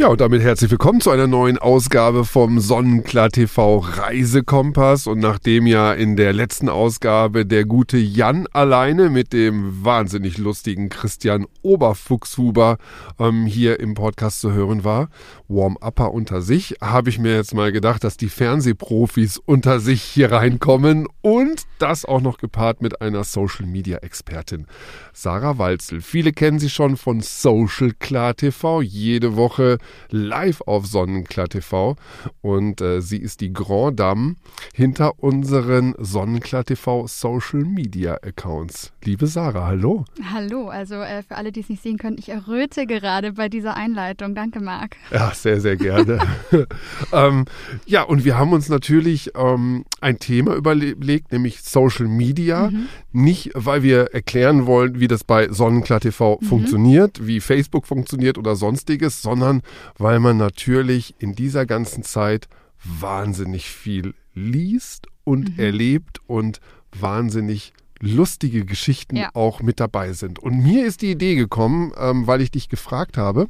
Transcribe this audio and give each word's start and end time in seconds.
Ja, 0.00 0.08
und 0.08 0.22
damit 0.22 0.40
herzlich 0.40 0.70
willkommen 0.70 1.02
zu 1.02 1.10
einer 1.10 1.26
neuen 1.26 1.58
Ausgabe 1.58 2.24
vom 2.24 2.58
Sonnenklar 2.58 3.28
TV 3.28 3.80
Reisekompass. 3.80 5.06
Und 5.06 5.18
nachdem 5.18 5.66
ja 5.66 5.92
in 5.92 6.16
der 6.16 6.32
letzten 6.32 6.70
Ausgabe 6.70 7.44
der 7.44 7.66
gute 7.66 7.98
Jan 7.98 8.46
alleine 8.50 9.10
mit 9.10 9.34
dem 9.34 9.84
wahnsinnig 9.84 10.38
lustigen 10.38 10.88
Christian 10.88 11.44
Oberfuchshuber 11.60 12.78
ähm, 13.18 13.44
hier 13.44 13.78
im 13.78 13.92
Podcast 13.92 14.40
zu 14.40 14.52
hören 14.52 14.84
war, 14.84 15.10
Warm-Upper 15.48 16.14
unter 16.14 16.40
sich, 16.40 16.76
habe 16.80 17.10
ich 17.10 17.18
mir 17.18 17.34
jetzt 17.34 17.52
mal 17.52 17.70
gedacht, 17.70 18.02
dass 18.02 18.16
die 18.16 18.30
Fernsehprofis 18.30 19.36
unter 19.36 19.80
sich 19.80 20.00
hier 20.00 20.32
reinkommen 20.32 21.08
und 21.20 21.66
das 21.80 22.04
auch 22.04 22.20
noch 22.20 22.38
gepaart 22.38 22.82
mit 22.82 23.00
einer 23.00 23.24
Social-Media-Expertin, 23.24 24.66
Sarah 25.12 25.58
Walzel. 25.58 26.00
Viele 26.00 26.32
kennen 26.32 26.58
sie 26.58 26.70
schon 26.70 26.96
von 26.96 27.20
Social 27.20 27.92
Klar 27.98 28.36
TV, 28.36 28.82
jede 28.82 29.36
Woche 29.36 29.78
live 30.10 30.60
auf 30.62 30.86
Sonnenklar 30.86 31.48
TV. 31.48 31.96
Und 32.42 32.80
äh, 32.80 33.00
sie 33.00 33.18
ist 33.18 33.40
die 33.40 33.52
Grand 33.52 33.98
Dame 33.98 34.36
hinter 34.74 35.18
unseren 35.22 35.94
Sonnenklar 35.98 36.64
TV 36.64 37.06
Social 37.06 37.60
Media 37.60 38.14
Accounts. 38.22 38.92
Liebe 39.04 39.26
Sarah, 39.26 39.66
hallo. 39.66 40.04
Hallo, 40.32 40.68
also 40.68 40.96
äh, 40.96 41.22
für 41.22 41.36
alle, 41.36 41.52
die 41.52 41.60
es 41.60 41.68
nicht 41.68 41.82
sehen 41.82 41.96
können, 41.96 42.16
ich 42.18 42.28
erröte 42.28 42.86
gerade 42.86 43.32
bei 43.32 43.48
dieser 43.48 43.76
Einleitung. 43.76 44.34
Danke, 44.34 44.60
Marc. 44.60 44.96
Ja, 45.10 45.32
sehr, 45.34 45.60
sehr 45.60 45.76
gerne. 45.76 46.20
ähm, 47.12 47.46
ja, 47.86 48.02
und 48.02 48.24
wir 48.24 48.36
haben 48.38 48.52
uns 48.52 48.68
natürlich 48.68 49.32
ähm, 49.36 49.84
ein 50.00 50.18
Thema 50.18 50.54
überlegt, 50.54 51.32
nämlich 51.32 51.62
Social 51.70 52.06
Media. 52.06 52.70
Mhm. 52.70 52.88
Nicht, 53.12 53.50
weil 53.54 53.82
wir 53.82 54.12
erklären 54.12 54.66
wollen, 54.66 55.00
wie 55.00 55.08
das 55.08 55.24
bei 55.24 55.50
Sonnenklar 55.50 56.00
TV 56.00 56.38
mhm. 56.40 56.46
funktioniert, 56.46 57.26
wie 57.26 57.40
Facebook 57.40 57.86
funktioniert 57.86 58.38
oder 58.38 58.56
sonstiges, 58.56 59.22
sondern 59.22 59.62
weil 59.98 60.20
man 60.20 60.36
natürlich 60.36 61.14
in 61.18 61.34
dieser 61.34 61.66
ganzen 61.66 62.02
Zeit 62.02 62.48
wahnsinnig 62.84 63.68
viel 63.70 64.14
liest 64.34 65.06
und 65.24 65.56
mhm. 65.56 65.62
erlebt 65.62 66.20
und 66.26 66.60
wahnsinnig 66.98 67.72
lustige 68.00 68.64
Geschichten 68.64 69.16
ja. 69.16 69.30
auch 69.34 69.60
mit 69.60 69.78
dabei 69.78 70.12
sind. 70.12 70.38
Und 70.38 70.62
mir 70.62 70.86
ist 70.86 71.02
die 71.02 71.10
Idee 71.10 71.34
gekommen, 71.34 71.92
ähm, 71.98 72.26
weil 72.26 72.40
ich 72.40 72.50
dich 72.50 72.68
gefragt 72.68 73.18
habe. 73.18 73.48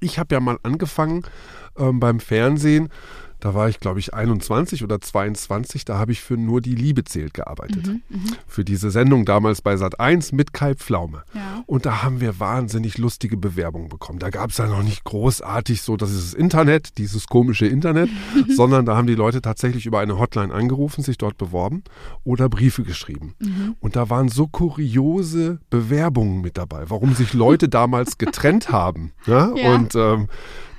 Ich 0.00 0.18
habe 0.18 0.34
ja 0.34 0.40
mal 0.40 0.58
angefangen 0.62 1.22
ähm, 1.76 2.00
beim 2.00 2.18
Fernsehen 2.18 2.88
da 3.42 3.54
war 3.54 3.68
ich, 3.68 3.80
glaube 3.80 3.98
ich, 3.98 4.14
21 4.14 4.84
oder 4.84 5.00
22. 5.00 5.84
Da 5.84 5.98
habe 5.98 6.12
ich 6.12 6.20
für 6.20 6.36
Nur 6.36 6.60
die 6.60 6.76
Liebe 6.76 7.02
zählt 7.02 7.34
gearbeitet. 7.34 7.88
Mhm, 7.88 8.02
mh. 8.08 8.20
Für 8.46 8.64
diese 8.64 8.92
Sendung 8.92 9.24
damals 9.24 9.62
bei 9.62 9.76
Sat 9.76 9.98
1 9.98 10.30
mit 10.30 10.52
Kai 10.52 10.76
Pflaume. 10.76 11.24
Ja. 11.34 11.64
Und 11.66 11.84
da 11.84 12.04
haben 12.04 12.20
wir 12.20 12.38
wahnsinnig 12.38 12.98
lustige 12.98 13.36
Bewerbungen 13.36 13.88
bekommen. 13.88 14.20
Da 14.20 14.30
gab 14.30 14.50
es 14.50 14.58
ja 14.58 14.68
noch 14.68 14.84
nicht 14.84 15.02
großartig 15.02 15.82
so, 15.82 15.96
das 15.96 16.12
ist 16.12 16.32
das 16.32 16.34
Internet, 16.34 16.98
dieses 16.98 17.26
komische 17.26 17.66
Internet, 17.66 18.10
sondern 18.48 18.86
da 18.86 18.96
haben 18.96 19.08
die 19.08 19.16
Leute 19.16 19.42
tatsächlich 19.42 19.86
über 19.86 19.98
eine 19.98 20.20
Hotline 20.20 20.54
angerufen, 20.54 21.02
sich 21.02 21.18
dort 21.18 21.36
beworben 21.36 21.82
oder 22.22 22.48
Briefe 22.48 22.84
geschrieben. 22.84 23.34
Mhm. 23.40 23.74
Und 23.80 23.96
da 23.96 24.08
waren 24.08 24.28
so 24.28 24.46
kuriose 24.46 25.58
Bewerbungen 25.68 26.42
mit 26.42 26.58
dabei, 26.58 26.84
warum 26.90 27.16
sich 27.16 27.32
Leute 27.32 27.68
damals 27.68 28.18
getrennt 28.18 28.70
haben. 28.70 29.10
Ja? 29.26 29.52
Ja. 29.56 29.74
Und 29.74 29.96
ähm, 29.96 30.28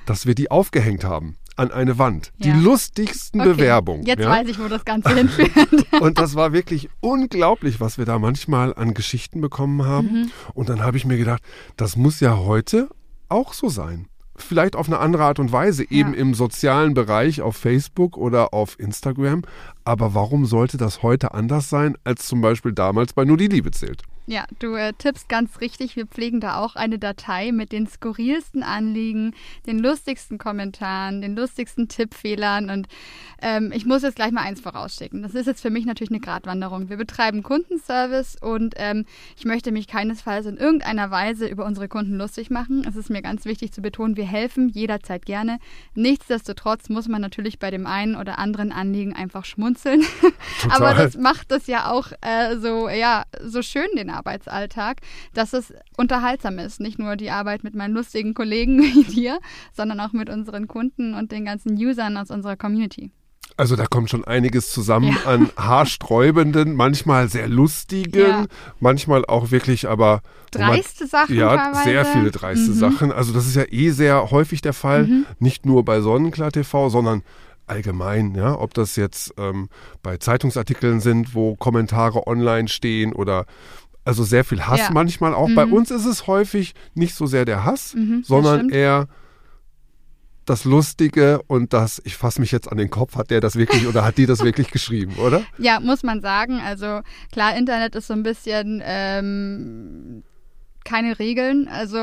dass 0.06 0.24
wir 0.24 0.34
die 0.34 0.50
aufgehängt 0.50 1.04
haben 1.04 1.36
an 1.56 1.70
eine 1.70 1.98
Wand. 1.98 2.32
Ja. 2.38 2.52
Die 2.52 2.60
lustigsten 2.60 3.40
okay. 3.40 3.50
Bewerbungen. 3.50 4.06
Jetzt 4.06 4.22
ja? 4.22 4.30
weiß 4.30 4.48
ich, 4.48 4.58
wo 4.58 4.68
das 4.68 4.84
Ganze 4.84 5.14
hinführt. 5.14 5.50
und 6.00 6.18
das 6.18 6.34
war 6.34 6.52
wirklich 6.52 6.88
unglaublich, 7.00 7.80
was 7.80 7.98
wir 7.98 8.04
da 8.04 8.18
manchmal 8.18 8.74
an 8.74 8.94
Geschichten 8.94 9.40
bekommen 9.40 9.84
haben. 9.84 10.06
Mhm. 10.06 10.30
Und 10.54 10.68
dann 10.68 10.82
habe 10.82 10.96
ich 10.96 11.04
mir 11.04 11.16
gedacht, 11.16 11.42
das 11.76 11.96
muss 11.96 12.20
ja 12.20 12.36
heute 12.38 12.88
auch 13.28 13.52
so 13.52 13.68
sein. 13.68 14.08
Vielleicht 14.36 14.74
auf 14.74 14.88
eine 14.88 14.98
andere 14.98 15.24
Art 15.24 15.38
und 15.38 15.52
Weise, 15.52 15.84
eben 15.88 16.12
ja. 16.12 16.18
im 16.18 16.34
sozialen 16.34 16.94
Bereich 16.94 17.40
auf 17.40 17.56
Facebook 17.56 18.16
oder 18.16 18.52
auf 18.52 18.78
Instagram. 18.80 19.42
Aber 19.84 20.14
warum 20.14 20.44
sollte 20.44 20.76
das 20.76 21.02
heute 21.02 21.34
anders 21.34 21.70
sein, 21.70 21.96
als 22.02 22.26
zum 22.26 22.40
Beispiel 22.40 22.72
damals 22.72 23.12
bei 23.12 23.24
Nur 23.24 23.36
die 23.36 23.46
Liebe 23.46 23.70
zählt? 23.70 24.02
Ja, 24.26 24.46
du 24.58 24.74
äh, 24.74 24.94
tippst 24.94 25.28
ganz 25.28 25.60
richtig. 25.60 25.96
Wir 25.96 26.06
pflegen 26.06 26.40
da 26.40 26.56
auch 26.56 26.76
eine 26.76 26.98
Datei 26.98 27.52
mit 27.52 27.72
den 27.72 27.86
skurrilsten 27.86 28.62
Anliegen, 28.62 29.34
den 29.66 29.78
lustigsten 29.78 30.38
Kommentaren, 30.38 31.20
den 31.20 31.36
lustigsten 31.36 31.88
Tippfehlern. 31.88 32.70
Und 32.70 32.88
ähm, 33.42 33.70
ich 33.74 33.84
muss 33.84 34.02
jetzt 34.02 34.16
gleich 34.16 34.32
mal 34.32 34.40
eins 34.40 34.62
vorausschicken. 34.62 35.22
Das 35.22 35.34
ist 35.34 35.46
jetzt 35.46 35.60
für 35.60 35.68
mich 35.68 35.84
natürlich 35.84 36.10
eine 36.10 36.20
Gratwanderung. 36.20 36.88
Wir 36.88 36.96
betreiben 36.96 37.42
Kundenservice 37.42 38.36
und 38.40 38.74
ähm, 38.78 39.04
ich 39.36 39.44
möchte 39.44 39.72
mich 39.72 39.88
keinesfalls 39.88 40.46
in 40.46 40.56
irgendeiner 40.56 41.10
Weise 41.10 41.46
über 41.46 41.66
unsere 41.66 41.88
Kunden 41.88 42.16
lustig 42.16 42.48
machen. 42.48 42.86
Es 42.88 42.96
ist 42.96 43.10
mir 43.10 43.20
ganz 43.20 43.44
wichtig 43.44 43.72
zu 43.72 43.82
betonen, 43.82 44.16
wir 44.16 44.26
helfen 44.26 44.70
jederzeit 44.70 45.26
gerne. 45.26 45.58
Nichtsdestotrotz 45.94 46.88
muss 46.88 47.08
man 47.08 47.20
natürlich 47.20 47.58
bei 47.58 47.70
dem 47.70 47.86
einen 47.86 48.16
oder 48.16 48.38
anderen 48.38 48.72
Anliegen 48.72 49.14
einfach 49.14 49.44
schmunzeln. 49.44 50.02
Aber 50.70 50.94
das 50.94 51.18
macht 51.18 51.52
es 51.52 51.66
ja 51.66 51.90
auch 51.90 52.10
äh, 52.22 52.56
so, 52.56 52.88
ja, 52.88 53.24
so 53.42 53.60
schön, 53.60 53.88
den 53.94 54.13
Arbeitsalltag, 54.14 55.00
dass 55.34 55.52
es 55.52 55.72
unterhaltsam 55.96 56.58
ist. 56.58 56.80
Nicht 56.80 56.98
nur 56.98 57.16
die 57.16 57.30
Arbeit 57.30 57.64
mit 57.64 57.74
meinen 57.74 57.94
lustigen 57.94 58.34
Kollegen 58.34 58.80
wie 58.82 59.04
dir, 59.04 59.38
sondern 59.72 60.00
auch 60.00 60.12
mit 60.12 60.30
unseren 60.30 60.68
Kunden 60.68 61.14
und 61.14 61.32
den 61.32 61.44
ganzen 61.44 61.76
Usern 61.76 62.16
aus 62.16 62.30
unserer 62.30 62.56
Community. 62.56 63.10
Also 63.56 63.76
da 63.76 63.86
kommt 63.86 64.10
schon 64.10 64.24
einiges 64.24 64.72
zusammen 64.72 65.16
ja. 65.24 65.30
an 65.30 65.50
haarsträubenden, 65.56 66.74
manchmal 66.74 67.28
sehr 67.28 67.48
lustigen, 67.48 68.18
ja. 68.18 68.46
manchmal 68.80 69.24
auch 69.26 69.52
wirklich 69.52 69.88
aber 69.88 70.22
dreiste 70.50 71.06
Sachen. 71.06 71.36
Ja, 71.36 71.56
teilweise. 71.56 71.84
sehr 71.84 72.04
viele 72.04 72.30
dreiste 72.32 72.70
mhm. 72.70 72.74
Sachen. 72.74 73.12
Also 73.12 73.32
das 73.32 73.46
ist 73.46 73.54
ja 73.54 73.64
eh 73.70 73.90
sehr 73.90 74.32
häufig 74.32 74.60
der 74.60 74.72
Fall, 74.72 75.06
mhm. 75.06 75.26
nicht 75.38 75.66
nur 75.66 75.84
bei 75.84 76.00
Sonnenklar 76.00 76.50
TV, 76.50 76.88
sondern 76.88 77.22
allgemein, 77.66 78.34
ja, 78.34 78.58
ob 78.58 78.74
das 78.74 78.96
jetzt 78.96 79.34
ähm, 79.38 79.68
bei 80.02 80.16
Zeitungsartikeln 80.16 81.00
sind, 81.00 81.34
wo 81.34 81.54
Kommentare 81.54 82.26
online 82.26 82.68
stehen 82.68 83.12
oder 83.12 83.46
also 84.04 84.24
sehr 84.24 84.44
viel 84.44 84.62
Hass 84.62 84.80
ja. 84.80 84.90
manchmal 84.92 85.34
auch. 85.34 85.48
Mhm. 85.48 85.54
Bei 85.54 85.66
uns 85.66 85.90
ist 85.90 86.04
es 86.04 86.26
häufig 86.26 86.74
nicht 86.94 87.14
so 87.14 87.26
sehr 87.26 87.44
der 87.44 87.64
Hass, 87.64 87.94
mhm, 87.94 88.22
sondern 88.24 88.68
eher 88.68 89.08
das 90.44 90.64
Lustige 90.64 91.40
und 91.46 91.72
das, 91.72 92.02
ich 92.04 92.16
fasse 92.16 92.40
mich 92.40 92.52
jetzt 92.52 92.70
an 92.70 92.76
den 92.76 92.90
Kopf, 92.90 93.16
hat 93.16 93.30
der 93.30 93.40
das 93.40 93.56
wirklich 93.56 93.86
oder 93.86 94.04
hat 94.04 94.18
die 94.18 94.26
das 94.26 94.40
wirklich 94.44 94.70
geschrieben, 94.70 95.14
oder? 95.16 95.42
Ja, 95.58 95.80
muss 95.80 96.02
man 96.02 96.20
sagen. 96.20 96.60
Also 96.60 97.00
klar, 97.32 97.56
Internet 97.56 97.94
ist 97.94 98.08
so 98.08 98.14
ein 98.14 98.22
bisschen 98.22 98.82
ähm, 98.84 100.22
keine 100.84 101.18
Regeln. 101.18 101.68
Also 101.68 101.98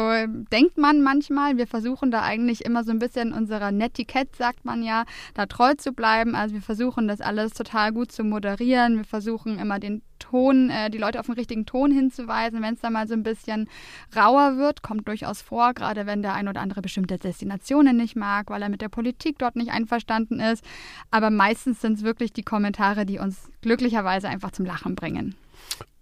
denkt 0.51 0.77
man 0.77 1.01
manchmal, 1.01 1.57
wir 1.57 1.67
versuchen 1.67 2.11
da 2.11 2.21
eigentlich 2.21 2.65
immer 2.65 2.83
so 2.83 2.91
ein 2.91 2.99
bisschen 2.99 3.33
unserer 3.33 3.71
Netiquette, 3.71 4.35
sagt 4.37 4.65
man 4.65 4.83
ja, 4.83 5.05
da 5.33 5.45
treu 5.45 5.73
zu 5.75 5.93
bleiben. 5.93 6.35
Also 6.35 6.55
wir 6.55 6.61
versuchen 6.61 7.07
das 7.07 7.21
alles 7.21 7.53
total 7.53 7.91
gut 7.91 8.11
zu 8.11 8.23
moderieren. 8.23 8.97
Wir 8.97 9.05
versuchen 9.05 9.59
immer 9.59 9.79
den 9.79 10.01
Ton, 10.19 10.69
äh, 10.69 10.89
die 10.89 10.97
Leute 10.97 11.19
auf 11.19 11.25
den 11.25 11.35
richtigen 11.35 11.65
Ton 11.65 11.91
hinzuweisen. 11.91 12.61
Wenn 12.61 12.75
es 12.75 12.81
da 12.81 12.89
mal 12.89 13.07
so 13.07 13.13
ein 13.13 13.23
bisschen 13.23 13.67
rauer 14.15 14.57
wird, 14.57 14.81
kommt 14.81 15.07
durchaus 15.07 15.41
vor, 15.41 15.73
gerade 15.73 16.05
wenn 16.05 16.21
der 16.21 16.33
ein 16.33 16.47
oder 16.47 16.61
andere 16.61 16.81
bestimmte 16.81 17.17
Destinationen 17.17 17.97
nicht 17.97 18.15
mag, 18.15 18.49
weil 18.49 18.61
er 18.61 18.69
mit 18.69 18.81
der 18.81 18.89
Politik 18.89 19.39
dort 19.39 19.55
nicht 19.55 19.71
einverstanden 19.71 20.39
ist. 20.39 20.63
Aber 21.09 21.29
meistens 21.29 21.81
sind 21.81 21.97
es 21.97 22.03
wirklich 22.03 22.33
die 22.33 22.43
Kommentare, 22.43 23.05
die 23.05 23.19
uns 23.19 23.49
glücklicherweise 23.61 24.29
einfach 24.29 24.51
zum 24.51 24.65
Lachen 24.65 24.95
bringen. 24.95 25.35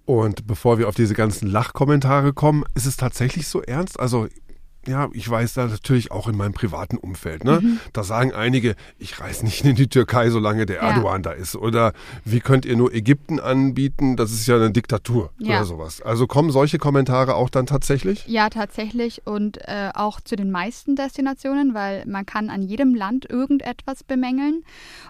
Und 0.09 0.47
bevor 0.47 0.79
wir 0.79 0.87
auf 0.89 0.95
diese 0.95 1.13
ganzen 1.13 1.47
Lachkommentare 1.47 2.33
kommen, 2.33 2.63
ist 2.73 2.87
es 2.87 2.97
tatsächlich 2.97 3.47
so 3.47 3.61
ernst? 3.61 3.99
Also 3.99 4.27
ja, 4.88 5.09
ich 5.13 5.29
weiß 5.29 5.53
da 5.53 5.67
natürlich 5.67 6.12
auch 6.12 6.28
in 6.28 6.38
meinem 6.38 6.53
privaten 6.53 6.97
Umfeld. 6.97 7.44
Ne? 7.44 7.59
Mhm. 7.62 7.80
Da 7.92 8.03
sagen 8.03 8.33
einige, 8.33 8.75
ich 8.98 9.19
reise 9.19 9.44
nicht 9.45 9.65
in 9.65 9.75
die 9.75 9.88
Türkei, 9.88 10.30
solange 10.30 10.65
der 10.65 10.77
ja. 10.77 10.89
Erdogan 10.89 11.21
da 11.21 11.31
ist. 11.31 11.56
Oder 11.56 11.94
wie 12.24 12.39
könnt 12.39 12.65
ihr 12.65 12.77
nur 12.77 12.94
Ägypten 12.94 13.39
anbieten? 13.39 14.15
Das 14.15 14.31
ist 14.31 14.48
ja 14.48 14.56
eine 14.56 14.71
Diktatur 14.71 15.31
ja. 15.38 15.57
oder 15.57 15.65
sowas. 15.65 16.01
Also 16.01 16.27
kommen 16.27 16.51
solche 16.51 16.77
Kommentare 16.77 17.36
auch 17.36 17.50
dann 17.50 17.65
tatsächlich? 17.65 18.25
Ja, 18.27 18.50
tatsächlich 18.50 19.25
und 19.25 19.57
äh, 19.68 19.92
auch 19.94 20.21
zu 20.21 20.36
den 20.36 20.50
meisten 20.50 20.95
Destinationen, 20.95 21.74
weil 21.74 22.06
man 22.06 22.25
kann 22.25 22.50
an 22.50 22.62
jedem 22.62 22.95
Land 22.95 23.30
irgendetwas 23.30 24.03
bemängeln. 24.03 24.63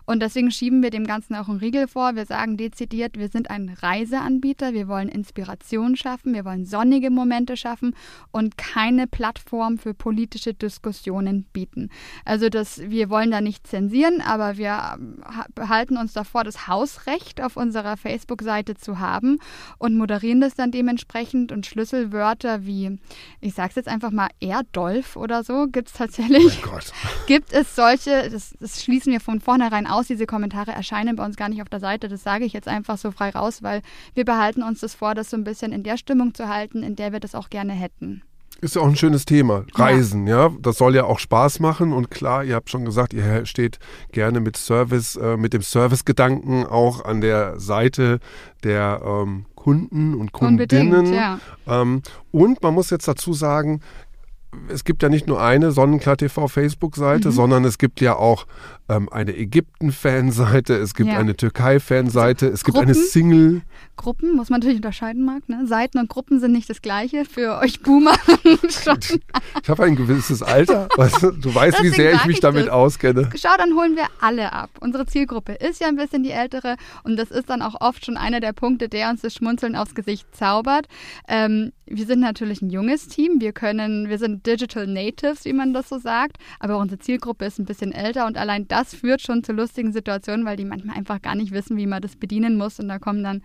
Und 0.05 0.21
deswegen 0.21 0.51
schieben 0.51 0.81
wir 0.81 0.89
dem 0.89 1.05
Ganzen 1.05 1.35
auch 1.35 1.47
einen 1.47 1.59
Riegel 1.59 1.87
vor. 1.87 2.15
Wir 2.15 2.25
sagen 2.25 2.57
dezidiert, 2.57 3.17
wir 3.17 3.29
sind 3.29 3.51
ein 3.51 3.69
Reiseanbieter. 3.81 4.73
Wir 4.73 4.87
wollen 4.87 5.09
Inspiration 5.09 5.95
schaffen. 5.95 6.33
Wir 6.33 6.43
wollen 6.43 6.65
sonnige 6.65 7.11
Momente 7.11 7.55
schaffen 7.55 7.95
und 8.31 8.57
keine 8.57 9.05
Plattform 9.05 9.58
Plattform 9.59 9.77
für 9.77 9.93
politische 9.93 10.53
Diskussionen 10.53 11.43
bieten. 11.51 11.89
Also 12.23 12.49
das, 12.49 12.79
wir 12.79 13.09
wollen 13.09 13.31
da 13.31 13.41
nicht 13.41 13.67
zensieren, 13.67 14.21
aber 14.21 14.57
wir 14.57 14.79
ähm, 14.93 15.21
behalten 15.53 15.97
uns 15.97 16.13
davor, 16.13 16.45
das 16.45 16.67
Hausrecht 16.67 17.41
auf 17.41 17.57
unserer 17.57 17.97
Facebook-Seite 17.97 18.75
zu 18.75 18.99
haben 18.99 19.39
und 19.77 19.97
moderieren 19.97 20.39
das 20.39 20.55
dann 20.55 20.71
dementsprechend 20.71 21.51
und 21.51 21.65
Schlüsselwörter 21.65 22.65
wie, 22.65 22.99
ich 23.41 23.53
sage 23.53 23.69
es 23.69 23.75
jetzt 23.75 23.89
einfach 23.89 24.11
mal, 24.11 24.29
Erdolf 24.39 25.17
oder 25.17 25.43
so, 25.43 25.67
gibt 25.67 25.89
es 25.89 25.93
tatsächlich. 25.93 26.59
Oh 26.63 26.69
Gott. 26.69 26.91
Gibt 27.27 27.51
es 27.53 27.75
solche, 27.75 28.29
das, 28.29 28.55
das 28.59 28.83
schließen 28.83 29.11
wir 29.11 29.19
von 29.19 29.41
vornherein 29.41 29.87
aus, 29.87 30.07
diese 30.07 30.25
Kommentare 30.25 30.71
erscheinen 30.71 31.15
bei 31.15 31.25
uns 31.25 31.35
gar 31.35 31.49
nicht 31.49 31.61
auf 31.61 31.69
der 31.69 31.79
Seite, 31.79 32.07
das 32.07 32.23
sage 32.23 32.45
ich 32.45 32.53
jetzt 32.53 32.67
einfach 32.67 32.97
so 32.97 33.11
frei 33.11 33.29
raus, 33.29 33.61
weil 33.61 33.81
wir 34.13 34.25
behalten 34.25 34.63
uns 34.63 34.79
das 34.79 34.95
vor, 34.95 35.15
das 35.15 35.29
so 35.29 35.37
ein 35.37 35.43
bisschen 35.43 35.71
in 35.71 35.83
der 35.83 35.97
Stimmung 35.97 36.33
zu 36.33 36.47
halten, 36.47 36.81
in 36.81 36.95
der 36.95 37.11
wir 37.11 37.19
das 37.19 37.35
auch 37.35 37.49
gerne 37.49 37.73
hätten. 37.73 38.23
Ist 38.61 38.75
ja 38.75 38.81
auch 38.81 38.87
ein 38.87 38.95
schönes 38.95 39.25
Thema. 39.25 39.63
Reisen, 39.73 40.27
ja. 40.27 40.47
ja. 40.47 40.55
Das 40.61 40.77
soll 40.77 40.95
ja 40.95 41.05
auch 41.05 41.19
Spaß 41.19 41.59
machen. 41.59 41.93
Und 41.93 42.11
klar, 42.11 42.43
ihr 42.43 42.55
habt 42.55 42.69
schon 42.69 42.85
gesagt, 42.85 43.13
ihr 43.13 43.45
steht 43.45 43.79
gerne 44.11 44.39
mit 44.39 44.57
Service, 44.57 45.15
äh, 45.15 45.37
mit 45.37 45.53
dem 45.53 45.61
Servicegedanken 45.61 46.65
auch 46.65 47.05
an 47.05 47.21
der 47.21 47.59
Seite 47.59 48.19
der 48.63 49.01
ähm, 49.05 49.45
Kunden 49.55 50.13
und 50.13 50.33
Kundinnen. 50.33 51.13
Ja. 51.13 51.39
Ähm, 51.67 52.01
und 52.31 52.61
man 52.61 52.73
muss 52.73 52.89
jetzt 52.89 53.07
dazu 53.07 53.33
sagen, 53.33 53.81
es 54.67 54.83
gibt 54.83 55.03
ja 55.03 55.09
nicht 55.09 55.27
nur 55.27 55.41
eine 55.41 55.71
Sonnenklar 55.71 56.17
TV 56.17 56.47
Facebook-Seite, 56.47 57.29
mhm. 57.29 57.33
sondern 57.33 57.65
es 57.65 57.77
gibt 57.77 58.01
ja 58.01 58.15
auch 58.15 58.45
ähm, 58.89 59.07
eine 59.09 59.35
Ägypten-Fanseite, 59.35 60.75
es 60.75 60.93
gibt 60.93 61.09
ja. 61.09 61.17
eine 61.17 61.35
Türkei-Fanseite, 61.35 62.47
es 62.47 62.63
gibt 62.63 62.77
eine 62.77 62.93
Single. 62.93 63.61
Gruppen 63.95 64.35
muss 64.35 64.49
man 64.49 64.59
natürlich 64.59 64.77
unterscheiden, 64.77 65.23
Marc. 65.25 65.47
Ne? 65.49 65.67
Seiten 65.67 65.99
und 65.99 66.09
Gruppen 66.09 66.39
sind 66.39 66.53
nicht 66.53 66.69
das 66.69 66.81
Gleiche. 66.81 67.25
Für 67.25 67.59
euch 67.59 67.81
Boomer. 67.81 68.15
Ich 69.61 69.69
habe 69.69 69.83
ein 69.83 69.95
gewisses 69.95 70.41
Alter. 70.41 70.87
Weißt 70.95 71.21
du, 71.21 71.31
du 71.31 71.53
weißt, 71.53 71.83
wie 71.83 71.89
sehr 71.89 72.13
ich 72.13 72.25
mich 72.25 72.37
ich 72.37 72.41
damit 72.41 72.67
das. 72.67 72.73
auskenne. 72.73 73.29
Schau, 73.35 73.55
dann 73.57 73.75
holen 73.75 73.95
wir 73.95 74.05
alle 74.21 74.53
ab. 74.53 74.69
Unsere 74.79 75.05
Zielgruppe 75.05 75.53
ist 75.53 75.81
ja 75.81 75.87
ein 75.87 75.95
bisschen 75.95 76.23
die 76.23 76.31
ältere 76.31 76.75
und 77.03 77.17
das 77.17 77.29
ist 77.29 77.49
dann 77.49 77.61
auch 77.61 77.79
oft 77.81 78.05
schon 78.05 78.17
einer 78.17 78.39
der 78.39 78.53
Punkte, 78.53 78.89
der 78.89 79.09
uns 79.09 79.21
das 79.21 79.33
Schmunzeln 79.33 79.75
aufs 79.75 79.95
Gesicht 79.95 80.35
zaubert. 80.35 80.87
Ähm, 81.27 81.71
wir 81.85 82.05
sind 82.05 82.19
natürlich 82.19 82.61
ein 82.61 82.69
junges 82.69 83.07
Team. 83.07 83.41
Wir 83.41 83.51
können, 83.51 84.09
wir 84.09 84.17
sind 84.17 84.45
Digital 84.45 84.87
Natives, 84.87 85.45
wie 85.45 85.53
man 85.53 85.73
das 85.73 85.89
so 85.89 85.97
sagt, 85.97 86.37
aber 86.59 86.77
unsere 86.77 86.99
Zielgruppe 86.99 87.45
ist 87.45 87.59
ein 87.59 87.65
bisschen 87.65 87.91
älter 87.91 88.25
und 88.25 88.37
allein 88.37 88.67
das 88.67 88.78
das 88.79 88.93
führt 88.93 89.21
schon 89.21 89.43
zu 89.43 89.51
lustigen 89.51 89.91
Situationen, 89.91 90.45
weil 90.45 90.57
die 90.57 90.65
manchmal 90.65 90.97
einfach 90.97 91.21
gar 91.21 91.35
nicht 91.35 91.51
wissen, 91.51 91.77
wie 91.77 91.87
man 91.87 92.01
das 92.01 92.15
bedienen 92.15 92.57
muss. 92.57 92.79
Und 92.79 92.87
da 92.87 92.99
kommen 92.99 93.23
dann 93.23 93.41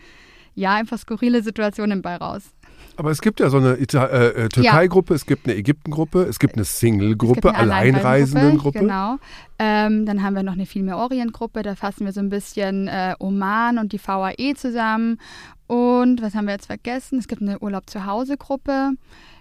ja 0.54 0.75
einfach 0.75 0.98
skurrile 0.98 1.42
Situationen 1.42 2.02
bei 2.02 2.16
raus. 2.16 2.52
Aber 2.96 3.10
es 3.10 3.20
gibt 3.20 3.40
ja 3.40 3.50
so 3.50 3.56
eine 3.56 3.72
äh, 3.72 3.82
äh, 3.82 4.48
Türkei-Gruppe, 4.48 5.14
ja. 5.14 5.16
es 5.16 5.26
gibt 5.26 5.46
eine 5.46 5.56
Ägypten-Gruppe, 5.56 6.22
es 6.22 6.38
gibt 6.38 6.54
eine 6.54 6.64
Single-Gruppe, 6.64 7.54
Alleinreisenden-Gruppe. 7.54 8.78
Genau. 8.78 9.16
Ähm, 9.58 10.06
dann 10.06 10.22
haben 10.22 10.36
wir 10.36 10.44
noch 10.44 10.52
eine 10.52 10.66
viel 10.66 10.82
mehr 10.84 10.98
Orient-Gruppe, 10.98 11.62
da 11.62 11.75
fassen 11.75 12.04
wir 12.04 12.12
so 12.12 12.20
ein 12.20 12.28
bisschen 12.28 12.86
äh, 12.86 13.14
Oman 13.19 13.78
und 13.78 13.92
die 13.92 14.00
VAE 14.04 14.54
zusammen. 14.54 15.19
Und 15.66 16.22
was 16.22 16.34
haben 16.34 16.46
wir 16.46 16.52
jetzt 16.52 16.66
vergessen? 16.66 17.19
Es 17.19 17.26
gibt 17.26 17.42
eine 17.42 17.58
Urlaub-zu-Hause-Gruppe. 17.58 18.90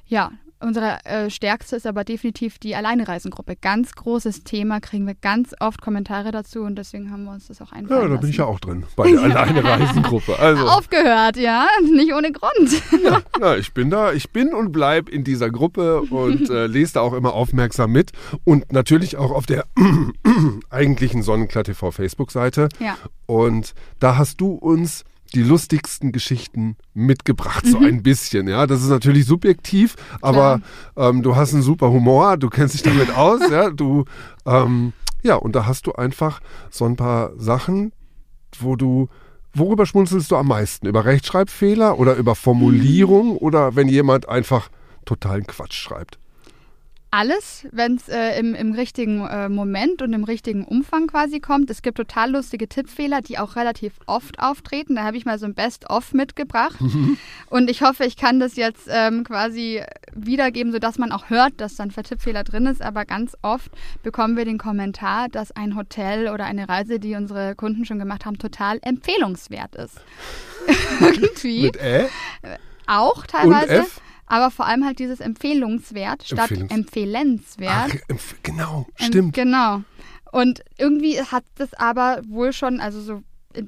Ja, 0.08 0.32
Unsere 0.64 1.04
äh, 1.04 1.30
stärkste 1.30 1.76
ist 1.76 1.86
aber 1.86 2.06
definitiv 2.06 2.58
die 2.58 2.76
Alleinereisengruppe. 2.76 3.58
Ganz 3.58 3.94
großes 3.94 4.44
Thema, 4.44 4.80
kriegen 4.80 5.06
wir 5.06 5.16
ganz 5.16 5.54
oft 5.60 5.82
Kommentare 5.82 6.32
dazu 6.32 6.62
und 6.62 6.78
deswegen 6.78 7.12
haben 7.12 7.26
wir 7.26 7.32
uns 7.32 7.48
das 7.48 7.62
auch 7.62 7.74
einfallen 7.74 8.02
Ja, 8.02 8.08
da 8.08 8.16
bin 8.16 8.30
ich 8.30 8.38
ja 8.38 8.46
auch 8.46 8.60
drin, 8.62 8.86
bei 8.96 9.12
der 9.12 9.22
Alleinereisengruppe. 9.24 10.40
Also. 10.40 10.66
Aufgehört, 10.68 11.36
ja, 11.36 11.68
nicht 11.82 12.14
ohne 12.14 12.32
Grund. 12.32 12.82
Ja, 13.04 13.22
ja, 13.40 13.56
ich 13.58 13.74
bin 13.74 13.90
da, 13.90 14.14
ich 14.14 14.32
bin 14.32 14.54
und 14.54 14.72
bleib 14.72 15.10
in 15.10 15.26
dieser 15.26 15.50
Gruppe 15.50 16.02
und 16.02 16.50
äh, 16.50 16.68
lese 16.68 16.94
da 16.94 17.02
auch 17.02 17.14
immer 17.14 17.34
aufmerksam 17.34 17.92
mit 17.92 18.12
und 18.46 18.72
natürlich 18.72 19.18
auch 19.18 19.32
auf 19.32 19.46
der 19.46 19.66
eigentlichen 20.70 21.24
Sonnenklar 21.24 21.66
TV 21.66 21.92
Facebook-Seite. 21.92 22.70
Ja. 22.80 22.98
Und 23.26 23.74
da 24.00 24.18
hast 24.18 24.40
du 24.40 24.54
uns 24.54 25.04
die 25.34 25.44
lustigsten 25.44 26.12
Geschichten 26.12 26.78
mitgebracht, 26.94 27.66
mhm. 27.66 27.72
so 27.72 27.78
ein 27.80 28.04
bisschen. 28.04 28.48
Ja, 28.48 28.68
das 28.68 28.82
ist 28.82 28.90
natürlich 28.90 29.26
subjektiv, 29.26 29.96
aber 30.22 30.62
ähm, 30.96 31.24
du 31.24 31.36
hast 31.36 31.54
einen 31.54 31.64
super 31.64 31.90
Humor, 31.90 32.38
du 32.38 32.50
kennst 32.50 32.76
dich 32.76 32.84
damit 32.84 33.16
aus, 33.16 33.40
ja, 33.50 33.70
du, 33.70 34.06
ähm, 34.46 34.94
ja, 35.24 35.36
und 35.36 35.56
da 35.56 35.66
hast 35.66 35.88
du 35.88 35.94
einfach 35.94 36.42
so 36.70 36.86
ein 36.86 36.96
paar 36.96 37.32
Sachen, 37.38 37.92
wo 38.60 38.76
du 38.76 39.10
Worüber 39.56 39.86
schmunzelst 39.86 40.32
du 40.32 40.36
am 40.36 40.48
meisten? 40.48 40.88
Über 40.88 41.06
Rechtschreibfehler 41.06 42.00
oder 42.00 42.16
über 42.16 42.34
Formulierung 42.34 43.34
mhm. 43.34 43.38
oder 43.38 43.76
wenn 43.76 43.88
jemand 43.88 44.28
einfach 44.28 44.70
totalen 45.06 45.46
Quatsch 45.46 45.76
schreibt? 45.76 46.18
Alles, 47.14 47.68
wenn 47.72 47.98
es 47.98 48.10
äh, 48.10 48.40
im, 48.40 48.56
im 48.56 48.74
richtigen 48.74 49.24
äh, 49.28 49.48
Moment 49.48 50.02
und 50.02 50.14
im 50.14 50.24
richtigen 50.24 50.66
Umfang 50.66 51.06
quasi 51.06 51.40
kommt. 51.40 51.70
Es 51.70 51.84
gibt 51.84 51.98
total 51.98 52.32
lustige 52.32 52.68
Tippfehler, 52.68 53.22
die 53.22 53.38
auch 53.38 53.56
relativ 53.56 53.94
oft 54.08 54.40
auftreten. 54.40 54.96
Da 54.96 55.04
habe 55.04 55.16
ich 55.16 55.24
mal 55.24 55.38
so 55.38 55.46
ein 55.46 55.54
Best-of 55.54 56.14
mitgebracht. 56.14 56.80
und 57.52 57.70
ich 57.70 57.84
hoffe, 57.84 58.06
ich 58.06 58.18
kann 58.18 58.40
das 58.40 58.56
jetzt 58.56 58.88
ähm, 58.90 59.24
quasi 59.26 59.84
wiedergeben, 60.16 60.72
sodass 60.72 60.98
man 60.98 61.12
auch 61.12 61.30
hört, 61.30 61.54
dass 61.58 61.76
dann 61.76 61.92
für 61.92 62.02
Tippfehler 62.02 62.44
drin 62.44 62.66
ist. 62.66 62.82
Aber 62.82 63.06
ganz 63.06 63.38
oft 63.44 63.72
bekommen 64.02 64.36
wir 64.36 64.46
den 64.46 64.58
Kommentar, 64.58 65.30
dass 65.30 65.52
ein 65.52 65.76
Hotel 65.76 66.30
oder 66.30 66.46
eine 66.46 66.68
Reise, 66.68 67.00
die 67.00 67.14
unsere 67.14 67.54
Kunden 67.54 67.86
schon 67.86 68.00
gemacht 68.00 68.26
haben, 68.26 68.40
total 68.40 68.80
empfehlenswert 68.82 69.76
ist. 69.76 70.02
Irgendwie. 71.00 71.66
Mit 71.66 71.78
Ä? 71.78 72.08
Auch 72.88 73.28
teilweise. 73.28 73.76
Und 73.76 73.82
F? 73.82 74.02
Aber 74.34 74.50
vor 74.50 74.66
allem 74.66 74.84
halt 74.84 74.98
dieses 74.98 75.20
Empfehlungswert 75.20 76.24
statt 76.24 76.50
Empfehlungs 76.50 76.72
Empfehlenswert. 76.72 77.92
Ach, 77.92 78.10
empf 78.10 78.36
genau, 78.42 78.88
stimmt. 78.96 79.38
Ähm, 79.38 79.44
genau. 79.44 79.82
Und 80.32 80.64
irgendwie 80.80 81.22
hat 81.22 81.44
das 81.54 81.76
aber 81.76 82.20
wohl 82.28 82.52
schon, 82.52 82.80
also 82.80 83.00
so 83.00 83.22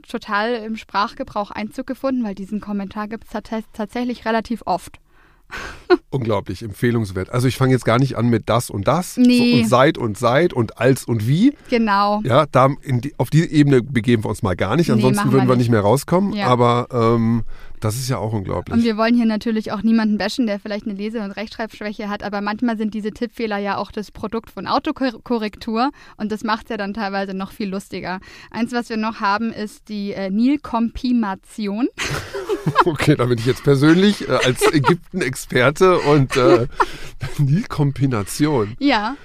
total 0.07 0.56
im 0.56 0.75
Sprachgebrauch 0.75 1.51
Einzug 1.51 1.85
gefunden, 1.85 2.23
weil 2.23 2.33
diesen 2.33 2.62
Kommentar 2.62 3.07
gibt 3.07 3.25
es 3.25 3.63
tatsächlich 3.73 4.25
relativ 4.25 4.63
oft. 4.65 5.00
Unglaublich, 6.09 6.63
empfehlungswert. 6.63 7.29
Also 7.29 7.47
ich 7.47 7.57
fange 7.57 7.73
jetzt 7.73 7.85
gar 7.85 8.00
nicht 8.00 8.17
an 8.17 8.29
mit 8.29 8.50
das 8.50 8.71
und 8.71 8.88
das 8.88 9.17
nee. 9.17 9.62
und 9.62 9.69
seit 9.69 10.00
und 10.00 10.17
seit 10.17 10.51
und 10.51 10.79
als 10.79 11.06
und 11.06 11.27
wie. 11.27 11.53
Genau. 11.69 12.21
Ja, 12.23 12.47
da 12.47 12.69
die, 12.83 13.13
auf 13.19 13.29
diese 13.29 13.45
Ebene 13.51 13.83
begeben 13.83 14.23
wir 14.23 14.29
uns 14.29 14.41
mal 14.41 14.56
gar 14.56 14.75
nicht, 14.75 14.89
ansonsten 14.89 15.27
nee, 15.27 15.33
würden 15.33 15.47
wir 15.47 15.56
nicht. 15.56 15.65
nicht 15.65 15.69
mehr 15.69 15.81
rauskommen. 15.81 16.33
Ja. 16.33 16.47
Aber 16.47 16.88
ähm, 16.91 17.44
das 17.86 17.96
ist 17.98 18.10
ja 18.10 18.18
auch 18.18 18.34
unglaublich. 18.34 18.76
Und 18.76 18.84
wir 18.84 18.98
wollen 18.98 19.14
hier 19.16 19.28
natürlich 19.28 19.72
auch 19.72 19.84
niemanden 19.84 20.18
bashen, 20.18 20.48
der 20.48 20.60
vielleicht 20.60 20.88
eine 20.88 20.96
Lese- 20.96 21.22
und 21.22 21.32
Rechtschreibschwäche 21.32 22.10
hat, 22.10 22.24
aber 22.24 22.42
manchmal 22.42 22.78
sind 22.78 22.96
diese 22.96 23.12
Tippfehler 23.12 23.60
ja 23.60 23.78
auch 23.78 23.92
das 23.92 24.10
Produkt 24.12 24.50
von 24.50 24.66
Autokorrektur 24.66 25.92
und 26.18 26.32
das 26.32 26.44
macht 26.44 26.66
es 26.66 26.70
ja 26.72 26.78
dann 26.78 26.96
teilweise 26.96 27.36
noch 27.36 27.52
viel 27.52 27.70
lustiger. 27.70 28.20
Eins, 28.50 28.72
was 28.72 28.90
wir 28.90 28.98
noch 28.98 29.20
haben, 29.20 29.54
ist 29.54 29.88
die 29.90 30.14
äh, 30.14 30.32
Nilkompimation. 30.32 31.88
okay, 32.86 33.16
da 33.16 33.26
bin 33.26 33.38
ich 33.38 33.46
jetzt 33.46 33.64
persönlich 33.64 34.28
äh, 34.28 34.32
als 34.32 34.64
Ägypten-Experte 34.74 36.00
und 36.00 36.36
äh, 36.38 36.66
Nilkombination. 37.38 38.76
Ja. 38.80 39.16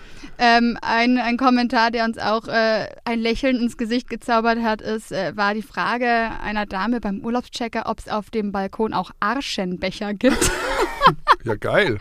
Ähm, 0.43 0.79
ein, 0.81 1.19
ein 1.19 1.37
Kommentar, 1.37 1.91
der 1.91 2.07
uns 2.07 2.17
auch 2.17 2.49
äh, 2.49 2.87
ein 3.05 3.21
Lächeln 3.21 3.57
ins 3.57 3.77
Gesicht 3.77 4.09
gezaubert 4.09 4.63
hat, 4.63 4.81
ist, 4.81 5.13
äh, 5.13 5.37
war 5.37 5.53
die 5.53 5.61
Frage 5.61 6.31
einer 6.43 6.65
Dame 6.65 6.99
beim 6.99 7.21
Urlaubschecker, 7.21 7.83
ob 7.85 7.99
es 7.99 8.09
auf 8.09 8.31
dem 8.31 8.51
Balkon 8.51 8.95
auch 8.95 9.11
Arschenbecher 9.21 10.15
gibt. 10.15 10.51
ja, 11.45 11.55
geil. 11.57 11.99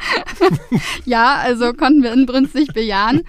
ja, 1.06 1.36
also 1.36 1.74
konnten 1.74 2.02
wir 2.02 2.14
inbrünstig 2.14 2.70
bejahen. 2.74 3.24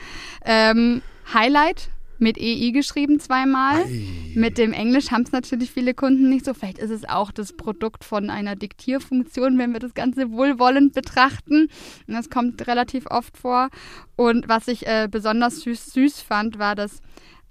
Ähm, 0.44 1.02
Highlight 1.34 1.88
mit 2.20 2.38
EI 2.38 2.70
geschrieben 2.72 3.20
zweimal. 3.20 3.82
Ei. 3.84 4.06
Mit 4.34 4.58
dem 4.58 4.72
Englisch 4.72 5.10
haben 5.10 5.22
es 5.22 5.32
natürlich 5.32 5.70
viele 5.70 5.94
Kunden 5.94 6.28
nicht 6.28 6.44
so. 6.44 6.54
Vielleicht 6.54 6.78
ist 6.78 6.90
es 6.90 7.08
auch 7.08 7.32
das 7.32 7.52
Produkt 7.52 8.04
von 8.04 8.30
einer 8.30 8.56
Diktierfunktion, 8.56 9.58
wenn 9.58 9.72
wir 9.72 9.80
das 9.80 9.94
Ganze 9.94 10.30
wohlwollend 10.30 10.92
betrachten. 10.92 11.68
Das 12.06 12.30
kommt 12.30 12.66
relativ 12.66 13.06
oft 13.06 13.36
vor. 13.36 13.68
Und 14.16 14.48
was 14.48 14.68
ich 14.68 14.86
äh, 14.86 15.08
besonders 15.10 15.60
süß, 15.60 15.92
süß 15.92 16.20
fand, 16.20 16.58
war 16.58 16.74
das 16.74 17.00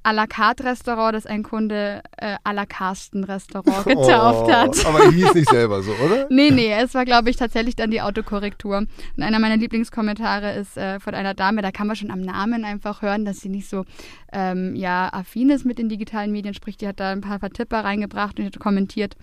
à 0.04 0.14
la 0.14 0.28
carte 0.28 0.64
Restaurant, 0.64 1.12
das 1.14 1.26
ein 1.26 1.44
Kunde 1.44 2.02
äh, 2.18 2.36
à 2.44 2.54
la 2.54 2.66
Carsten 2.66 3.24
Restaurant 3.24 3.84
getauft 3.86 4.46
oh, 4.48 4.52
hat. 4.52 4.86
Aber 4.86 5.00
er 5.04 5.12
hieß 5.12 5.34
nicht 5.34 5.50
selber 5.50 5.84
so, 5.84 5.92
oder? 5.92 6.28
nee, 6.30 6.52
nee, 6.52 6.72
es 6.74 6.94
war, 6.94 7.06
glaube 7.06 7.30
ich, 7.30 7.36
tatsächlich 7.36 7.76
dann 7.76 7.92
die 7.92 8.02
Autokorrektur. 8.02 8.78
Und 8.78 9.24
einer 9.24 9.40
meiner 9.40 9.58
Lieblingskommentare 9.58 10.54
ist 10.54 10.78
äh, 10.78 11.00
von 11.00 11.14
einer 11.14 11.34
Dame, 11.34 11.62
da 11.62 11.72
kann 11.72 11.88
man 11.88 11.96
schon 11.96 12.12
am 12.12 12.22
Namen 12.22 12.66
einfach 12.66 13.02
hören, 13.02 13.26
dass 13.26 13.40
sie 13.40 13.50
nicht 13.50 13.70
so 13.70 13.86
ähm, 14.32 14.76
ja, 14.76 15.10
affin 15.12 15.50
ist 15.50 15.66
mit 15.66 15.80
den 15.80 15.90
digitalen 15.90 16.32
Medien, 16.32 16.54
sprich, 16.54 16.78
die 16.78 16.88
hat 16.88 17.00
da 17.00 17.12
ein 17.12 17.22
paar 17.22 17.40
Vertipper 17.40 17.84
reingebracht 17.84 18.40
und 18.40 18.46
hat 18.46 18.60
kommentiert, 18.60 19.16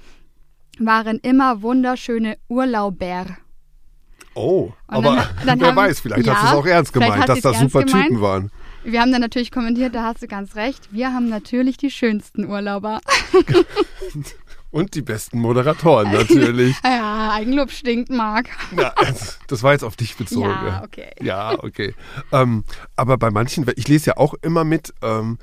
waren 0.79 1.19
immer 1.21 1.63
wunderschöne 1.63 2.37
Urlauber. 2.49 3.27
Oh, 4.35 4.71
aber 4.87 5.17
dann, 5.17 5.27
dann 5.47 5.61
wer 5.61 5.69
haben, 5.69 5.77
weiß, 5.77 6.01
vielleicht 6.01 6.27
ja, 6.27 6.35
hat 6.35 6.51
es 6.51 6.59
auch 6.59 6.67
ernst 6.67 6.93
gemeint, 6.93 7.27
dass 7.27 7.41
das 7.41 7.59
super 7.59 7.85
gemeint. 7.85 8.09
Typen 8.09 8.21
waren. 8.21 8.51
Wir 8.87 9.01
haben 9.01 9.11
dann 9.11 9.21
natürlich 9.21 9.51
kommentiert, 9.51 9.95
da 9.95 10.05
hast 10.05 10.23
du 10.23 10.29
ganz 10.29 10.55
recht. 10.55 10.93
Wir 10.93 11.13
haben 11.13 11.29
natürlich 11.29 11.77
die 11.77 11.91
schönsten 11.91 12.45
Urlauber. 12.47 13.01
Und 14.71 14.95
die 14.95 15.03
besten 15.03 15.41
Moderatoren 15.41 16.13
natürlich. 16.13 16.77
ja, 16.85 17.33
Eigenlob 17.33 17.71
stinkt, 17.71 18.11
Marc. 18.11 18.49
Ja, 18.77 18.93
also, 18.97 19.33
das 19.49 19.63
war 19.63 19.73
jetzt 19.73 19.83
auf 19.85 19.97
dich 19.97 20.17
bezogen. 20.17 20.49
Ja, 20.51 20.83
okay. 20.85 21.11
Ja, 21.21 21.63
okay. 21.65 21.95
Ähm, 22.33 22.65
aber 22.95 23.17
bei 23.17 23.31
manchen, 23.31 23.67
ich 23.77 23.89
lese 23.89 24.07
ja 24.11 24.17
auch 24.19 24.35
immer 24.43 24.65
mit, 24.65 24.93
ähm, 25.03 25.39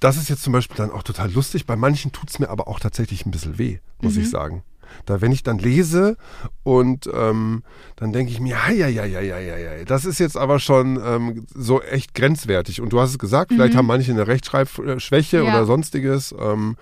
das 0.00 0.16
ist 0.16 0.28
jetzt 0.28 0.42
zum 0.42 0.52
Beispiel 0.52 0.76
dann 0.76 0.90
auch 0.90 1.02
total 1.02 1.30
lustig. 1.32 1.66
Bei 1.66 1.76
manchen 1.76 2.12
tut 2.12 2.30
es 2.30 2.38
mir 2.38 2.48
aber 2.48 2.66
auch 2.68 2.80
tatsächlich 2.80 3.26
ein 3.26 3.30
bisschen 3.30 3.58
weh, 3.58 3.78
muss 4.00 4.14
Mhm. 4.16 4.22
ich 4.22 4.30
sagen. 4.30 4.62
Da, 5.06 5.20
wenn 5.20 5.32
ich 5.32 5.42
dann 5.42 5.58
lese 5.58 6.16
und 6.62 7.08
ähm, 7.12 7.62
dann 7.96 8.12
denke 8.12 8.32
ich 8.32 8.40
mir, 8.40 8.56
ja, 8.68 8.70
ja, 8.70 8.88
ja, 8.88 9.04
ja, 9.04 9.20
ja, 9.22 9.38
ja, 9.40 9.56
ja, 9.58 9.84
das 9.84 10.04
ist 10.04 10.18
jetzt 10.18 10.36
aber 10.36 10.58
schon 10.58 10.98
ähm, 11.04 11.46
so 11.54 11.80
echt 11.82 12.14
grenzwertig. 12.14 12.80
Und 12.80 12.92
du 12.92 13.00
hast 13.00 13.10
es 13.10 13.18
gesagt, 13.18 13.52
vielleicht 13.52 13.76
haben 13.76 13.86
manche 13.86 14.12
eine 14.12 14.26
Rechtschreibschwäche 14.26 15.40
Mhm. 15.40 15.46
Ja. 15.46 15.50
oder 15.56 15.66
sonstiges. 15.66 16.34
Ähm, 16.38 16.76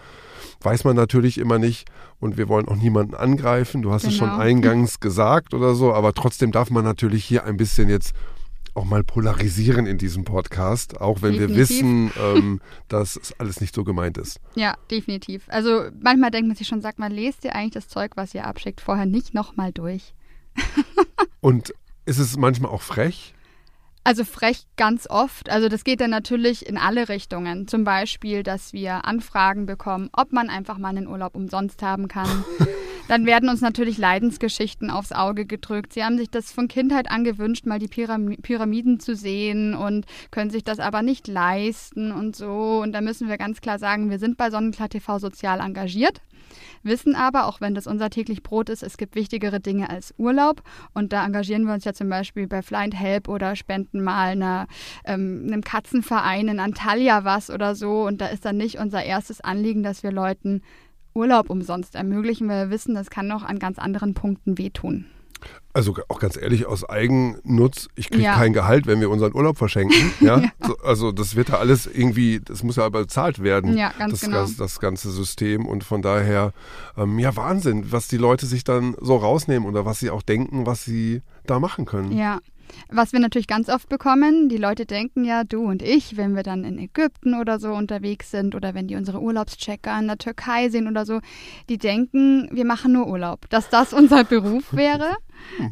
weiß 0.63 0.85
man 0.85 0.95
natürlich 0.97 1.39
immer 1.39 1.59
nicht. 1.59 1.89
Und 2.21 2.37
wir 2.37 2.49
wollen 2.49 2.69
auch 2.69 2.77
niemanden 2.77 3.15
angreifen. 3.17 3.83
Du 3.83 3.91
hast 3.93 4.05
es 4.05 4.15
schon 4.15 4.29
Genau. 4.31 4.41
eingangs 4.41 5.01
gesagt 5.01 5.55
oder 5.55 5.75
so, 5.75 5.93
aber 5.93 6.13
trotzdem 6.13 6.53
darf 6.53 6.71
man 6.71 6.85
natürlich 6.85 7.25
hier 7.25 7.45
ein 7.45 7.57
bisschen 7.57 7.89
jetzt 7.89 8.15
auch 8.75 8.85
mal 8.85 9.05
polarisieren 9.05 9.87
in 9.87 9.99
diesem 9.99 10.25
Podcast, 10.25 11.01
auch 11.01 11.23
wenn 11.23 11.35
wir 11.35 11.49
Definitiv. 11.49 11.59
wissen, 11.59 12.13
ähm, 12.19 12.61
dass 12.89 13.17
es 13.17 13.39
alles 13.39 13.61
nicht 13.61 13.75
so 13.75 13.85
gemeint 13.85 14.19
ist. 14.19 14.41
Ja, 14.55 14.77
definitiv. 14.91 15.45
Also 15.49 15.91
manchmal 16.01 16.31
denkt 16.31 16.49
man 16.49 16.57
sich 16.57 16.67
schon, 16.67 16.81
sagt 16.81 16.99
man, 16.99 17.13
lest 17.13 17.45
ihr 17.45 17.55
eigentlich 17.55 17.75
das 17.75 17.89
Zeug, 17.89 18.13
was 18.17 18.35
ihr 18.35 18.47
abschickt, 18.47 18.81
vorher 18.81 19.07
nicht 19.07 19.35
nochmal 19.35 19.73
durch. 19.73 20.15
Und 21.41 21.75
ist 22.07 22.19
es 22.19 22.37
manchmal 22.37 22.71
auch 22.71 22.83
frech? 22.83 23.35
Also 24.05 24.25
frech 24.25 24.67
ganz 24.77 25.07
oft. 25.09 25.49
Also 25.49 25.69
das 25.69 25.85
geht 25.85 26.01
dann 26.01 26.11
natürlich 26.11 26.67
in 26.67 26.77
alle 26.77 27.09
Richtungen. 27.09 27.69
Zum 27.69 27.85
Beispiel, 27.85 28.43
dass 28.43 28.73
wir 28.73 29.05
Anfragen 29.05 29.67
bekommen, 29.67 30.11
ob 30.13 30.33
man 30.33 30.51
einfach 30.51 30.79
mal 30.79 30.89
einen 30.89 31.07
Urlaub 31.07 31.37
umsonst 31.37 31.83
haben 31.83 32.09
kann. 32.09 32.45
dann 33.13 33.27
werden 33.27 33.51
uns 33.51 33.61
natürlich 33.61 33.99
Leidensgeschichten 33.99 34.89
aufs 34.89 35.13
Auge 35.13 35.45
gedrückt. 35.45 35.93
Sie 35.93 36.03
haben 36.03 36.17
sich 36.17 36.31
das 36.31 36.51
von 36.51 36.67
Kindheit 36.67 37.11
an 37.11 37.25
gewünscht, 37.25 37.67
mal 37.67 37.79
die 37.79 37.87
Pyram 37.87 38.37
Pyramiden 38.41 39.01
zu 39.01 39.15
sehen 39.15 39.75
und 39.75 40.07
können 40.31 40.49
sich 40.49 40.65
das 40.65 40.79
aber 40.79 41.03
nicht 41.03 41.29
leisten 41.29 42.11
und 42.11 42.35
so. 42.35 42.81
Und 42.83 42.93
da 42.93 43.03
müssen 43.03 43.29
wir 43.29 43.37
ganz 43.37 43.61
klar 43.61 43.79
sagen, 43.79 44.09
wir 44.09 44.19
sind 44.19 44.39
bei 44.39 44.49
Sonnenklar 44.49 44.89
TV 44.89 45.19
sozial 45.19 45.61
engagiert. 45.61 46.23
Wissen 46.85 47.15
aber, 47.15 47.49
auch 47.49 47.61
wenn 47.61 47.75
das 47.75 47.87
unser 47.87 48.09
täglich 48.09 48.43
Brot 48.43 48.71
ist, 48.71 48.83
es 48.83 48.97
gibt 48.97 49.15
wichtigere 49.15 49.61
Dinge 49.61 49.91
als 49.91 50.15
Urlaub. 50.17 50.63
Und 50.95 51.13
da 51.13 51.27
engagieren 51.27 51.67
wir 51.67 51.75
uns 51.75 51.85
ja 51.85 51.93
zum 51.93 52.09
Beispiel 52.09 52.47
bei 52.47 52.63
Fly 52.63 52.85
and 52.85 52.99
Help 52.99 53.29
oder 53.29 53.57
spenden 53.57 54.03
mal 54.03 54.31
einer, 54.31 54.69
ähm, 55.05 55.45
einem 55.49 55.61
Katzenverein 55.61 56.49
in 56.49 56.61
Antalya 56.61 57.25
was 57.25 57.51
oder 57.51 57.75
so. 57.75 58.07
Und 58.07 58.23
da 58.23 58.29
ist 58.29 58.47
dann 58.47 58.57
nicht 58.57 58.79
unser 58.79 59.05
erstes 59.05 59.43
Anliegen, 59.43 59.83
dass 59.83 60.03
wir 60.03 60.13
Leuten 60.13 60.63
Urlaub 61.15 61.51
umsonst 61.51 61.95
ermöglichen, 61.95 62.49
weil 62.49 62.67
wir 62.69 62.71
wissen, 62.75 62.95
das 62.95 63.11
kann 63.11 63.27
noch 63.27 63.43
an 63.45 63.59
ganz 63.59 63.79
anderen 63.79 64.15
Punkten 64.15 64.59
wehtun. 64.59 65.07
Also 65.75 65.97
auch 66.09 66.21
ganz 66.21 66.37
ehrlich, 66.37 66.67
aus 66.67 66.89
Eigennutz, 66.89 67.89
ich 67.97 68.11
kriege 68.11 68.23
Ja. 68.25 68.35
kein 68.37 68.53
Gehalt, 68.53 68.87
wenn 68.87 69.01
wir 69.01 69.11
unseren 69.11 69.35
Urlaub 69.35 69.57
verschenken. 69.59 70.13
Ja? 70.21 70.43
So, 70.65 70.77
also 70.85 71.11
das 71.13 71.35
wird 71.35 71.49
ja 71.49 71.57
alles 71.59 71.87
irgendwie, 71.87 72.41
das 72.45 72.63
muss 72.63 72.77
ja 72.77 72.85
aber 72.85 73.01
bezahlt 73.01 73.43
werden, 73.43 73.77
Ja, 73.77 73.93
ganz 73.99 74.13
das, 74.13 74.21
genau. 74.21 74.37
das, 74.43 74.57
das 74.57 74.79
ganze 74.81 75.11
System. 75.11 75.67
Und 75.67 75.83
von 75.83 76.01
daher, 76.03 76.53
ähm, 76.97 77.19
ja, 77.19 77.35
Wahnsinn, 77.37 77.91
was 77.91 78.07
die 78.07 78.19
Leute 78.19 78.47
sich 78.47 78.63
dann 78.65 78.95
so 79.01 79.17
rausnehmen 79.17 79.69
oder 79.69 79.85
was 79.85 79.99
sie 79.99 80.11
auch 80.11 80.23
denken, 80.23 80.67
was 80.67 80.85
sie 80.85 81.23
da 81.47 81.59
machen 81.59 81.87
können. 81.87 82.13
Ja. 82.13 82.39
Was 82.89 83.13
wir 83.13 83.21
natürlich 83.21 83.47
ganz 83.47 83.69
oft 83.69 83.89
bekommen, 83.89 84.49
die 84.49 84.57
Leute 84.57 84.87
denken 84.87 85.25
ja, 85.25 85.45
du 85.45 85.65
und 85.65 85.83
ich, 85.83 86.17
wenn 86.17 86.35
wir 86.35 86.43
dann 86.43 86.65
in 86.65 86.79
Ägypten 86.79 87.35
oder 87.35 87.59
so 87.59 87.73
unterwegs 87.73 88.31
sind 88.31 88.55
oder 88.55 88.75
wenn 88.75 88.89
die 88.89 88.97
unsere 88.97 89.21
Urlaubschecker 89.21 89.99
in 89.99 90.09
der 90.09 90.19
Türkei 90.19 90.69
sehen 90.69 90.89
oder 90.89 91.07
so, 91.07 91.21
die 91.69 91.79
denken, 91.79 92.49
wir 92.53 92.65
machen 92.65 92.93
nur 92.93 93.07
Urlaub, 93.07 93.49
dass 93.51 93.69
das 93.69 93.93
unser 93.93 94.25
Beruf 94.25 94.73
wäre. 94.73 95.17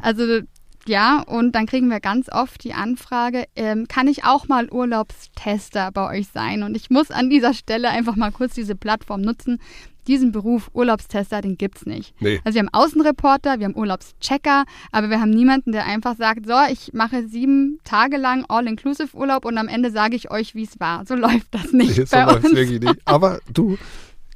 Also 0.01 0.41
ja, 0.87 1.21
und 1.21 1.53
dann 1.53 1.67
kriegen 1.67 1.89
wir 1.89 1.99
ganz 1.99 2.27
oft 2.31 2.63
die 2.63 2.73
Anfrage, 2.73 3.45
ähm, 3.55 3.87
kann 3.87 4.07
ich 4.07 4.23
auch 4.23 4.47
mal 4.47 4.71
Urlaubstester 4.71 5.91
bei 5.91 6.17
euch 6.17 6.27
sein? 6.29 6.63
Und 6.63 6.75
ich 6.75 6.89
muss 6.89 7.11
an 7.11 7.29
dieser 7.29 7.53
Stelle 7.53 7.89
einfach 7.89 8.15
mal 8.15 8.31
kurz 8.31 8.55
diese 8.55 8.75
Plattform 8.75 9.21
nutzen. 9.21 9.59
Diesen 10.07 10.31
Beruf 10.31 10.69
Urlaubstester, 10.73 11.41
den 11.41 11.57
gibt's 11.57 11.85
nicht. 11.85 12.13
Nee. 12.19 12.39
Also 12.43 12.55
wir 12.55 12.61
haben 12.61 12.73
Außenreporter, 12.73 13.59
wir 13.59 13.65
haben 13.65 13.75
Urlaubschecker, 13.77 14.63
aber 14.91 15.09
wir 15.09 15.21
haben 15.21 15.29
niemanden, 15.31 15.71
der 15.71 15.85
einfach 15.85 16.15
sagt, 16.17 16.45
so, 16.47 16.53
ich 16.71 16.91
mache 16.93 17.27
sieben 17.27 17.79
Tage 17.83 18.17
lang 18.17 18.45
All-Inclusive-Urlaub 18.49 19.45
und 19.45 19.57
am 19.57 19.67
Ende 19.67 19.91
sage 19.91 20.15
ich 20.15 20.31
euch, 20.31 20.55
wie 20.55 20.63
es 20.63 20.79
war. 20.79 21.05
So 21.05 21.15
läuft 21.21 21.47
das 21.53 21.71
nicht 21.71 21.97
Nee, 21.97 22.05
so 22.05 22.15
bei 22.17 22.23
läuft's 22.23 22.45
uns. 22.49 22.55
wirklich 22.55 22.79
nicht. 22.81 22.99
Aber 23.05 23.39
du, 23.53 23.77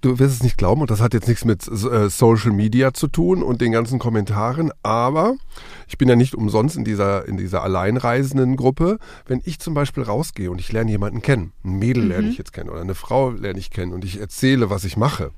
du 0.02 0.20
wirst 0.20 0.36
es 0.36 0.44
nicht 0.44 0.58
glauben 0.58 0.82
und 0.82 0.92
das 0.92 1.02
hat 1.02 1.14
jetzt 1.16 1.28
nichts 1.28 1.46
mit 1.46 1.68
äh, 1.68 2.10
Social 2.10 2.52
Media 2.52 2.94
zu 2.94 3.08
tun 3.08 3.42
und 3.42 3.60
den 3.62 3.72
ganzen 3.72 3.98
Kommentaren, 3.98 4.72
aber 4.84 5.36
ich 5.88 5.98
bin 5.98 6.08
ja 6.08 6.16
nicht 6.16 6.36
umsonst 6.36 6.78
in 6.78 6.84
dieser, 6.84 7.28
in 7.28 7.38
dieser 7.38 7.64
alleinreisenden 7.64 8.56
Gruppe. 8.56 8.98
Wenn 9.26 9.42
ich 9.46 9.60
zum 9.60 9.74
Beispiel 9.74 10.04
rausgehe 10.04 10.52
und 10.52 10.60
ich 10.60 10.72
lerne 10.72 10.92
jemanden 10.92 11.22
kennen, 11.22 11.54
ein 11.64 11.80
Mädel 11.80 12.04
Mhm. 12.04 12.10
lerne 12.10 12.30
ich 12.30 12.38
jetzt 12.38 12.54
kennen 12.54 12.70
oder 12.70 12.82
eine 12.82 12.96
Frau 12.96 13.32
lerne 13.32 13.58
ich 13.60 13.72
kennen 13.72 13.94
und 13.94 14.04
ich 14.06 14.20
erzähle, 14.20 14.70
was 14.70 14.84
ich 14.84 14.96
mache, 14.98 15.32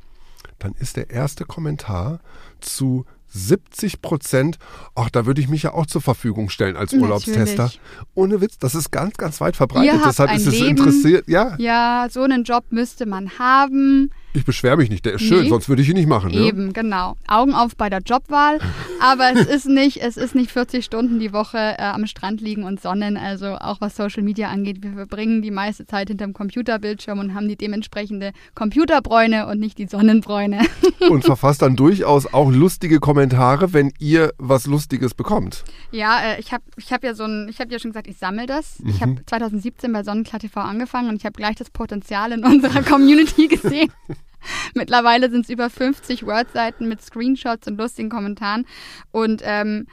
dann 0.59 0.73
ist 0.79 0.97
der 0.97 1.09
erste 1.09 1.45
Kommentar 1.45 2.19
zu 2.59 3.05
70 3.29 4.01
Prozent, 4.01 4.57
ach, 4.95 5.09
da 5.09 5.25
würde 5.25 5.41
ich 5.41 5.49
mich 5.49 5.63
ja 5.63 5.73
auch 5.73 5.85
zur 5.85 6.01
Verfügung 6.01 6.49
stellen 6.49 6.77
als 6.77 6.93
Urlaubstester. 6.93 7.63
Natürlich. 7.63 7.81
Ohne 8.15 8.41
Witz, 8.41 8.57
das 8.57 8.73
ist 8.73 8.91
ganz, 8.91 9.17
ganz 9.17 9.41
weit 9.41 9.55
verbreitet. 9.55 10.01
Deshalb 10.05 10.33
ist 10.33 10.47
es 10.47 10.53
Leben. 10.53 10.77
interessiert. 10.77 11.27
Ja, 11.27 11.55
Ja, 11.57 12.07
so 12.09 12.23
einen 12.23 12.43
Job 12.43 12.65
müsste 12.69 13.05
man 13.05 13.37
haben. 13.37 14.11
Ich 14.37 14.45
beschwere 14.45 14.77
mich 14.77 14.89
nicht, 14.89 15.05
der 15.05 15.13
ist 15.13 15.23
schön, 15.23 15.43
Nee. 15.43 15.49
sonst 15.49 15.67
würde 15.69 15.81
ich 15.81 15.89
ihn 15.89 15.95
nicht 15.95 16.07
machen. 16.07 16.31
Ne? 16.31 16.37
Eben, 16.41 16.73
genau. 16.73 17.17
Augen 17.27 17.53
auf 17.53 17.75
bei 17.75 17.89
der 17.89 17.99
Jobwahl. 17.99 18.59
Aber 19.01 19.31
es 19.33 19.45
ist 19.47 19.67
nicht, 19.67 19.97
es 20.01 20.17
ist 20.17 20.35
nicht 20.35 20.51
40 20.51 20.85
Stunden 20.85 21.19
die 21.19 21.33
Woche 21.33 21.57
äh, 21.57 21.81
am 21.81 22.05
Strand 22.07 22.41
liegen 22.41 22.63
und 22.63 22.81
sonnen. 22.81 23.17
Also 23.17 23.55
auch 23.55 23.81
was 23.81 23.95
Social 23.95 24.23
Media 24.23 24.49
angeht, 24.49 24.81
wir 24.81 24.93
verbringen 24.93 25.41
die 25.41 25.51
meiste 25.51 25.85
Zeit 25.85 26.07
hinterm 26.09 26.33
Computerbildschirm 26.33 27.19
und 27.19 27.33
haben 27.33 27.47
die 27.47 27.55
dementsprechende 27.55 28.31
Computerbräune 28.55 29.47
und 29.47 29.59
nicht 29.59 29.77
die 29.77 29.87
Sonnenbräune. 29.87 30.61
Und 31.09 31.23
verfasst 31.23 31.61
dann 31.61 31.75
durchaus 31.75 32.25
auch 32.33 32.51
lustige 32.51 32.99
Kommentare, 32.99 33.71
wenn 33.71 33.93
ihr 33.99 34.33
was 34.39 34.65
Lustiges 34.65 35.13
bekommt. 35.13 35.63
Ja, 35.91 36.19
äh, 36.21 36.39
ich 36.39 36.51
habe 36.51 36.63
ich 36.75 36.91
hab 36.91 37.03
ja 37.03 37.13
so 37.13 37.23
ein, 37.23 37.47
ich 37.49 37.59
habe 37.59 37.71
ja 37.71 37.79
schon 37.79 37.91
gesagt, 37.91 38.07
ich 38.07 38.17
sammle 38.17 38.45
das. 38.47 38.77
Ich 38.85 39.01
habe 39.01 39.15
2017 39.25 39.93
bei 39.93 40.03
Sonnenklar 40.03 40.39
TV 40.39 40.59
angefangen 40.59 41.09
und 41.09 41.15
ich 41.17 41.25
habe 41.25 41.33
gleich 41.33 41.55
das 41.55 41.69
Potenzial 41.69 42.31
in 42.31 42.43
unserer 42.43 42.81
Community 42.83 43.47
gesehen. 43.47 43.91
Mittlerweile 44.73 45.29
sind 45.29 45.45
es 45.45 45.49
über 45.49 45.69
50 45.69 46.25
Word-Seiten 46.25 46.87
mit 46.87 47.01
Screenshots 47.01 47.67
und 47.67 47.77
lustigen 47.77 48.09
Kommentaren. 48.09 48.65
Und 49.11 49.41
ähm, 49.43 49.87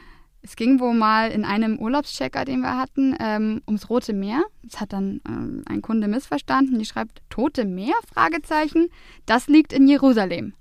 es 0.44 0.56
ging 0.56 0.78
wohl 0.78 0.92
mal 0.92 1.30
in 1.30 1.44
einem 1.44 1.78
Urlaubschecker, 1.78 2.44
den 2.44 2.60
wir 2.60 2.76
hatten, 2.76 3.16
ähm, 3.18 3.62
ums 3.66 3.88
Rote 3.88 4.12
Meer. 4.12 4.42
Das 4.62 4.78
hat 4.78 4.92
dann 4.92 5.22
ähm, 5.26 5.62
ein 5.66 5.80
Kunde 5.80 6.06
missverstanden. 6.06 6.78
Die 6.78 6.84
schreibt 6.84 7.22
Tote 7.30 7.64
Meer? 7.64 7.94
Fragezeichen. 8.12 8.88
Das 9.24 9.46
liegt 9.48 9.72
in 9.72 9.88
Jerusalem. 9.88 10.52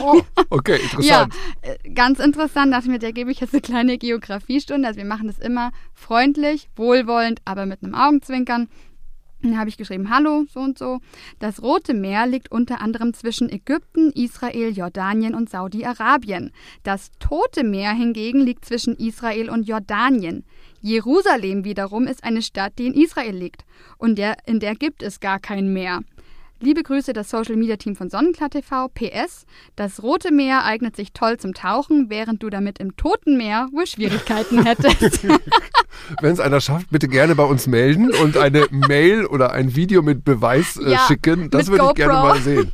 Oh, 0.00 0.22
okay, 0.50 0.76
interessant. 0.82 1.04
ja, 1.04 1.28
äh, 1.60 1.90
ganz 1.90 2.18
interessant. 2.18 2.72
Dachte 2.72 2.90
mir, 2.90 2.98
der 2.98 3.12
gebe 3.12 3.30
ich 3.30 3.40
jetzt 3.40 3.52
eine 3.54 3.60
kleine 3.60 3.98
Geografiestunde. 3.98 4.88
Also 4.88 4.98
wir 4.98 5.04
machen 5.04 5.28
das 5.28 5.38
immer 5.38 5.70
freundlich, 5.94 6.68
wohlwollend, 6.74 7.40
aber 7.44 7.66
mit 7.66 7.84
einem 7.84 7.94
Augenzwinkern. 7.94 8.68
Dann 9.42 9.58
habe 9.58 9.68
ich 9.68 9.76
geschrieben, 9.76 10.08
hallo, 10.08 10.44
so 10.48 10.60
und 10.60 10.78
so. 10.78 11.00
Das 11.40 11.62
Rote 11.62 11.94
Meer 11.94 12.26
liegt 12.26 12.52
unter 12.52 12.80
anderem 12.80 13.12
zwischen 13.12 13.50
Ägypten, 13.50 14.12
Israel, 14.12 14.70
Jordanien 14.70 15.34
und 15.34 15.50
Saudi-Arabien. 15.50 16.52
Das 16.84 17.10
Tote 17.18 17.64
Meer 17.64 17.92
hingegen 17.92 18.40
liegt 18.40 18.64
zwischen 18.64 18.96
Israel 18.96 19.50
und 19.50 19.66
Jordanien. 19.66 20.44
Jerusalem 20.80 21.64
wiederum 21.64 22.06
ist 22.06 22.24
eine 22.24 22.42
Stadt, 22.42 22.74
die 22.78 22.86
in 22.86 22.94
Israel 22.94 23.36
liegt. 23.36 23.64
Und 23.98 24.16
der, 24.16 24.36
in 24.46 24.60
der 24.60 24.74
gibt 24.74 25.02
es 25.02 25.20
gar 25.20 25.38
kein 25.38 25.72
Meer. 25.72 26.00
Liebe 26.64 26.84
Grüße, 26.84 27.12
das 27.12 27.28
Social 27.28 27.56
Media 27.56 27.76
Team 27.76 27.96
von 27.96 28.08
Sonnenklar 28.08 28.48
TV. 28.48 28.86
PS: 28.86 29.46
Das 29.74 30.00
Rote 30.00 30.30
Meer 30.30 30.64
eignet 30.64 30.94
sich 30.94 31.12
toll 31.12 31.36
zum 31.36 31.54
Tauchen, 31.54 32.08
während 32.08 32.40
du 32.40 32.50
damit 32.50 32.78
im 32.78 32.96
Toten 32.96 33.36
Meer 33.36 33.68
wohl 33.72 33.84
Schwierigkeiten 33.84 34.62
hättest. 34.64 35.24
Wenn 36.20 36.32
es 36.32 36.38
einer 36.38 36.60
schafft, 36.60 36.90
bitte 36.90 37.08
gerne 37.08 37.34
bei 37.34 37.42
uns 37.42 37.66
melden 37.66 38.12
und 38.12 38.36
eine 38.36 38.68
Mail 38.70 39.26
oder 39.26 39.50
ein 39.50 39.74
Video 39.74 40.02
mit 40.02 40.24
Beweis 40.24 40.76
äh, 40.76 40.92
Ja, 40.92 40.98
schicken. 41.08 41.50
Das 41.50 41.66
würde 41.66 41.84
ich 41.88 41.94
gerne 41.94 42.12
mal 42.12 42.38
sehen. 42.38 42.70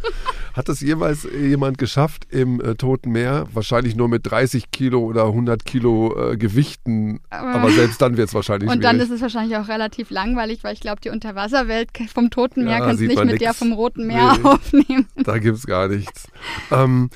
Hat 0.58 0.68
das 0.68 0.80
jemals 0.80 1.24
äh, 1.24 1.46
jemand 1.46 1.78
geschafft 1.78 2.26
im 2.32 2.60
äh, 2.60 2.74
Toten 2.74 3.12
Meer? 3.12 3.46
Wahrscheinlich 3.52 3.94
nur 3.94 4.08
mit 4.08 4.28
30 4.28 4.72
Kilo 4.72 4.98
oder 5.04 5.26
100 5.26 5.64
Kilo 5.64 6.32
äh, 6.32 6.36
Gewichten. 6.36 7.20
Aber 7.30 7.70
selbst 7.70 8.02
dann 8.02 8.16
wird 8.16 8.26
es 8.28 8.34
wahrscheinlich 8.34 8.68
Und 8.68 8.82
dann 8.82 8.96
schwierig. 8.96 9.08
ist 9.08 9.14
es 9.14 9.22
wahrscheinlich 9.22 9.56
auch 9.56 9.68
relativ 9.68 10.10
langweilig, 10.10 10.64
weil 10.64 10.74
ich 10.74 10.80
glaube, 10.80 11.00
die 11.00 11.10
Unterwasserwelt 11.10 11.90
vom 12.12 12.30
Toten 12.30 12.64
Meer 12.64 12.78
Ja, 12.78 12.86
kannst 12.86 13.00
nicht 13.00 13.16
mit 13.16 13.26
nix. 13.26 13.38
der 13.38 13.54
vom 13.54 13.72
Roten 13.72 14.08
Meer 14.08 14.36
Nee. 14.36 14.48
aufnehmen. 14.48 15.06
da 15.16 15.38
gibt 15.38 15.58
es 15.58 15.64
gar 15.64 15.86
nichts. 15.86 16.26
Ähm, 16.72 17.10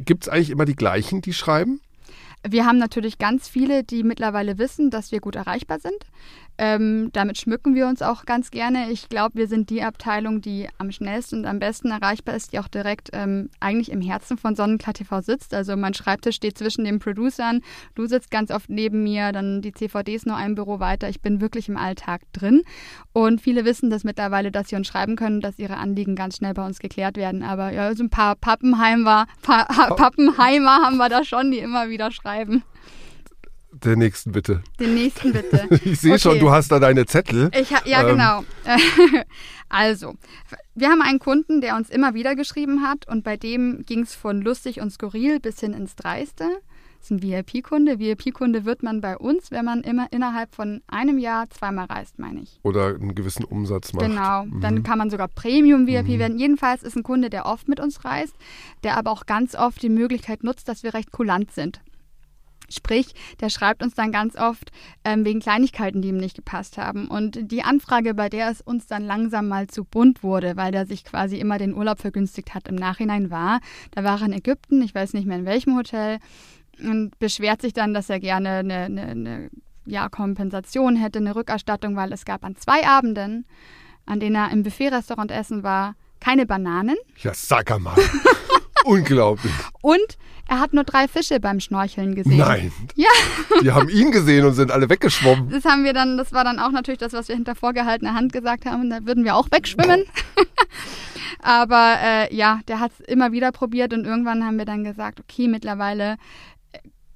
Gibt 0.00 0.24
es 0.24 0.28
eigentlich 0.28 0.50
immer 0.50 0.64
die 0.64 0.74
gleichen, 0.74 1.20
die 1.22 1.32
schreiben? 1.32 1.80
Wir 2.46 2.66
haben 2.66 2.78
natürlich 2.78 3.18
ganz 3.18 3.46
viele, 3.48 3.84
die 3.84 4.02
mittlerweile 4.02 4.58
wissen, 4.58 4.90
dass 4.90 5.12
wir 5.12 5.20
gut 5.20 5.36
erreichbar 5.36 5.78
sind. 5.78 5.96
Ähm, 6.56 7.10
damit 7.12 7.38
schmücken 7.38 7.74
wir 7.74 7.88
uns 7.88 8.00
auch 8.00 8.26
ganz 8.26 8.50
gerne. 8.50 8.90
Ich 8.90 9.08
glaube, 9.08 9.36
wir 9.36 9.48
sind 9.48 9.70
die 9.70 9.82
Abteilung, 9.82 10.40
die 10.40 10.68
am 10.78 10.92
schnellsten 10.92 11.40
und 11.40 11.46
am 11.46 11.58
besten 11.58 11.90
erreichbar 11.90 12.36
ist, 12.36 12.52
die 12.52 12.60
auch 12.60 12.68
direkt 12.68 13.10
ähm, 13.12 13.50
eigentlich 13.58 13.90
im 13.90 14.00
Herzen 14.00 14.38
von 14.38 14.54
Sonnenklar 14.54 14.94
TV 14.94 15.20
sitzt. 15.20 15.52
Also 15.52 15.76
mein 15.76 15.94
Schreibtisch 15.94 16.36
steht 16.36 16.56
zwischen 16.56 16.84
den 16.84 17.00
Producern. 17.00 17.60
Du 17.96 18.06
sitzt 18.06 18.30
ganz 18.30 18.52
oft 18.52 18.70
neben 18.70 19.02
mir, 19.02 19.32
dann 19.32 19.62
die 19.62 19.72
CVDs 19.72 20.26
nur 20.26 20.36
ein 20.36 20.54
Büro 20.54 20.78
weiter. 20.78 21.08
Ich 21.08 21.20
bin 21.20 21.40
wirklich 21.40 21.68
im 21.68 21.76
Alltag 21.76 22.22
drin. 22.32 22.62
Und 23.12 23.40
viele 23.40 23.64
wissen 23.64 23.90
das 23.90 24.04
mittlerweile, 24.04 24.52
dass 24.52 24.68
sie 24.68 24.76
uns 24.76 24.86
schreiben 24.86 25.16
können, 25.16 25.40
dass 25.40 25.58
ihre 25.58 25.76
Anliegen 25.76 26.14
ganz 26.14 26.36
schnell 26.36 26.54
bei 26.54 26.64
uns 26.64 26.78
geklärt 26.78 27.16
werden. 27.16 27.42
Aber 27.42 27.72
ja, 27.72 27.94
so 27.96 28.04
ein 28.04 28.10
paar 28.10 28.36
Pappenheimer, 28.36 29.26
pa 29.42 29.64
Pappenheimer 29.96 30.82
haben 30.84 30.98
wir 30.98 31.08
da 31.08 31.24
schon, 31.24 31.50
die 31.50 31.58
immer 31.58 31.88
wieder 31.88 32.12
schreiben. 32.12 32.62
Den 33.82 33.98
nächsten 33.98 34.32
bitte. 34.32 34.62
Den 34.78 34.94
nächsten 34.94 35.32
bitte. 35.32 35.68
Ich 35.84 36.00
sehe 36.00 36.12
okay. 36.12 36.20
schon, 36.20 36.38
du 36.38 36.50
hast 36.50 36.70
da 36.70 36.78
deine 36.78 37.06
Zettel. 37.06 37.50
Ich 37.58 37.70
ja, 37.70 38.02
ähm. 38.02 38.16
genau. 38.16 38.44
also, 39.68 40.14
wir 40.74 40.88
haben 40.88 41.02
einen 41.02 41.18
Kunden, 41.18 41.60
der 41.60 41.76
uns 41.76 41.90
immer 41.90 42.14
wieder 42.14 42.36
geschrieben 42.36 42.82
hat 42.82 43.08
und 43.08 43.24
bei 43.24 43.36
dem 43.36 43.84
ging 43.84 44.02
es 44.02 44.14
von 44.14 44.40
lustig 44.40 44.80
und 44.80 44.90
skurril 44.90 45.40
bis 45.40 45.60
hin 45.60 45.72
ins 45.72 45.96
Dreiste. 45.96 46.44
Das 47.04 47.10
ist 47.10 47.22
ein 47.22 47.22
VIP-Kunde. 47.22 47.98
VIP-Kunde 47.98 48.64
wird 48.64 48.82
man 48.82 49.02
bei 49.02 49.18
uns, 49.18 49.50
wenn 49.50 49.66
man 49.66 49.82
immer 49.82 50.06
innerhalb 50.10 50.54
von 50.54 50.80
einem 50.86 51.18
Jahr 51.18 51.50
zweimal 51.50 51.84
reist, 51.84 52.18
meine 52.18 52.40
ich. 52.40 52.58
Oder 52.62 52.94
einen 52.94 53.14
gewissen 53.14 53.44
Umsatz 53.44 53.92
macht. 53.92 54.06
Genau. 54.06 54.44
Mhm. 54.46 54.60
Dann 54.62 54.82
kann 54.84 54.96
man 54.96 55.10
sogar 55.10 55.28
Premium-VIP 55.28 56.08
mhm. 56.08 56.18
werden. 56.18 56.38
Jedenfalls 56.38 56.82
ist 56.82 56.96
ein 56.96 57.02
Kunde, 57.02 57.28
der 57.28 57.44
oft 57.44 57.68
mit 57.68 57.78
uns 57.78 58.06
reist, 58.06 58.34
der 58.84 58.96
aber 58.96 59.10
auch 59.10 59.26
ganz 59.26 59.54
oft 59.54 59.82
die 59.82 59.90
Möglichkeit 59.90 60.44
nutzt, 60.44 60.66
dass 60.66 60.82
wir 60.82 60.94
recht 60.94 61.10
kulant 61.12 61.52
sind. 61.52 61.82
Sprich, 62.68 63.14
der 63.40 63.50
schreibt 63.50 63.82
uns 63.82 63.94
dann 63.94 64.12
ganz 64.12 64.36
oft 64.36 64.70
ähm, 65.04 65.24
wegen 65.24 65.40
Kleinigkeiten, 65.40 66.02
die 66.02 66.08
ihm 66.08 66.16
nicht 66.16 66.36
gepasst 66.36 66.78
haben. 66.78 67.08
Und 67.08 67.50
die 67.50 67.62
Anfrage, 67.62 68.14
bei 68.14 68.28
der 68.28 68.50
es 68.50 68.60
uns 68.60 68.86
dann 68.86 69.04
langsam 69.04 69.48
mal 69.48 69.66
zu 69.66 69.84
bunt 69.84 70.22
wurde, 70.22 70.56
weil 70.56 70.72
der 70.72 70.86
sich 70.86 71.04
quasi 71.04 71.38
immer 71.38 71.58
den 71.58 71.74
Urlaub 71.74 72.00
vergünstigt 72.00 72.54
hat, 72.54 72.68
im 72.68 72.74
Nachhinein 72.74 73.30
war, 73.30 73.60
da 73.92 74.04
war 74.04 74.20
er 74.20 74.26
in 74.26 74.32
Ägypten, 74.32 74.82
ich 74.82 74.94
weiß 74.94 75.12
nicht 75.12 75.26
mehr 75.26 75.38
in 75.38 75.46
welchem 75.46 75.76
Hotel, 75.76 76.18
und 76.78 77.18
beschwert 77.18 77.62
sich 77.62 77.72
dann, 77.72 77.94
dass 77.94 78.10
er 78.10 78.18
gerne 78.18 78.50
eine, 78.50 78.76
eine, 78.84 79.02
eine 79.02 79.50
ja, 79.86 80.08
Kompensation 80.08 80.96
hätte, 80.96 81.18
eine 81.18 81.36
Rückerstattung, 81.36 81.96
weil 81.96 82.12
es 82.12 82.24
gab 82.24 82.44
an 82.44 82.56
zwei 82.56 82.86
Abenden, 82.86 83.46
an 84.06 84.20
denen 84.20 84.36
er 84.36 84.50
im 84.50 84.62
Buffet-Restaurant 84.62 85.30
essen 85.30 85.62
war, 85.62 85.94
keine 86.20 86.46
Bananen. 86.46 86.96
Ja, 87.18 87.32
sag 87.34 87.78
mal. 87.80 87.94
Unglaublich. 88.84 89.52
Und 89.82 90.18
er 90.46 90.60
hat 90.60 90.74
nur 90.74 90.84
drei 90.84 91.08
Fische 91.08 91.40
beim 91.40 91.58
Schnorcheln 91.58 92.14
gesehen. 92.14 92.36
Nein. 92.36 92.72
Ja. 92.94 93.08
Die 93.62 93.72
haben 93.72 93.88
ihn 93.88 94.10
gesehen 94.10 94.44
und 94.44 94.52
sind 94.54 94.70
alle 94.70 94.90
weggeschwommen. 94.90 95.48
Das 95.50 95.64
haben 95.64 95.84
wir 95.84 95.94
dann, 95.94 96.18
das 96.18 96.32
war 96.32 96.44
dann 96.44 96.58
auch 96.58 96.70
natürlich 96.70 96.98
das, 96.98 97.14
was 97.14 97.28
wir 97.28 97.34
hinter 97.34 97.54
vorgehaltener 97.54 98.14
Hand 98.14 98.32
gesagt 98.32 98.66
haben. 98.66 98.90
Da 98.90 99.06
würden 99.06 99.24
wir 99.24 99.36
auch 99.36 99.48
wegschwimmen. 99.50 100.04
Aber 101.42 101.96
äh, 102.02 102.34
ja, 102.34 102.60
der 102.68 102.80
hat 102.80 102.92
es 102.98 103.06
immer 103.06 103.32
wieder 103.32 103.52
probiert 103.52 103.92
und 103.92 104.04
irgendwann 104.04 104.44
haben 104.44 104.58
wir 104.58 104.64
dann 104.64 104.84
gesagt, 104.84 105.20
okay, 105.20 105.48
mittlerweile 105.48 106.16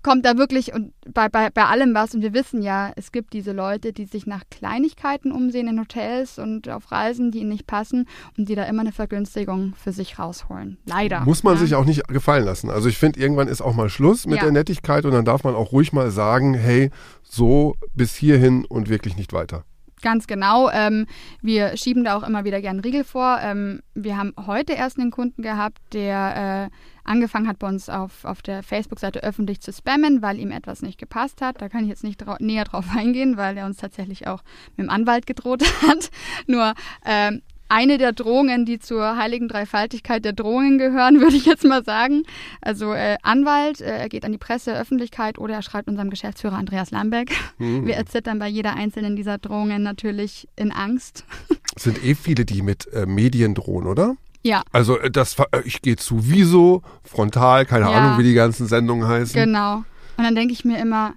kommt 0.03 0.25
da 0.25 0.37
wirklich 0.37 0.73
und 0.73 0.93
bei, 1.13 1.29
bei, 1.29 1.51
bei 1.51 1.65
allem 1.65 1.95
was. 1.95 2.15
Und 2.15 2.23
wir 2.23 2.33
wissen 2.33 2.63
ja, 2.63 2.93
es 2.97 3.13
gibt 3.13 3.33
diese 3.33 3.53
Leute, 3.53 3.93
die 3.93 4.05
sich 4.05 4.27
nach 4.27 4.45
Kleinigkeiten 4.51 5.33
umsehen 5.33 5.69
in 5.69 5.81
Hotels 5.81 6.39
und 6.39 6.69
auf 6.69 6.91
Reisen, 6.93 7.31
die 7.31 7.41
ihnen 7.41 7.51
nicht 7.51 7.67
passen 7.67 8.07
und 8.37 8.49
die 8.49 8.55
da 8.55 8.65
immer 8.65 8.81
eine 8.81 8.93
Vergünstigung 8.93 9.75
für 9.77 9.93
sich 9.93 10.19
rausholen. 10.19 10.79
Leider. 10.87 11.21
Muss 11.21 11.43
man 11.43 11.55
ja. 11.55 11.61
sich 11.61 11.75
auch 11.75 11.85
nicht 11.85 12.07
gefallen 12.09 12.45
lassen. 12.45 12.71
Also 12.71 12.89
ich 12.89 12.99
finde, 12.99 13.21
irgendwann 13.21 13.49
ist 13.49 13.61
auch 13.61 13.75
mal 13.75 13.89
Schluss 13.89 14.27
mit 14.27 14.37
ja. 14.37 14.45
der 14.45 14.53
Nettigkeit 14.53 15.05
und 15.05 15.13
dann 15.13 15.25
darf 15.25 15.45
man 15.45 15.55
auch 15.55 15.73
ruhig 15.73 15.93
mal 15.93 16.11
sagen, 16.11 16.55
hey, 16.55 16.91
so 17.23 17.75
bis 17.95 18.15
hierhin 18.15 18.65
und 18.65 18.89
wirklich 18.89 19.17
nicht 19.17 19.33
weiter. 19.33 19.65
Ganz 20.03 20.27
genau. 20.27 20.71
Ähm, 20.71 21.07
wir 21.43 21.77
schieben 21.77 22.05
da 22.05 22.17
auch 22.17 22.23
immer 22.23 22.45
wieder 22.45 22.61
gern 22.61 22.81
Riegel 22.81 23.05
vor. 23.05 23.39
Ähm, 23.43 23.81
wir 23.95 24.17
haben 24.17 24.33
heute 24.47 24.73
erst 24.73 24.99
einen 24.99 25.11
Kunden 25.11 25.43
gehabt, 25.43 25.79
der 25.93 26.71
äh, 26.71 26.75
angefangen 27.05 27.49
hat, 27.49 27.59
bei 27.59 27.69
uns 27.69 27.89
auf, 27.89 28.25
auf 28.25 28.43
der 28.43 28.63
Facebook-Seite 28.63 29.23
öffentlich 29.23 29.61
zu 29.61 29.73
spammen, 29.73 30.23
weil 30.23 30.39
ihm 30.39 30.51
etwas 30.51 30.83
nicht 30.83 30.99
gepasst 30.99 31.41
hat. 31.41 31.61
Da 31.61 31.69
kann 31.69 31.83
ich 31.83 31.89
jetzt 31.89 32.05
nicht 32.05 32.19
drau 32.19 32.37
näher 32.39 32.65
drauf 32.65 32.87
eingehen, 32.97 33.37
weil 33.37 33.57
er 33.57 33.67
uns 33.67 33.79
tatsächlich 33.79 34.27
auch 34.27 34.43
mit 34.77 34.87
dem 34.87 34.91
Anwalt 34.91 35.27
gedroht 35.27 35.63
hat. 35.89 36.11
Nur 36.47 36.75
ähm, 37.05 37.43
eine 37.69 37.99
der 37.99 38.13
Drohungen, 38.13 38.65
die 38.65 38.79
zur 38.79 39.17
heiligen 39.17 39.49
Dreifaltigkeit 39.49 40.25
der 40.25 40.33
Drohungen 40.33 40.79
gehören, 40.79 41.21
würde 41.21 41.37
ich 41.37 41.47
jetzt 41.47 41.65
mal 41.65 41.85
sagen. 41.85 42.23
Also 42.61 42.93
äh, 42.93 43.17
Anwalt, 43.23 43.81
äh, 43.81 43.99
er 43.99 44.09
geht 44.09 44.25
an 44.25 44.33
die 44.33 44.39
Presse, 44.39 44.79
Öffentlichkeit 44.79 45.39
oder 45.39 45.55
er 45.55 45.63
schreibt 45.63 45.89
unserem 45.89 46.11
Geschäftsführer 46.11 46.57
Andreas 46.57 46.91
Lambeck. 46.91 47.31
Mhm. 47.59 47.87
Wir 47.87 47.97
erzittern 47.97 48.39
bei 48.39 48.49
jeder 48.49 48.75
einzelnen 48.75 49.17
dieser 49.17 49.39
Drohungen 49.39 49.83
natürlich 49.83 50.49
in 50.57 50.73
Angst. 50.73 51.25
Es 51.77 51.85
sind 51.85 52.03
eh 52.05 52.15
viele, 52.15 52.45
die 52.45 52.63
mit 52.63 52.93
äh, 52.93 53.07
Medien 53.07 53.55
drohen, 53.55 53.87
oder? 53.87 54.17
Ja. 54.43 54.63
Also 54.73 54.99
äh, 54.99 55.11
das, 55.11 55.37
äh, 55.39 55.61
ich 55.65 55.83
gehe 55.83 55.97
zu 55.97 56.31
Wieso, 56.31 56.83
Frontal, 57.05 57.67
keine 57.67 57.87
ja. 57.87 57.93
Ahnung, 57.93 58.19
wie 58.19 58.25
die 58.25 58.35
ganzen 58.35 58.67
Sendungen 58.67 59.07
heißen. 59.07 59.41
Genau. 59.41 59.85
Und 60.17 60.25
dann 60.25 60.35
denke 60.35 60.53
ich 60.53 60.65
mir 60.65 60.79
immer, 60.79 61.15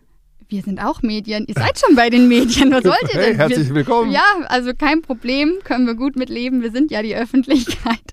wir 0.52 0.62
sind 0.62 0.84
auch 0.84 1.02
Medien. 1.02 1.46
Ihr 1.48 1.56
seid 1.56 1.80
schon 1.80 1.96
bei 1.96 2.10
den 2.10 2.28
Medien. 2.28 2.72
Was 2.72 2.84
wollt 2.86 3.14
ihr 3.14 3.20
denn? 3.20 3.22
Hey, 3.22 3.36
herzlich 3.36 3.74
willkommen. 3.74 4.12
Ja, 4.12 4.24
also 4.48 4.74
kein 4.74 5.02
Problem, 5.02 5.54
können 5.64 5.88
wir 5.88 5.96
gut 5.96 6.16
mitleben. 6.16 6.62
Wir 6.62 6.72
sind 6.72 6.92
ja 6.92 7.02
die 7.02 7.16
Öffentlichkeit. 7.16 8.00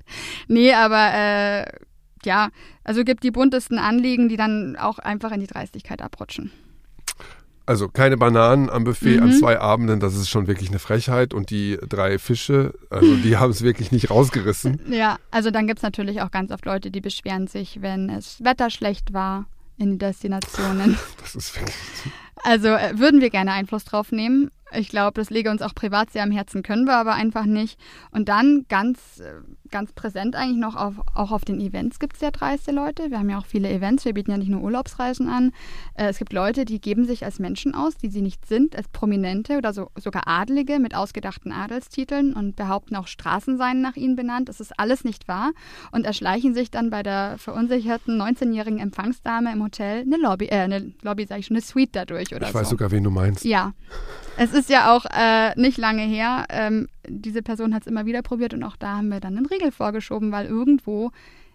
Nee, 0.50 0.72
aber 0.72 1.12
äh, 1.12 1.66
ja, 2.24 2.48
also 2.82 3.04
gibt 3.04 3.22
die 3.22 3.30
buntesten 3.30 3.78
Anliegen, 3.78 4.30
die 4.30 4.38
dann 4.38 4.76
auch 4.76 4.98
einfach 4.98 5.30
in 5.32 5.40
die 5.40 5.46
Dreistigkeit 5.46 6.00
abrutschen. 6.00 6.50
Also 7.66 7.88
keine 7.88 8.16
Bananen 8.16 8.70
am 8.70 8.84
Buffet 8.84 9.18
mhm. 9.18 9.24
an 9.24 9.32
zwei 9.34 9.60
Abenden, 9.60 10.00
das 10.00 10.16
ist 10.16 10.30
schon 10.30 10.46
wirklich 10.46 10.70
eine 10.70 10.78
Frechheit. 10.78 11.34
Und 11.34 11.50
die 11.50 11.78
drei 11.86 12.18
Fische, 12.18 12.72
also 12.88 13.14
die 13.16 13.36
haben 13.38 13.50
es 13.50 13.62
wirklich 13.62 13.92
nicht 13.92 14.10
rausgerissen. 14.10 14.80
Ja, 14.90 15.18
also 15.30 15.50
dann 15.50 15.66
gibt 15.66 15.80
es 15.80 15.82
natürlich 15.82 16.22
auch 16.22 16.30
ganz 16.30 16.50
oft 16.50 16.64
Leute, 16.64 16.90
die 16.90 17.02
beschweren 17.02 17.46
sich, 17.46 17.82
wenn 17.82 18.08
es 18.08 18.42
Wetter 18.42 18.70
schlecht 18.70 19.12
war 19.12 19.44
in 19.78 19.92
die 19.92 19.98
Destinationen. 19.98 20.98
Das 21.20 21.34
ist 21.34 21.56
wirklich. 21.56 21.76
Also 22.44 22.68
äh, 22.68 22.98
würden 22.98 23.20
wir 23.20 23.30
gerne 23.30 23.52
Einfluss 23.52 23.84
drauf 23.84 24.12
nehmen. 24.12 24.50
Ich 24.72 24.88
glaube, 24.88 25.20
das 25.20 25.30
lege 25.30 25.50
uns 25.50 25.62
auch 25.62 25.74
privat 25.74 26.10
sehr 26.10 26.22
am 26.22 26.30
Herzen, 26.30 26.62
können 26.62 26.84
wir 26.84 26.94
aber 26.96 27.14
einfach 27.14 27.44
nicht. 27.44 27.78
Und 28.10 28.28
dann 28.28 28.66
ganz, 28.68 29.20
äh, 29.20 29.40
ganz 29.70 29.92
präsent 29.92 30.36
eigentlich 30.36 30.58
noch 30.58 30.76
auf, 30.76 30.94
auch 31.14 31.32
auf 31.32 31.44
den 31.44 31.60
Events 31.60 31.98
gibt 31.98 32.16
es 32.16 32.20
ja 32.20 32.30
dreiste 32.30 32.72
Leute. 32.72 33.10
Wir 33.10 33.18
haben 33.18 33.30
ja 33.30 33.38
auch 33.38 33.46
viele 33.46 33.70
Events, 33.70 34.04
wir 34.04 34.14
bieten 34.14 34.30
ja 34.30 34.36
nicht 34.36 34.50
nur 34.50 34.62
Urlaubsreisen 34.62 35.28
an. 35.28 35.52
Äh, 35.94 36.08
es 36.08 36.18
gibt 36.18 36.32
Leute, 36.32 36.64
die 36.64 36.80
geben 36.80 37.04
sich 37.04 37.24
als 37.24 37.38
Menschen 37.38 37.74
aus, 37.74 37.96
die 37.96 38.08
sie 38.08 38.22
nicht 38.22 38.46
sind, 38.46 38.76
als 38.76 38.88
Prominente 38.88 39.58
oder 39.58 39.72
so, 39.72 39.90
sogar 39.96 40.26
Adlige 40.26 40.78
mit 40.78 40.94
ausgedachten 40.94 41.52
Adelstiteln 41.52 42.34
und 42.34 42.56
behaupten 42.56 42.96
auch 42.96 43.06
Straßen 43.06 43.56
seien 43.58 43.80
nach 43.80 43.96
ihnen 43.96 44.16
benannt. 44.16 44.48
Das 44.48 44.60
ist 44.60 44.78
alles 44.78 45.04
nicht 45.04 45.28
wahr 45.28 45.52
und 45.92 46.06
erschleichen 46.06 46.54
sich 46.54 46.70
dann 46.70 46.90
bei 46.90 47.02
der 47.02 47.36
verunsicherten 47.38 48.20
19-jährigen 48.20 48.78
Empfangsdame 48.78 49.52
im 49.52 49.62
Hotel 49.62 50.02
eine 50.02 50.16
Lobby, 50.16 50.46
äh, 50.46 50.60
eine 50.60 50.92
Lobby, 51.02 51.26
sage 51.26 51.40
ich 51.40 51.46
schon, 51.46 51.56
eine 51.56 51.62
Suite 51.62 51.90
dadurch 51.92 52.34
oder 52.34 52.46
ich 52.46 52.52
so. 52.52 52.58
Weiß 52.58 52.68
sogar, 52.68 52.90
wen 52.90 53.04
du 53.04 53.10
meinst. 53.10 53.44
Ja. 53.44 53.72
Es 54.36 54.52
ist 54.52 54.70
ja 54.70 54.94
auch 54.94 55.04
äh, 55.06 55.58
nicht 55.60 55.78
lange 55.78 56.02
her. 56.02 56.46
Ähm, 56.48 56.88
diese 57.10 57.42
Person 57.42 57.74
hat 57.74 57.82
es 57.82 57.86
immer 57.86 58.06
wieder 58.06 58.22
probiert 58.22 58.54
und 58.54 58.62
auch 58.62 58.76
da 58.76 58.96
haben 58.96 59.08
wir 59.08 59.20
dann 59.20 59.36
einen 59.36 59.46
Riegel 59.46 59.72
vorgeschoben, 59.72 60.32
weil 60.32 60.46
irgendwo 60.46 61.10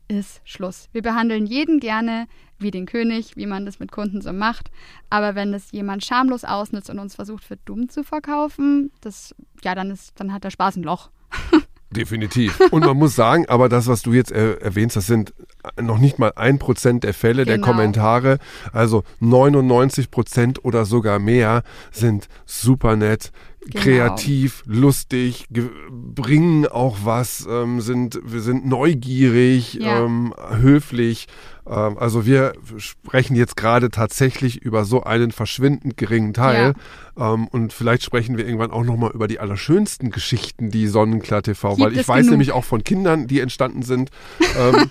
ist 0.08 0.42
Schluss. 0.44 0.90
Wir 0.92 1.02
behandeln 1.02 1.46
jeden 1.46 1.80
gerne 1.80 2.28
wie 2.60 2.72
den 2.72 2.86
König, 2.86 3.36
wie 3.36 3.46
man 3.46 3.66
das 3.66 3.80
mit 3.80 3.92
Kunden 3.92 4.22
so 4.22 4.34
macht. 4.34 4.70
Aber 5.10 5.36
wenn 5.36 5.52
das 5.52 5.72
jemand 5.72 6.04
schamlos 6.04 6.44
ausnutzt 6.44 6.90
und 6.90 7.00
uns 7.00 7.16
versucht, 7.16 7.44
für 7.44 7.58
dumm 7.58 7.90
zu 7.90 8.04
verkaufen, 8.04 8.92
das, 9.02 9.36
ja, 9.64 9.76
dann 9.76 9.92
ist, 9.92 10.20
dann 10.20 10.34
hat 10.34 10.44
der 10.44 10.52
Spaß 10.52 10.78
ein 10.78 10.84
Loch. 10.84 11.10
Definitiv. 11.94 12.60
Und 12.72 12.86
man 12.86 12.98
muss 12.98 13.16
sagen, 13.16 13.46
aber 13.48 13.70
das, 13.70 13.88
was 13.88 14.02
du 14.02 14.14
jetzt 14.14 14.32
er 14.32 14.62
erwähnst, 14.62 14.96
das 14.96 15.06
sind 15.06 15.34
noch 15.80 16.00
nicht 16.00 16.18
mal 16.18 16.34
ein 16.36 16.58
Prozent 16.58 17.04
der 17.04 17.14
Fälle, 17.14 17.46
genau. 17.46 17.58
der 17.58 17.60
Kommentare. 17.60 18.40
Also 18.72 19.04
99 19.20 20.10
Prozent 20.10 20.66
oder 20.66 20.86
sogar 20.86 21.20
mehr 21.20 21.64
sind 21.92 22.28
super 22.46 22.96
nett, 22.96 23.32
Genau. 23.66 23.84
kreativ, 23.84 24.64
lustig, 24.66 25.48
bringen 25.50 26.68
auch 26.68 26.98
was, 27.04 27.48
ähm, 27.50 27.80
sind, 27.80 28.20
wir 28.24 28.42
sind 28.42 28.66
neugierig, 28.66 29.76
ja. 29.76 30.04
ähm, 30.04 30.34
höflich. 30.60 31.28
Ähm, 31.66 31.98
also 31.98 32.26
wir 32.26 32.54
sprechen 32.78 33.36
jetzt 33.36 33.56
gerade 33.56 33.90
tatsächlich 33.90 34.62
über 34.62 34.84
so 34.84 35.04
einen 35.04 35.32
verschwindend 35.32 35.96
geringen 35.96 36.34
Teil. 36.34 36.74
Ja. 37.18 37.34
Ähm, 37.34 37.48
und 37.48 37.72
vielleicht 37.72 38.04
sprechen 38.04 38.38
wir 38.38 38.46
irgendwann 38.46 38.72
auch 38.72 38.84
nochmal 38.84 39.12
über 39.12 39.28
die 39.28 39.40
allerschönsten 39.40 40.12
Geschichten, 40.12 40.70
die 40.70 40.88
Sonnenklar 40.88 41.42
TV, 41.42 41.76
Gibt 41.76 41.82
weil 41.82 41.98
ich 41.98 42.08
weiß 42.08 42.18
genug. 42.18 42.32
nämlich 42.32 42.52
auch 42.52 42.66
von 42.66 42.84
Kindern, 42.84 43.28
die 43.28 43.40
entstanden 43.40 43.84
sind. 43.84 44.10
Ähm, 44.56 44.90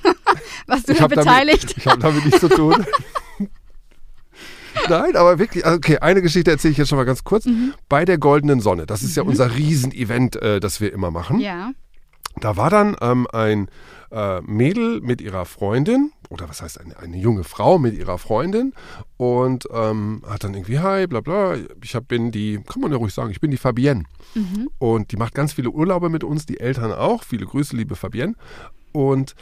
was 0.67 0.83
du 0.83 0.95
da 0.95 1.07
beteiligt? 1.07 1.63
Damit, 1.63 1.77
ich 1.77 1.87
habe 1.87 2.01
damit 2.01 2.25
nichts 2.25 2.41
zu 2.41 2.49
tun. 2.49 2.85
Nein, 4.89 5.17
aber 5.17 5.39
wirklich, 5.39 5.65
also 5.65 5.77
okay, 5.77 5.99
eine 5.99 6.23
Geschichte 6.23 6.51
erzähle 6.51 6.73
ich 6.73 6.79
jetzt 6.79 6.89
schon 6.89 6.99
mal 6.99 7.05
ganz 7.05 7.25
kurz. 7.25 7.47
Mhm. 7.47 7.75
Bei 7.89 8.05
der 8.05 8.19
Goldenen 8.19 8.61
Sonne, 8.61 8.87
das 8.87 9.03
ist 9.03 9.17
ja 9.17 9.23
mhm. 9.25 9.31
unser 9.31 9.55
Riesenevent, 9.55 10.37
äh, 10.37 10.61
das 10.61 10.81
wir 10.81 10.93
immer 10.93 11.11
machen. 11.11 11.41
Ja. 11.41 11.73
Da 12.41 12.57
war 12.57 12.71
dann 12.71 12.97
ähm, 13.01 13.27
ein 13.33 13.69
äh, 14.11 14.41
Mädel 14.43 15.01
mit 15.01 15.21
ihrer 15.21 15.45
Freundin, 15.45 16.13
oder 16.31 16.49
was 16.49 16.63
heißt 16.63 16.81
eine, 16.81 16.99
eine 16.99 17.19
junge 17.19 17.45
Frau 17.45 17.79
mit 17.79 17.95
ihrer 17.95 18.19
Freundin 18.19 18.73
und 19.17 19.69
ähm, 19.73 20.23
hat 20.27 20.45
dann 20.45 20.55
irgendwie, 20.55 20.79
hi, 20.79 21.07
bla 21.07 21.21
bla, 21.21 21.57
ich 21.83 21.95
hab, 21.95 22.09
bin 22.09 22.31
die, 22.31 22.61
kann 22.67 22.81
man 22.81 22.91
ja 22.91 22.97
ruhig 22.97 23.13
sagen, 23.13 23.31
ich 23.31 23.41
bin 23.41 23.51
die 23.51 23.59
Fabienne. 23.59 24.05
Mhm. 24.35 24.71
Und 24.79 25.13
die 25.13 25.17
macht 25.17 25.35
ganz 25.35 25.53
viele 25.53 25.71
Urlaube 25.71 26.09
mit 26.09 26.25
uns, 26.25 26.47
die 26.47 26.61
Eltern 26.61 26.93
auch. 26.93 27.23
Viele 27.23 27.45
Grüße, 27.45 27.77
liebe 27.77 27.97
Fabienne. 27.97 28.35
Und 28.93 29.35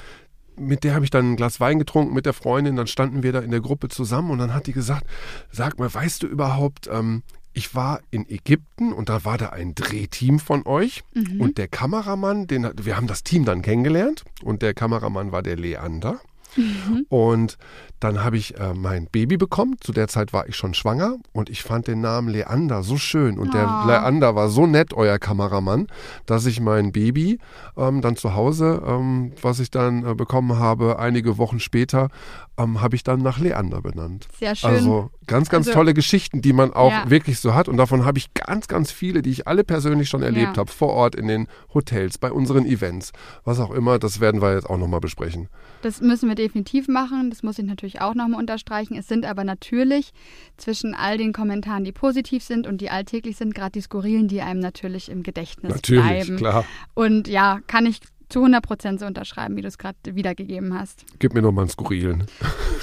mit 0.60 0.84
der 0.84 0.94
habe 0.94 1.04
ich 1.04 1.10
dann 1.10 1.32
ein 1.32 1.36
Glas 1.36 1.58
Wein 1.60 1.78
getrunken 1.78 2.14
mit 2.14 2.26
der 2.26 2.32
Freundin, 2.32 2.76
dann 2.76 2.86
standen 2.86 3.22
wir 3.22 3.32
da 3.32 3.40
in 3.40 3.50
der 3.50 3.60
Gruppe 3.60 3.88
zusammen 3.88 4.30
und 4.30 4.38
dann 4.38 4.54
hat 4.54 4.66
die 4.66 4.72
gesagt, 4.72 5.06
sag 5.50 5.78
mal, 5.78 5.92
weißt 5.92 6.22
du 6.22 6.26
überhaupt, 6.26 6.88
ähm, 6.92 7.22
ich 7.52 7.74
war 7.74 8.00
in 8.10 8.28
Ägypten 8.28 8.92
und 8.92 9.08
da 9.08 9.24
war 9.24 9.36
da 9.36 9.48
ein 9.48 9.74
Drehteam 9.74 10.38
von 10.38 10.66
euch 10.66 11.02
mhm. 11.14 11.40
und 11.40 11.58
der 11.58 11.66
Kameramann, 11.66 12.46
den, 12.46 12.70
wir 12.80 12.96
haben 12.96 13.08
das 13.08 13.24
Team 13.24 13.44
dann 13.44 13.62
kennengelernt 13.62 14.24
und 14.42 14.62
der 14.62 14.74
Kameramann 14.74 15.32
war 15.32 15.42
der 15.42 15.56
Leander. 15.56 16.20
Mhm. 16.56 17.06
Und 17.08 17.58
dann 18.00 18.24
habe 18.24 18.38
ich 18.38 18.58
äh, 18.58 18.72
mein 18.74 19.06
Baby 19.06 19.36
bekommen. 19.36 19.76
Zu 19.80 19.92
der 19.92 20.08
Zeit 20.08 20.32
war 20.32 20.48
ich 20.48 20.56
schon 20.56 20.72
schwanger 20.72 21.16
und 21.32 21.50
ich 21.50 21.62
fand 21.62 21.86
den 21.86 22.00
Namen 22.00 22.28
Leander 22.28 22.82
so 22.82 22.96
schön. 22.96 23.38
Und 23.38 23.48
oh. 23.50 23.52
der 23.52 23.68
ah. 23.68 23.86
Leander 23.86 24.34
war 24.34 24.48
so 24.48 24.66
nett, 24.66 24.94
euer 24.94 25.18
Kameramann, 25.18 25.86
dass 26.24 26.46
ich 26.46 26.60
mein 26.60 26.92
Baby 26.92 27.38
ähm, 27.76 28.00
dann 28.00 28.16
zu 28.16 28.34
Hause, 28.34 28.82
ähm, 28.86 29.32
was 29.42 29.60
ich 29.60 29.70
dann 29.70 30.06
äh, 30.06 30.14
bekommen 30.14 30.58
habe, 30.58 30.98
einige 30.98 31.36
Wochen 31.36 31.60
später, 31.60 32.08
ähm, 32.56 32.80
habe 32.80 32.96
ich 32.96 33.04
dann 33.04 33.20
nach 33.20 33.38
Leander 33.38 33.82
benannt. 33.82 34.28
Sehr 34.38 34.54
schön. 34.54 34.70
Also 34.70 35.10
ganz, 35.26 35.48
ganz 35.50 35.66
also, 35.66 35.78
tolle 35.78 35.94
Geschichten, 35.94 36.40
die 36.40 36.52
man 36.52 36.72
auch 36.72 36.90
ja. 36.90 37.10
wirklich 37.10 37.38
so 37.38 37.54
hat. 37.54 37.68
Und 37.68 37.76
davon 37.76 38.04
habe 38.04 38.18
ich 38.18 38.32
ganz, 38.34 38.66
ganz 38.66 38.90
viele, 38.90 39.22
die 39.22 39.30
ich 39.30 39.46
alle 39.46 39.62
persönlich 39.62 40.08
schon 40.08 40.22
erlebt 40.22 40.56
ja. 40.56 40.60
habe, 40.60 40.70
vor 40.70 40.90
Ort 40.90 41.14
in 41.14 41.28
den 41.28 41.48
Hotels, 41.74 42.18
bei 42.18 42.32
unseren 42.32 42.64
Events, 42.64 43.12
was 43.44 43.60
auch 43.60 43.70
immer. 43.70 43.98
Das 43.98 44.20
werden 44.20 44.40
wir 44.40 44.54
jetzt 44.54 44.68
auch 44.68 44.78
nochmal 44.78 45.00
besprechen. 45.00 45.48
Das 45.82 46.00
müssen 46.00 46.28
wir 46.28 46.34
definitiv 46.40 46.88
machen. 46.88 47.30
Das 47.30 47.42
muss 47.42 47.58
ich 47.58 47.64
natürlich 47.64 48.00
auch 48.00 48.14
nochmal 48.14 48.40
unterstreichen. 48.40 48.96
Es 48.96 49.08
sind 49.08 49.24
aber 49.24 49.44
natürlich 49.44 50.12
zwischen 50.56 50.94
all 50.94 51.18
den 51.18 51.32
Kommentaren, 51.32 51.84
die 51.84 51.92
positiv 51.92 52.42
sind 52.42 52.66
und 52.66 52.80
die 52.80 52.90
alltäglich 52.90 53.36
sind, 53.36 53.54
gerade 53.54 53.72
die 53.72 53.80
skurrilen, 53.80 54.28
die 54.28 54.40
einem 54.40 54.60
natürlich 54.60 55.08
im 55.10 55.22
Gedächtnis 55.22 55.72
natürlich, 55.72 56.02
bleiben. 56.02 56.36
klar. 56.36 56.64
Und 56.94 57.28
ja, 57.28 57.60
kann 57.66 57.86
ich 57.86 58.00
zu 58.30 58.38
100 58.38 58.62
Prozent 58.62 59.00
so 59.00 59.06
unterschreiben, 59.06 59.56
wie 59.56 59.60
du 59.60 59.68
es 59.68 59.76
gerade 59.76 59.96
wiedergegeben 60.04 60.78
hast. 60.78 61.04
Gib 61.18 61.34
mir 61.34 61.42
nochmal 61.42 61.64
einen 61.64 61.70
skurrilen. 61.70 62.26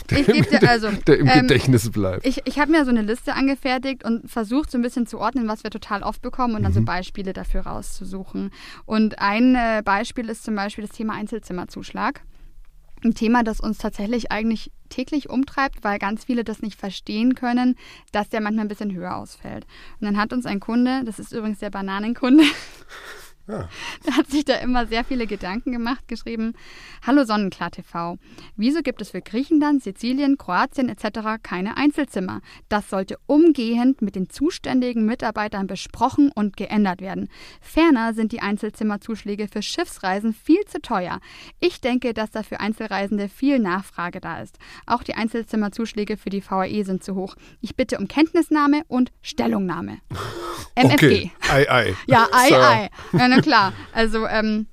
Der, 0.10 0.20
ich 0.20 0.48
dir 0.48 0.70
also, 0.70 0.90
der 0.92 1.20
im 1.20 1.28
ähm, 1.28 1.42
Gedächtnis 1.42 1.90
bleibt. 1.90 2.26
Ich, 2.26 2.42
ich 2.46 2.60
habe 2.60 2.72
mir 2.72 2.86
so 2.86 2.92
eine 2.92 3.02
Liste 3.02 3.34
angefertigt 3.34 4.06
und 4.06 4.30
versucht 4.30 4.72
so 4.72 4.78
ein 4.78 4.82
bisschen 4.82 5.06
zu 5.08 5.20
ordnen, 5.20 5.48
was 5.48 5.64
wir 5.64 5.72
total 5.72 6.04
oft 6.04 6.22
bekommen 6.22 6.56
und 6.56 6.64
dann 6.64 6.72
mhm. 6.72 6.76
so 6.78 6.82
Beispiele 6.84 7.34
dafür 7.34 7.62
rauszusuchen. 7.62 8.52
Und 8.86 9.20
ein 9.20 9.56
äh, 9.56 9.82
Beispiel 9.84 10.30
ist 10.30 10.44
zum 10.46 10.56
Beispiel 10.56 10.86
das 10.86 10.96
Thema 10.96 11.14
Einzelzimmerzuschlag 11.14 12.22
ein 13.04 13.14
Thema, 13.14 13.44
das 13.44 13.60
uns 13.60 13.78
tatsächlich 13.78 14.32
eigentlich 14.32 14.72
täglich 14.90 15.30
umtreibt, 15.30 15.84
weil 15.84 16.00
ganz 16.00 16.26
viele 16.26 16.44
das 16.44 16.62
nicht 16.62 16.80
verstehen 16.80 17.36
können, 17.36 17.76
dass 18.12 18.30
der 18.30 18.42
manchmal 18.42 18.66
ein 18.66 18.70
bisschen 18.70 18.94
höher 18.94 19.16
ausfällt. 19.16 19.66
Und 20.00 20.06
dann 20.06 20.18
hat 20.18 20.34
uns 20.34 20.46
ein 20.46 20.60
Kunde, 20.60 21.04
das 21.06 21.20
ist 21.20 21.34
übrigens 21.34 21.60
der 21.60 21.70
Bananenkunde, 21.70 22.44
ja. 23.48 23.70
Da 24.06 24.14
hat 24.14 24.30
sich 24.30 24.46
da 24.46 24.56
immer 24.56 24.88
sehr 24.88 25.04
viele 25.04 25.28
Gedanken 25.28 25.72
gemacht, 25.72 26.08
geschrieben, 26.08 26.54
Hallo 27.06 27.24
Sonnenklar 27.24 27.72
TV, 27.72 28.18
wieso 28.56 28.82
gibt 28.82 29.02
es 29.02 29.12
für 29.12 29.22
Griechenland, 29.22 29.84
Sizilien, 29.84 30.38
Kroatien 30.38 30.90
etc. 30.90 31.42
keine 31.42 31.78
Einzelzimmer? 31.78 32.42
Das 32.70 32.90
sollte 32.90 33.18
umgehend 33.26 34.02
mit 34.02 34.16
den 34.16 34.30
zuständigen 34.30 35.06
Mitarbeitern 35.06 35.68
besprochen 35.68 36.32
und 36.34 36.58
geändert 36.58 37.02
werden. 37.02 37.30
Ferner 37.62 38.14
sind 38.14 38.32
die 38.32 38.42
Einzelzimmerzuschläge 38.42 39.48
für 39.48 39.62
Schiffsreisen 39.62 40.34
viel 40.34 40.64
zu 40.66 40.82
teuer. 40.82 41.20
Ich 41.60 41.82
denke, 41.82 42.14
dass 42.14 42.32
da 42.32 42.44
für 42.44 42.60
Einzelreisende 42.60 43.30
viel 43.30 43.60
Nachfrage 43.60 44.20
da 44.20 44.42
ist. 44.42 44.58
Auch 44.86 45.04
die 45.04 45.16
Einzelzimmerzuschläge 45.16 46.18
für 46.18 46.30
die 46.30 46.44
VAE 46.44 46.84
sind 46.84 47.04
zu 47.04 47.16
hoch. 47.16 47.36
Ich 47.62 47.76
bitte 47.76 47.98
um 47.98 48.08
Kenntnisnahme 48.08 48.82
und 48.88 49.12
Stellungnahme. 49.22 50.00
MFG. 50.76 51.06
Okay. 51.06 51.32
Ei, 51.50 51.72
ei. 51.72 51.96
Ja, 52.06 52.28
ei, 52.32 52.54
ei. 52.54 52.90
Klar. 53.42 53.74
Also, 53.94 54.28
ähm, 54.28 54.68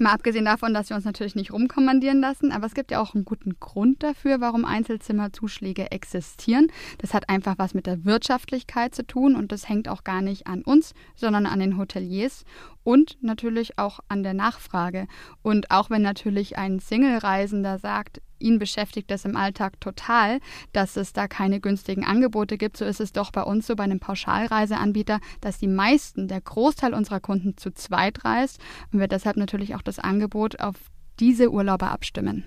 Mal 0.00 0.12
abgesehen 0.12 0.44
davon, 0.44 0.74
dass 0.74 0.90
wir 0.90 0.96
uns 0.96 1.04
natürlich 1.04 1.34
nicht 1.34 1.52
rumkommandieren 1.52 2.20
lassen, 2.20 2.52
aber 2.52 2.66
es 2.66 2.74
gibt 2.74 2.92
ja 2.92 3.00
auch 3.00 3.14
einen 3.14 3.24
guten 3.24 3.58
Grund 3.58 4.04
dafür, 4.04 4.40
warum 4.40 4.64
Einzelzimmerzuschläge 4.64 5.90
existieren. 5.90 6.68
Das 6.98 7.14
hat 7.14 7.28
einfach 7.28 7.56
was 7.58 7.74
mit 7.74 7.86
der 7.86 8.04
Wirtschaftlichkeit 8.04 8.94
zu 8.94 9.04
tun 9.04 9.34
und 9.34 9.50
das 9.50 9.68
hängt 9.68 9.88
auch 9.88 10.04
gar 10.04 10.22
nicht 10.22 10.46
an 10.46 10.62
uns, 10.62 10.94
sondern 11.16 11.46
an 11.46 11.58
den 11.58 11.76
Hoteliers 11.76 12.44
und 12.88 13.22
natürlich 13.22 13.78
auch 13.78 14.00
an 14.08 14.22
der 14.22 14.32
Nachfrage. 14.32 15.08
Und 15.42 15.70
auch 15.70 15.90
wenn 15.90 16.00
natürlich 16.00 16.56
ein 16.56 16.80
Single-Reisender 16.80 17.78
sagt, 17.78 18.22
ihn 18.38 18.58
beschäftigt 18.58 19.10
das 19.10 19.26
im 19.26 19.36
Alltag 19.36 19.78
total, 19.78 20.38
dass 20.72 20.96
es 20.96 21.12
da 21.12 21.28
keine 21.28 21.60
günstigen 21.60 22.06
Angebote 22.06 22.56
gibt. 22.56 22.78
So 22.78 22.86
ist 22.86 23.02
es 23.02 23.12
doch 23.12 23.30
bei 23.30 23.42
uns 23.42 23.66
so 23.66 23.76
bei 23.76 23.84
einem 23.84 24.00
Pauschalreiseanbieter, 24.00 25.20
dass 25.42 25.58
die 25.58 25.66
meisten, 25.68 26.28
der 26.28 26.40
Großteil 26.40 26.94
unserer 26.94 27.20
Kunden 27.20 27.58
zu 27.58 27.72
zweit 27.72 28.24
reist 28.24 28.58
und 28.90 29.00
wir 29.00 29.08
deshalb 29.08 29.36
natürlich 29.36 29.74
auch 29.74 29.82
das 29.82 29.98
Angebot 29.98 30.58
auf 30.58 30.76
diese 31.20 31.50
Urlauber 31.50 31.90
abstimmen. 31.90 32.44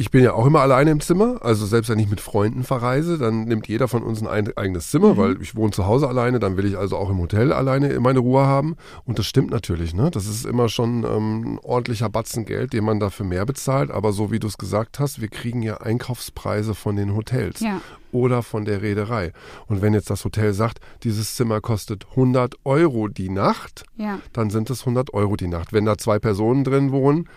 Ich 0.00 0.10
bin 0.10 0.24
ja 0.24 0.32
auch 0.32 0.46
immer 0.46 0.62
alleine 0.62 0.92
im 0.92 1.00
Zimmer, 1.00 1.40
also 1.42 1.66
selbst 1.66 1.90
wenn 1.90 1.98
ich 1.98 2.08
mit 2.08 2.22
Freunden 2.22 2.64
verreise, 2.64 3.18
dann 3.18 3.44
nimmt 3.44 3.68
jeder 3.68 3.86
von 3.86 4.02
uns 4.02 4.26
ein 4.26 4.50
eigenes 4.56 4.90
Zimmer, 4.90 5.12
mhm. 5.12 5.16
weil 5.18 5.42
ich 5.42 5.56
wohne 5.56 5.72
zu 5.72 5.84
Hause 5.84 6.08
alleine, 6.08 6.40
dann 6.40 6.56
will 6.56 6.64
ich 6.64 6.78
also 6.78 6.96
auch 6.96 7.10
im 7.10 7.18
Hotel 7.18 7.52
alleine 7.52 8.00
meine 8.00 8.20
Ruhe 8.20 8.46
haben. 8.46 8.76
Und 9.04 9.18
das 9.18 9.26
stimmt 9.26 9.50
natürlich, 9.50 9.92
ne? 9.92 10.10
Das 10.10 10.26
ist 10.26 10.46
immer 10.46 10.70
schon 10.70 11.04
ähm, 11.04 11.42
ein 11.42 11.58
ordentlicher 11.58 12.08
Batzen 12.08 12.46
Geld, 12.46 12.72
den 12.72 12.82
man 12.82 12.98
dafür 12.98 13.26
mehr 13.26 13.44
bezahlt. 13.44 13.90
Aber 13.90 14.14
so 14.14 14.30
wie 14.30 14.38
du 14.38 14.46
es 14.46 14.56
gesagt 14.56 15.00
hast, 15.00 15.20
wir 15.20 15.28
kriegen 15.28 15.60
ja 15.60 15.76
Einkaufspreise 15.82 16.74
von 16.74 16.96
den 16.96 17.14
Hotels. 17.14 17.60
Ja. 17.60 17.82
Oder 18.10 18.42
von 18.42 18.64
der 18.64 18.82
Reederei. 18.82 19.32
Und 19.68 19.82
wenn 19.82 19.94
jetzt 19.94 20.10
das 20.10 20.24
Hotel 20.24 20.52
sagt, 20.52 20.80
dieses 21.04 21.36
Zimmer 21.36 21.60
kostet 21.60 22.06
100 22.10 22.54
Euro 22.64 23.06
die 23.06 23.28
Nacht, 23.28 23.84
ja. 23.98 24.18
dann 24.32 24.50
sind 24.50 24.68
es 24.68 24.80
100 24.80 25.14
Euro 25.14 25.36
die 25.36 25.46
Nacht. 25.46 25.72
Wenn 25.72 25.84
da 25.84 25.96
zwei 25.96 26.18
Personen 26.18 26.64
drin 26.64 26.90
wohnen, 26.90 27.28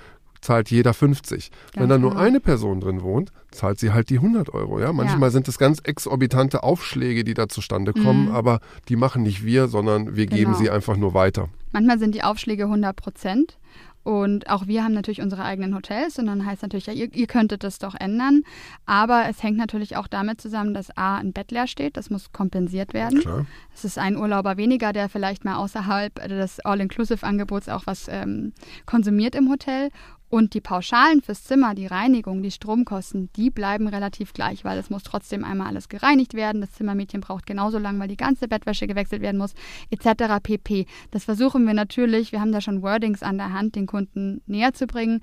zahlt 0.44 0.70
jeder 0.70 0.94
50. 0.94 1.50
Ja, 1.76 1.82
Wenn 1.82 1.90
da 1.90 1.98
nur 1.98 2.18
eine 2.18 2.40
Person 2.40 2.80
drin 2.80 3.02
wohnt, 3.02 3.32
zahlt 3.52 3.80
sie 3.80 3.92
halt 3.92 4.10
die 4.10 4.18
100 4.18 4.54
Euro. 4.54 4.80
Ja? 4.80 4.94
Manchmal 4.94 5.30
ja. 5.30 5.32
sind 5.32 5.48
es 5.48 5.58
ganz 5.58 5.80
exorbitante 5.80 6.64
Aufschläge, 6.64 7.24
die 7.24 7.34
da 7.34 7.48
zustande 7.48 7.94
kommen, 7.94 8.26
mhm. 8.26 8.36
aber 8.36 8.60
die 8.90 8.96
machen 8.96 9.24
nicht 9.24 9.46
wir, 9.46 9.68
sondern 9.68 10.16
wir 10.16 10.26
genau. 10.26 10.38
geben 10.38 10.56
sie 10.56 10.70
einfach 10.70 10.98
nur 10.98 11.14
weiter. 11.14 11.50
Manchmal 11.72 12.00
sind 12.00 12.14
die 12.14 12.24
Aufschläge 12.24 12.64
100 12.64 12.96
Prozent. 12.96 13.58
Und 14.04 14.50
auch 14.50 14.68
wir 14.68 14.84
haben 14.84 14.94
natürlich 14.94 15.22
unsere 15.22 15.44
eigenen 15.46 15.74
Hotels 15.74 16.20
und 16.20 16.26
dann 16.26 16.46
heißt 16.46 16.62
natürlich, 16.62 16.88
ja, 16.88 16.94
ihr, 16.94 17.14
ihr, 17.14 17.26
könntet 17.26 17.64
das 17.64 17.80
doch 17.80 17.96
ändern. 17.96 18.44
Aber 18.86 19.28
es 19.30 19.42
hängt 19.42 19.58
natürlich 19.58 19.96
auch 19.96 20.08
damit 20.08 20.42
zusammen, 20.42 20.74
dass 20.74 20.96
A, 20.98 21.18
ein 21.18 21.32
Bett 21.32 21.52
leer 21.52 21.68
steht, 21.68 21.96
das 21.96 22.10
muss 22.10 22.34
kompensiert 22.34 22.94
werden. 22.94 23.22
Klar. 23.22 23.46
Es 23.74 23.86
ist 23.86 23.98
ein 23.98 24.18
Urlauber 24.18 24.58
weniger, 24.58 24.92
der 24.92 25.08
vielleicht 25.08 25.46
mal 25.46 25.56
außerhalb 25.56 26.16
des 26.28 26.60
All-Inclusive-Angebots 26.60 27.70
auch 27.70 27.84
was 27.86 28.10
ähm, 28.10 28.52
konsumiert 28.86 29.36
im 29.36 29.50
Hotel. 29.50 29.90
Und 30.34 30.56
die 30.56 30.62
Pauschalen 30.62 31.22
fürs 31.22 31.44
Zimmer, 31.44 31.76
die 31.76 31.86
Reinigung, 31.86 32.42
die 32.42 32.50
Stromkosten, 32.50 33.30
die 33.36 33.52
bleiben 33.52 33.88
relativ 33.88 34.34
gleich, 34.34 34.66
weil 34.66 34.80
es 34.80 34.90
muss 34.90 35.04
trotzdem 35.04 35.44
einmal 35.44 35.68
alles 35.68 35.90
gereinigt 35.90 36.34
werden. 36.34 36.60
Das 36.60 36.72
Zimmermädchen 36.72 37.22
braucht 37.22 37.46
genauso 37.46 37.78
lange, 37.78 38.00
weil 38.00 38.08
die 38.08 38.18
ganze 38.18 38.48
Bettwäsche 38.48 38.88
gewechselt 38.88 39.22
werden 39.22 39.38
muss, 39.38 39.54
etc. 39.92 40.42
pp. 40.42 40.88
Das 41.12 41.26
versuchen 41.26 41.68
wir 41.68 41.76
natürlich, 41.76 42.32
wir 42.32 42.42
haben 42.42 42.52
da 42.52 42.62
schon 42.62 42.82
Wordings 42.82 43.22
an 43.22 43.38
der 43.38 43.54
Hand, 43.54 43.76
den 43.76 43.86
Kunden 43.86 44.42
näher 44.48 44.74
zu 44.74 44.88
bringen. 44.88 45.22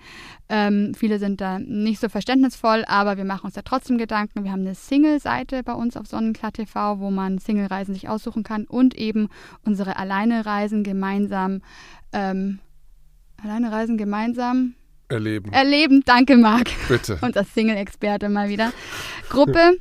Ähm, 0.48 0.94
viele 0.94 1.18
sind 1.18 1.40
da 1.40 1.58
nicht 1.58 1.98
so 1.98 2.08
verständnisvoll, 2.08 2.84
aber 2.86 3.16
wir 3.16 3.24
machen 3.24 3.46
uns 3.46 3.54
da 3.54 3.62
trotzdem 3.62 3.98
Gedanken. 3.98 4.44
Wir 4.44 4.52
haben 4.52 4.60
eine 4.60 4.76
Single-Seite 4.76 5.64
bei 5.64 5.72
uns 5.72 5.96
auf 5.96 6.06
Sonnenklar 6.06 6.52
TV, 6.52 7.00
wo 7.00 7.10
man 7.10 7.38
Single-Reisen 7.38 7.94
sich 7.94 8.08
aussuchen 8.08 8.44
kann 8.44 8.64
und 8.64 8.94
eben 8.94 9.28
unsere 9.64 9.96
Alleine-Reisen 9.96 10.84
gemeinsam. 10.84 11.62
Ähm, 12.12 12.60
Alleine 13.42 13.72
reisen 13.72 13.96
gemeinsam 13.96 14.74
Erleben. 15.10 15.52
Erleben, 15.52 16.02
danke 16.04 16.36
Marc. 16.36 16.68
Bitte. 16.88 17.18
Unser 17.22 17.44
Single-Experte 17.44 18.28
mal 18.28 18.48
wieder. 18.48 18.72
Gruppe, 19.28 19.78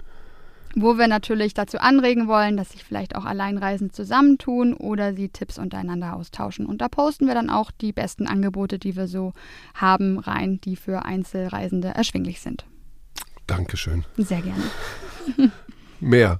wo 0.75 0.97
wir 0.97 1.07
natürlich 1.07 1.53
dazu 1.53 1.79
anregen 1.79 2.27
wollen, 2.27 2.57
dass 2.57 2.71
sich 2.71 2.83
vielleicht 2.83 3.15
auch 3.15 3.25
Alleinreisende 3.25 3.93
zusammentun 3.93 4.73
oder 4.73 5.13
sie 5.13 5.29
Tipps 5.29 5.57
untereinander 5.57 6.15
austauschen. 6.15 6.65
Und 6.65 6.81
da 6.81 6.89
posten 6.89 7.27
wir 7.27 7.33
dann 7.33 7.49
auch 7.49 7.71
die 7.71 7.91
besten 7.91 8.27
Angebote, 8.27 8.79
die 8.79 8.95
wir 8.95 9.07
so 9.07 9.33
haben, 9.75 10.19
rein, 10.19 10.59
die 10.61 10.75
für 10.75 11.05
Einzelreisende 11.05 11.89
erschwinglich 11.89 12.41
sind. 12.41 12.65
Dankeschön. 13.47 14.05
Sehr 14.17 14.41
gerne. 14.41 14.63
Mehr. 15.99 16.39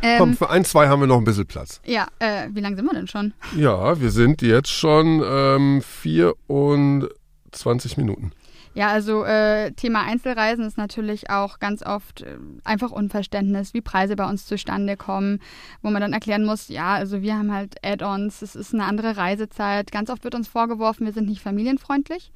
Ähm, 0.00 0.18
Komm, 0.18 0.36
für 0.36 0.50
ein, 0.50 0.64
zwei 0.64 0.88
haben 0.88 1.00
wir 1.00 1.08
noch 1.08 1.18
ein 1.18 1.24
bisschen 1.24 1.46
Platz. 1.46 1.80
Ja, 1.84 2.06
äh, 2.20 2.48
wie 2.52 2.60
lange 2.60 2.76
sind 2.76 2.84
wir 2.84 2.94
denn 2.94 3.08
schon? 3.08 3.34
Ja, 3.56 4.00
wir 4.00 4.10
sind 4.10 4.42
jetzt 4.42 4.70
schon 4.70 5.22
ähm, 5.24 5.82
vier 5.82 6.34
und 6.46 7.08
20 7.52 7.96
Minuten. 7.96 8.32
Ja, 8.74 8.88
also 8.88 9.24
äh, 9.24 9.72
Thema 9.72 10.02
Einzelreisen 10.02 10.64
ist 10.64 10.78
natürlich 10.78 11.30
auch 11.30 11.58
ganz 11.58 11.82
oft 11.82 12.22
äh, 12.22 12.36
einfach 12.64 12.90
Unverständnis, 12.90 13.74
wie 13.74 13.80
Preise 13.80 14.14
bei 14.14 14.28
uns 14.28 14.46
zustande 14.46 14.96
kommen, 14.96 15.40
wo 15.82 15.90
man 15.90 16.00
dann 16.00 16.12
erklären 16.12 16.44
muss, 16.44 16.68
ja, 16.68 16.94
also 16.94 17.22
wir 17.22 17.36
haben 17.36 17.52
halt 17.52 17.76
Add-ons, 17.84 18.42
es 18.42 18.54
ist 18.54 18.74
eine 18.74 18.84
andere 18.84 19.16
Reisezeit. 19.16 19.90
Ganz 19.90 20.10
oft 20.10 20.22
wird 20.24 20.34
uns 20.34 20.48
vorgeworfen, 20.48 21.06
wir 21.06 21.12
sind 21.12 21.28
nicht 21.28 21.42
familienfreundlich. 21.42 22.30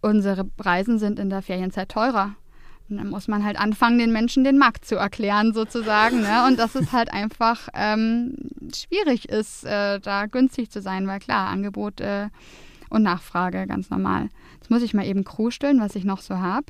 Unsere 0.00 0.48
Reisen 0.58 0.98
sind 0.98 1.18
in 1.18 1.30
der 1.30 1.42
Ferienzeit 1.42 1.88
teurer. 1.88 2.34
Und 2.88 2.98
dann 2.98 3.08
muss 3.08 3.26
man 3.26 3.44
halt 3.44 3.58
anfangen, 3.58 3.98
den 3.98 4.12
Menschen 4.12 4.44
den 4.44 4.58
Markt 4.58 4.84
zu 4.84 4.94
erklären, 4.94 5.52
sozusagen. 5.52 6.20
Ne? 6.20 6.46
Und 6.46 6.58
dass 6.58 6.76
es 6.76 6.92
halt 6.92 7.12
einfach 7.12 7.68
ähm, 7.74 8.36
schwierig 8.72 9.28
ist, 9.28 9.64
äh, 9.64 9.98
da 9.98 10.26
günstig 10.26 10.70
zu 10.70 10.80
sein, 10.80 11.06
weil 11.08 11.18
klar, 11.18 11.48
Angebot 11.48 12.00
äh, 12.00 12.28
und 12.88 13.02
Nachfrage 13.02 13.66
ganz 13.66 13.90
normal. 13.90 14.30
Jetzt 14.56 14.70
muss 14.70 14.82
ich 14.82 14.94
mal 14.94 15.06
eben 15.06 15.24
krusteln, 15.24 15.80
was 15.80 15.94
ich 15.94 16.04
noch 16.04 16.20
so 16.20 16.38
habe. 16.38 16.66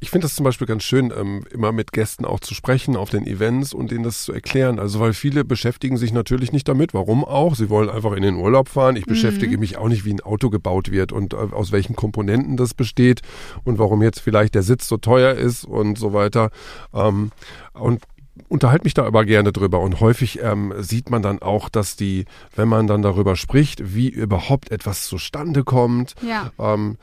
Ich 0.00 0.10
finde 0.10 0.26
das 0.26 0.34
zum 0.34 0.44
Beispiel 0.44 0.66
ganz 0.66 0.82
schön, 0.82 1.12
ähm, 1.16 1.44
immer 1.50 1.72
mit 1.72 1.92
Gästen 1.92 2.24
auch 2.24 2.40
zu 2.40 2.54
sprechen 2.54 2.96
auf 2.96 3.10
den 3.10 3.26
Events 3.26 3.72
und 3.72 3.90
denen 3.90 4.04
das 4.04 4.24
zu 4.24 4.32
erklären. 4.32 4.78
Also 4.78 5.00
weil 5.00 5.12
viele 5.12 5.44
beschäftigen 5.44 5.96
sich 5.96 6.12
natürlich 6.12 6.52
nicht 6.52 6.68
damit. 6.68 6.94
Warum 6.94 7.24
auch? 7.24 7.54
Sie 7.54 7.70
wollen 7.70 7.88
einfach 7.88 8.12
in 8.12 8.22
den 8.22 8.36
Urlaub 8.36 8.68
fahren. 8.68 8.96
Ich 8.96 9.06
mhm. 9.06 9.10
beschäftige 9.10 9.58
mich 9.58 9.76
auch 9.76 9.88
nicht, 9.88 10.04
wie 10.04 10.12
ein 10.12 10.20
Auto 10.20 10.50
gebaut 10.50 10.90
wird 10.90 11.12
und 11.12 11.34
äh, 11.34 11.36
aus 11.36 11.72
welchen 11.72 11.96
Komponenten 11.96 12.56
das 12.56 12.74
besteht 12.74 13.22
und 13.64 13.78
warum 13.78 14.02
jetzt 14.02 14.20
vielleicht 14.20 14.54
der 14.54 14.62
Sitz 14.62 14.88
so 14.88 14.96
teuer 14.96 15.34
ist 15.34 15.64
und 15.64 15.98
so 15.98 16.12
weiter. 16.12 16.50
Ähm, 16.92 17.30
und 17.72 18.02
unterhalte 18.48 18.84
mich 18.84 18.94
da 18.94 19.04
aber 19.04 19.24
gerne 19.24 19.52
drüber 19.52 19.80
und 19.80 20.00
häufig 20.00 20.40
ähm, 20.42 20.72
sieht 20.78 21.10
man 21.10 21.22
dann 21.22 21.40
auch, 21.40 21.68
dass 21.68 21.96
die, 21.96 22.24
wenn 22.54 22.68
man 22.68 22.86
dann 22.86 23.02
darüber 23.02 23.34
spricht, 23.36 23.94
wie 23.94 24.08
überhaupt 24.08 24.70
etwas 24.70 25.06
zustande 25.06 25.64
kommt, 25.64 26.14
ja. 26.22 26.52
ähm, 26.58 26.98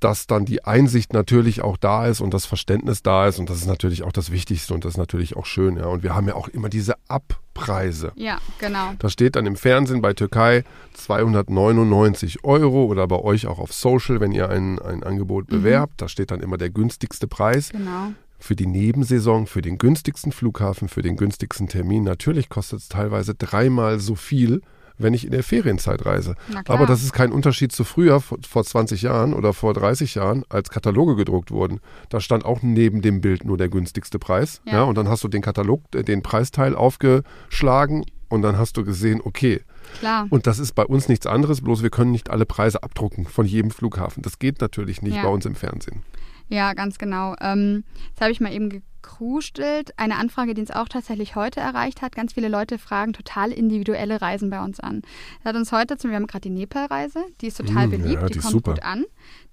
dass 0.00 0.26
dann 0.26 0.44
die 0.44 0.64
Einsicht 0.64 1.12
natürlich 1.12 1.62
auch 1.62 1.76
da 1.76 2.06
ist 2.06 2.20
und 2.20 2.34
das 2.34 2.44
Verständnis 2.46 3.02
da 3.02 3.26
ist 3.26 3.38
und 3.38 3.48
das 3.48 3.58
ist 3.58 3.66
natürlich 3.66 4.02
auch 4.02 4.12
das 4.12 4.30
Wichtigste 4.30 4.74
und 4.74 4.84
das 4.84 4.94
ist 4.94 4.98
natürlich 4.98 5.36
auch 5.36 5.46
schön, 5.46 5.76
ja. 5.76 5.86
Und 5.86 6.02
wir 6.02 6.14
haben 6.14 6.28
ja 6.28 6.34
auch 6.34 6.48
immer 6.48 6.68
diese 6.68 6.94
Abpreise. 7.08 8.12
Ja, 8.16 8.38
genau. 8.58 8.92
Da 8.98 9.08
steht 9.08 9.36
dann 9.36 9.46
im 9.46 9.56
Fernsehen 9.56 10.02
bei 10.02 10.12
Türkei 10.12 10.64
299 10.94 12.44
Euro 12.44 12.84
oder 12.84 13.06
bei 13.08 13.18
euch 13.18 13.46
auch 13.46 13.58
auf 13.58 13.72
Social, 13.72 14.20
wenn 14.20 14.32
ihr 14.32 14.50
ein, 14.50 14.78
ein 14.78 15.02
Angebot 15.02 15.50
mhm. 15.50 15.56
bewerbt, 15.56 16.02
da 16.02 16.08
steht 16.08 16.30
dann 16.30 16.40
immer 16.40 16.58
der 16.58 16.70
günstigste 16.70 17.26
Preis. 17.26 17.70
Genau 17.70 18.12
für 18.38 18.54
die 18.54 18.66
Nebensaison, 18.66 19.46
für 19.46 19.62
den 19.62 19.78
günstigsten 19.78 20.30
Flughafen, 20.30 20.88
für 20.88 21.02
den 21.02 21.16
günstigsten 21.16 21.68
Termin. 21.68 22.04
Natürlich 22.04 22.50
kostet 22.50 22.80
es 22.80 22.88
teilweise 22.88 23.34
dreimal 23.34 23.98
so 23.98 24.14
viel, 24.14 24.60
wenn 24.98 25.14
ich 25.14 25.24
in 25.24 25.30
der 25.30 25.42
Ferienzeit 25.42 26.04
reise. 26.06 26.34
Aber 26.66 26.86
das 26.86 27.02
ist 27.02 27.12
kein 27.12 27.32
Unterschied 27.32 27.72
zu 27.72 27.84
früher, 27.84 28.20
vor 28.20 28.64
20 28.64 29.02
Jahren 29.02 29.34
oder 29.34 29.52
vor 29.52 29.74
30 29.74 30.14
Jahren, 30.14 30.44
als 30.48 30.70
Kataloge 30.70 31.16
gedruckt 31.16 31.50
wurden. 31.50 31.80
Da 32.08 32.20
stand 32.20 32.44
auch 32.44 32.62
neben 32.62 33.02
dem 33.02 33.20
Bild 33.20 33.44
nur 33.44 33.56
der 33.56 33.68
günstigste 33.68 34.18
Preis. 34.18 34.60
Ja. 34.64 34.72
ja 34.72 34.82
und 34.84 34.96
dann 34.96 35.08
hast 35.08 35.24
du 35.24 35.28
den 35.28 35.42
Katalog, 35.42 35.82
äh, 35.94 36.02
den 36.02 36.22
Preisteil 36.22 36.74
aufgeschlagen 36.74 38.04
und 38.28 38.42
dann 38.42 38.58
hast 38.58 38.76
du 38.76 38.84
gesehen, 38.84 39.20
okay. 39.22 39.62
Klar. 40.00 40.26
Und 40.30 40.46
das 40.46 40.58
ist 40.58 40.74
bei 40.74 40.84
uns 40.84 41.08
nichts 41.08 41.26
anderes, 41.26 41.60
bloß 41.60 41.82
wir 41.82 41.90
können 41.90 42.10
nicht 42.10 42.30
alle 42.30 42.44
Preise 42.44 42.82
abdrucken 42.82 43.26
von 43.26 43.46
jedem 43.46 43.70
Flughafen. 43.70 44.22
Das 44.22 44.38
geht 44.38 44.60
natürlich 44.60 45.02
nicht 45.02 45.16
ja. 45.16 45.22
bei 45.22 45.28
uns 45.28 45.46
im 45.46 45.54
Fernsehen. 45.54 46.02
Ja, 46.48 46.74
ganz 46.74 46.98
genau. 46.98 47.34
Ähm, 47.40 47.84
jetzt 48.08 48.20
habe 48.20 48.30
ich 48.30 48.40
mal 48.40 48.52
eben 48.52 48.70
gekrustelt. 48.70 49.92
Eine 49.98 50.16
Anfrage, 50.16 50.54
die 50.54 50.60
uns 50.60 50.70
auch 50.70 50.88
tatsächlich 50.88 51.36
heute 51.36 51.60
erreicht 51.60 52.02
hat. 52.02 52.14
Ganz 52.14 52.34
viele 52.34 52.48
Leute 52.48 52.78
fragen 52.78 53.12
total 53.12 53.52
individuelle 53.52 54.20
Reisen 54.20 54.50
bei 54.50 54.62
uns 54.62 54.80
an. 54.80 55.02
Das 55.38 55.50
hat 55.50 55.56
uns 55.56 55.72
heute 55.72 55.96
zum, 55.96 56.10
wir 56.10 56.16
haben 56.16 56.26
gerade 56.26 56.48
die 56.48 56.50
Nepal-Reise, 56.50 57.24
die 57.40 57.48
ist 57.48 57.56
total 57.56 57.88
mm, 57.88 57.90
beliebt, 57.90 58.22
ja, 58.22 58.26
die, 58.26 58.34
die 58.34 58.38
kommt 58.40 58.52
super. 58.52 58.74
gut 58.74 58.82
an. 58.82 59.04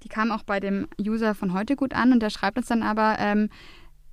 Die 0.04 0.10
kam 0.10 0.32
auch 0.32 0.44
bei 0.44 0.60
dem 0.60 0.88
User 1.00 1.36
von 1.36 1.54
heute 1.54 1.76
gut 1.76 1.94
an 1.94 2.12
und 2.14 2.20
der 2.20 2.30
schreibt 2.30 2.58
uns 2.58 2.68
dann 2.68 2.84
aber, 2.84 3.18
ähm, 3.20 3.50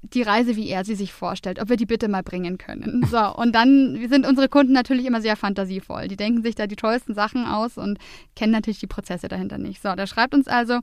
die 0.02 0.22
Reise, 0.22 0.56
wie 0.56 0.68
er 0.68 0.84
sie 0.84 0.94
sich 0.94 1.12
vorstellt, 1.12 1.60
ob 1.60 1.68
wir 1.68 1.76
die 1.76 1.86
bitte 1.86 2.08
mal 2.08 2.22
bringen 2.22 2.58
können. 2.58 3.04
So, 3.06 3.18
und 3.36 3.54
dann 3.54 3.98
sind 4.08 4.26
unsere 4.26 4.48
Kunden 4.48 4.72
natürlich 4.72 5.04
immer 5.04 5.20
sehr 5.20 5.36
fantasievoll. 5.36 6.08
Die 6.08 6.16
denken 6.16 6.42
sich 6.42 6.54
da 6.54 6.66
die 6.66 6.76
tollsten 6.76 7.14
Sachen 7.14 7.44
aus 7.44 7.76
und 7.76 7.98
kennen 8.34 8.52
natürlich 8.52 8.80
die 8.80 8.86
Prozesse 8.86 9.28
dahinter 9.28 9.58
nicht. 9.58 9.82
So, 9.82 9.94
der 9.94 10.06
schreibt 10.06 10.34
uns 10.34 10.48
also, 10.48 10.78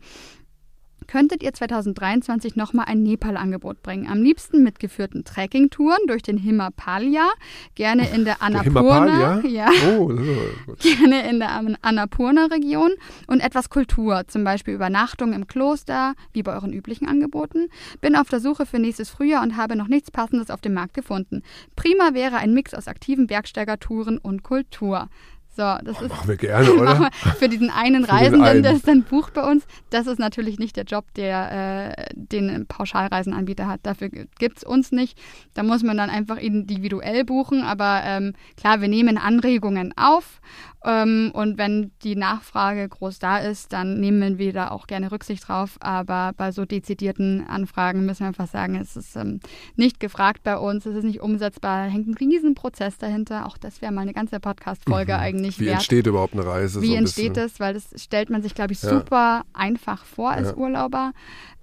könntet 1.08 1.43
ihr 1.43 1.54
2023 1.54 2.56
nochmal 2.56 2.86
ein 2.88 3.04
Nepal-Angebot 3.04 3.82
bringen. 3.82 4.08
Am 4.08 4.22
liebsten 4.22 4.63
mit 4.63 4.80
geführten 4.80 5.24
Trekkingtouren 5.24 6.08
durch 6.08 6.22
den 6.22 6.38
Himalaya, 6.38 7.30
gerne 7.76 8.10
in 8.10 8.26
der 8.26 8.41
Annapurna, 8.41 9.41
ja, 9.46 9.70
oh, 9.98 10.08
gerne 10.08 11.30
in 11.30 11.39
der 11.39 11.78
Annapurna-Region 11.82 12.91
und 13.28 13.39
etwas 13.39 13.70
Kultur, 13.70 14.24
zum 14.28 14.43
Beispiel 14.43 14.74
Übernachtung 14.74 15.34
im 15.34 15.48
Kloster, 15.48 16.13
wie 16.34 16.43
bei 16.43 16.54
euren 16.54 16.74
üblichen 16.74 17.08
Angeboten. 17.08 17.67
Bin 18.02 18.15
auf 18.15 18.30
der 18.30 18.39
Suche 18.39 18.65
für 18.65 18.80
nächstes 18.80 19.10
Frühjahr 19.10 19.43
und 19.43 19.58
habe 19.58 19.76
noch 19.76 19.88
nichts 19.88 20.12
Passendes 20.12 20.50
auf 20.50 20.62
dem 20.62 20.74
Markt 20.74 20.93
gefunden. 20.93 21.43
Prima 21.76 22.13
wäre 22.13 22.38
ein 22.38 22.54
Mix 22.54 22.74
aus 22.74 22.88
aktiven 22.88 23.28
Bergsteigertouren 23.28 24.17
und 24.17 24.43
Kultur. 24.43 25.10
So, 25.58 25.63
das 25.84 26.00
oh, 26.00 26.06
ist, 26.06 26.10
machen 26.10 26.28
wir 26.28 26.38
gerne, 26.38 26.72
oder? 26.72 27.10
für 27.39 27.50
diesen 27.50 27.72
einen 27.72 28.06
für 28.06 28.12
Reisenden, 28.12 28.62
der 28.62 28.74
es 28.74 28.84
dann 28.84 29.02
bucht 29.02 29.34
bei 29.34 29.41
uns. 29.41 29.65
Das 29.89 30.06
ist 30.06 30.20
natürlich 30.20 30.60
nicht 30.60 30.78
der 30.78 30.84
Job, 30.84 31.06
der 31.15 31.96
äh, 31.98 32.13
den 32.13 32.67
Pauschalreisenanbieter 32.67 33.67
hat. 33.67 33.80
Dafür 33.82 34.10
gibt 34.10 34.58
es 34.58 34.63
uns 34.63 34.91
nicht. 34.91 35.17
Da 35.56 35.63
muss 35.63 35.82
man 35.82 35.98
dann 35.98 36.12
einfach 36.12 36.38
individuell 36.38 37.26
buchen. 37.26 37.63
Aber 37.63 38.02
ähm, 38.06 38.34
klar, 38.56 38.82
wir 38.82 38.88
nehmen 38.88 39.17
Anregungen 39.17 39.96
auf 39.98 40.41
ähm, 40.88 41.32
und 41.34 41.58
wenn 41.58 41.91
die 42.04 42.15
Nachfrage 42.15 42.88
groß 42.88 43.19
da 43.19 43.39
ist, 43.39 43.73
dann 43.73 44.00
nehmen 44.00 44.38
wir 44.38 44.54
da 44.54 44.69
auch 44.69 44.88
gerne 44.88 45.12
Rücksicht 45.12 45.45
drauf. 45.45 45.76
Aber 45.82 46.32
bei 46.38 46.54
so 46.54 46.63
dezidierten 46.63 47.45
Anfragen 47.45 48.06
müssen 48.06 48.21
wir 48.21 48.28
einfach 48.28 48.47
sagen, 48.47 48.76
es 48.76 48.95
ist 48.95 49.17
ähm, 49.17 49.41
nicht 49.76 50.00
gefragt 50.00 50.43
bei 50.43 50.58
uns, 50.58 50.86
es 50.86 50.95
ist 50.95 51.04
nicht 51.04 51.19
umsetzbar, 51.19 51.89
hängt 51.89 52.08
ein 52.08 52.13
Riesenprozess 52.13 52.97
dahinter. 52.97 53.47
Auch 53.47 53.58
das 53.58 53.82
wäre 53.82 53.91
mal 53.91 54.04
eine 54.04 54.13
ganze 54.13 54.39
Podcast-Folge 54.39 55.13
mhm. 55.13 55.19
eigentlich 55.19 55.60
Wie 55.60 55.65
wert. 55.65 55.76
entsteht 55.76 56.08
überhaupt 56.08 56.34
eine 56.34 56.45
Reise? 56.45 56.82
Wie 56.82 56.91
so 56.91 56.95
entsteht 56.95 57.36
das? 57.36 57.60
Weil 57.60 57.73
das 57.73 57.89
stellt 58.02 58.30
man 58.30 58.41
sich, 58.41 58.56
glaube 58.56 58.71
ich, 58.71 58.80
super 58.80 59.43
ja. 59.43 59.45
einfach 59.52 60.06
vor 60.06 60.32
als 60.32 60.52
ja. 60.52 60.56
Urlauber. 60.56 61.12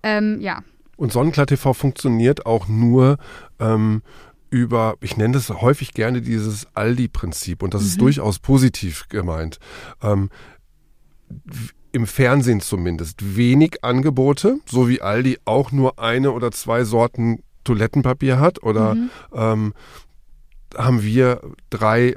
Ähm, 0.03 0.39
ja. 0.43 0.63
Und 0.97 1.13
Sonnenklar 1.13 1.47
TV 1.47 1.73
funktioniert 1.73 2.45
auch 2.45 2.69
nur 2.69 3.17
ähm, 3.59 4.03
über, 4.55 4.95
ich 5.01 5.17
nenne 5.17 5.35
das 5.35 5.51
häufig 5.51 5.95
gerne 5.95 6.23
dieses 6.23 6.69
Aldi-Prinzip 6.75 7.61
und 7.61 7.75
das 7.75 7.83
mhm. 7.83 7.89
ist 7.89 8.01
durchaus 8.01 8.39
positiv 8.39 9.09
gemeint. 9.09 9.59
Ähm, 10.01 10.31
im 11.91 12.07
Fernsehen 12.07 12.61
zumindest 12.61 13.37
wenig 13.37 13.83
Angebote, 13.83 14.59
so 14.65 14.89
wie 14.89 15.03
Aldi 15.03 15.39
auch 15.45 15.73
nur 15.73 15.99
eine 15.99 16.31
oder 16.31 16.53
zwei 16.53 16.85
Sorten 16.85 17.43
Toilettenpapier 17.65 18.39
hat 18.39 18.63
oder 18.63 18.95
mhm. 18.95 19.11
ähm, 19.35 19.75
haben 20.77 21.03
wir 21.03 21.41
drei 21.71 22.15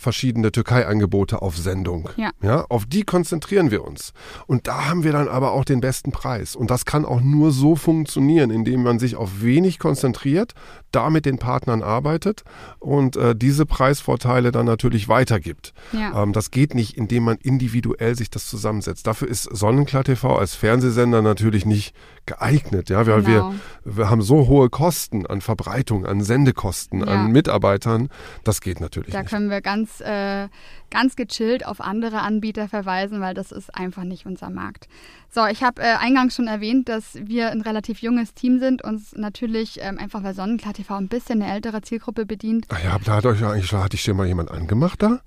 verschiedene 0.00 0.50
Türkei-Angebote 0.50 1.42
auf 1.42 1.58
Sendung. 1.58 2.08
Ja. 2.16 2.30
ja. 2.42 2.64
Auf 2.70 2.86
die 2.86 3.02
konzentrieren 3.02 3.70
wir 3.70 3.84
uns. 3.84 4.14
Und 4.46 4.66
da 4.66 4.86
haben 4.88 5.04
wir 5.04 5.12
dann 5.12 5.28
aber 5.28 5.52
auch 5.52 5.66
den 5.66 5.80
besten 5.80 6.10
Preis. 6.10 6.56
Und 6.56 6.70
das 6.70 6.86
kann 6.86 7.04
auch 7.04 7.20
nur 7.20 7.52
so 7.52 7.76
funktionieren, 7.76 8.50
indem 8.50 8.82
man 8.82 8.98
sich 8.98 9.16
auf 9.16 9.42
wenig 9.42 9.78
konzentriert, 9.78 10.54
da 10.92 11.10
mit 11.10 11.26
den 11.26 11.38
Partnern 11.38 11.82
arbeitet 11.82 12.44
und 12.78 13.16
äh, 13.16 13.34
diese 13.34 13.66
Preisvorteile 13.66 14.52
dann 14.52 14.66
natürlich 14.66 15.08
weitergibt. 15.08 15.72
Ja. 15.92 16.22
Ähm, 16.22 16.32
das 16.32 16.50
geht 16.50 16.74
nicht, 16.74 16.96
indem 16.96 17.24
man 17.24 17.36
individuell 17.36 18.16
sich 18.16 18.30
das 18.30 18.46
zusammensetzt. 18.46 19.06
Dafür 19.06 19.28
ist 19.28 19.44
Sonnenklar 19.44 20.04
TV 20.04 20.36
als 20.36 20.54
Fernsehsender 20.54 21.22
natürlich 21.22 21.66
nicht 21.66 21.94
geeignet. 22.26 22.90
Ja, 22.90 23.06
weil 23.06 23.22
genau. 23.22 23.52
wir, 23.84 23.96
wir 23.96 24.10
haben 24.10 24.22
so 24.22 24.46
hohe 24.46 24.70
Kosten 24.70 25.26
an 25.26 25.40
Verbreitung, 25.40 26.06
an 26.06 26.22
Sendekosten, 26.22 27.00
ja. 27.00 27.06
an 27.06 27.32
Mitarbeitern. 27.32 28.08
Das 28.44 28.60
geht 28.60 28.80
natürlich 28.80 29.12
da 29.12 29.20
nicht. 29.20 29.32
Da 29.32 29.36
können 29.36 29.50
wir 29.50 29.60
ganz, 29.60 30.00
äh, 30.00 30.48
ganz 30.90 31.16
gechillt 31.16 31.66
auf 31.66 31.80
andere 31.80 32.20
Anbieter 32.20 32.68
verweisen, 32.68 33.20
weil 33.20 33.34
das 33.34 33.52
ist 33.52 33.74
einfach 33.74 34.04
nicht 34.04 34.26
unser 34.26 34.50
Markt. 34.50 34.88
So, 35.32 35.46
ich 35.46 35.62
habe 35.62 35.80
äh, 35.80 35.94
eingangs 35.94 36.34
schon 36.34 36.48
erwähnt, 36.48 36.88
dass 36.88 37.14
wir 37.14 37.52
ein 37.52 37.60
relativ 37.60 38.02
junges 38.02 38.34
Team 38.34 38.58
sind, 38.58 38.82
uns 38.82 39.14
natürlich 39.14 39.78
ähm, 39.80 39.96
einfach 39.96 40.24
weil 40.24 40.34
Sonnenklar 40.34 40.74
TV 40.74 40.96
ein 40.96 41.06
bisschen 41.06 41.40
eine 41.40 41.52
ältere 41.52 41.82
Zielgruppe 41.82 42.26
bedient. 42.26 42.66
Ach 42.68 42.82
ja, 42.82 42.98
da 43.04 43.14
hat 43.14 43.26
euch 43.26 43.44
eigentlich, 43.44 43.72
hatte 43.72 43.94
ich 43.94 44.04
dir 44.04 44.14
mal 44.14 44.26
jemand 44.26 44.50
angemacht 44.50 45.00
da? 45.00 45.20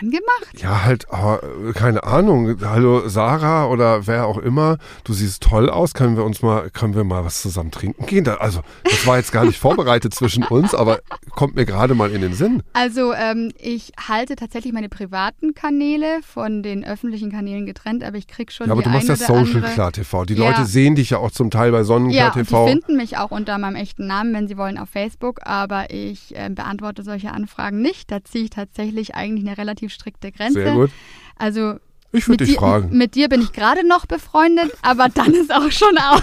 Angemacht? 0.00 0.60
Ja, 0.60 0.84
halt, 0.84 1.10
aber 1.10 1.40
keine 1.74 2.04
Ahnung. 2.04 2.56
Hallo 2.62 3.08
Sarah 3.08 3.66
oder 3.66 4.06
wer 4.06 4.26
auch 4.26 4.38
immer, 4.38 4.78
du 5.04 5.12
siehst 5.12 5.42
toll 5.42 5.70
aus. 5.70 5.94
Können 5.94 6.16
wir 6.16 6.24
uns 6.24 6.42
mal, 6.42 6.70
können 6.70 6.94
wir 6.94 7.04
mal 7.04 7.24
was 7.24 7.42
zusammen 7.42 7.70
trinken 7.70 8.06
gehen? 8.06 8.26
Also, 8.28 8.60
das 8.84 9.06
war 9.06 9.18
jetzt 9.18 9.32
gar 9.32 9.44
nicht 9.44 9.58
vorbereitet 9.66 10.14
zwischen 10.14 10.44
uns, 10.44 10.74
aber 10.74 11.00
kommt 11.30 11.54
mir 11.54 11.64
gerade 11.64 11.94
mal 11.94 12.10
in 12.10 12.20
den 12.20 12.34
Sinn. 12.34 12.62
Also, 12.72 13.12
ähm, 13.12 13.52
ich 13.58 13.92
halte 14.08 14.36
tatsächlich 14.36 14.72
meine 14.72 14.88
privaten 14.88 15.54
Kanäle 15.54 16.20
von 16.22 16.62
den 16.62 16.84
öffentlichen 16.84 17.30
Kanälen 17.30 17.66
getrennt, 17.66 18.04
aber 18.04 18.16
ich 18.16 18.26
krieg 18.26 18.52
schon. 18.52 18.66
Ja, 18.66 18.72
aber 18.72 18.82
du 18.82 18.90
machst 18.90 19.08
ja 19.08 19.16
Social 19.16 19.62
Klar 19.62 19.92
TV. 19.92 20.24
Die 20.24 20.34
ja. 20.34 20.48
Leute 20.48 20.64
sehen 20.64 20.94
dich 20.94 21.10
ja 21.10 21.18
auch 21.18 21.30
zum 21.30 21.50
Teil 21.50 21.72
bei 21.72 21.82
Sonnenklar 21.82 22.28
ja, 22.28 22.30
TV. 22.30 22.66
Die 22.66 22.72
finden 22.72 22.96
mich 22.96 23.18
auch 23.18 23.30
unter 23.30 23.58
meinem 23.58 23.76
echten 23.76 24.06
Namen, 24.06 24.34
wenn 24.34 24.48
sie 24.48 24.56
wollen, 24.56 24.78
auf 24.78 24.90
Facebook, 24.90 25.40
aber 25.44 25.90
ich 25.90 26.34
äh, 26.36 26.48
beantworte 26.50 27.02
solche 27.02 27.30
Anfragen 27.30 27.80
nicht. 27.80 28.10
Da 28.10 28.24
ziehe 28.24 28.44
ich 28.44 28.50
tatsächlich 28.50 29.14
eigentlich 29.14 29.46
eine 29.46 29.58
relativ 29.58 29.85
strikte 29.88 30.32
Grenze. 30.32 30.62
Sehr 30.62 30.72
gut. 30.74 30.90
Also 31.36 31.74
Ich 32.12 32.26
würde 32.28 32.44
dich 32.44 32.54
dir- 32.54 32.60
fragen. 32.60 32.96
Mit 32.96 33.14
dir 33.14 33.28
bin 33.28 33.42
ich 33.42 33.52
gerade 33.52 33.86
noch 33.86 34.06
befreundet, 34.06 34.72
aber 34.82 35.08
dann 35.08 35.32
ist 35.34 35.52
auch 35.54 35.70
schon 35.70 35.96
aus. 35.98 36.22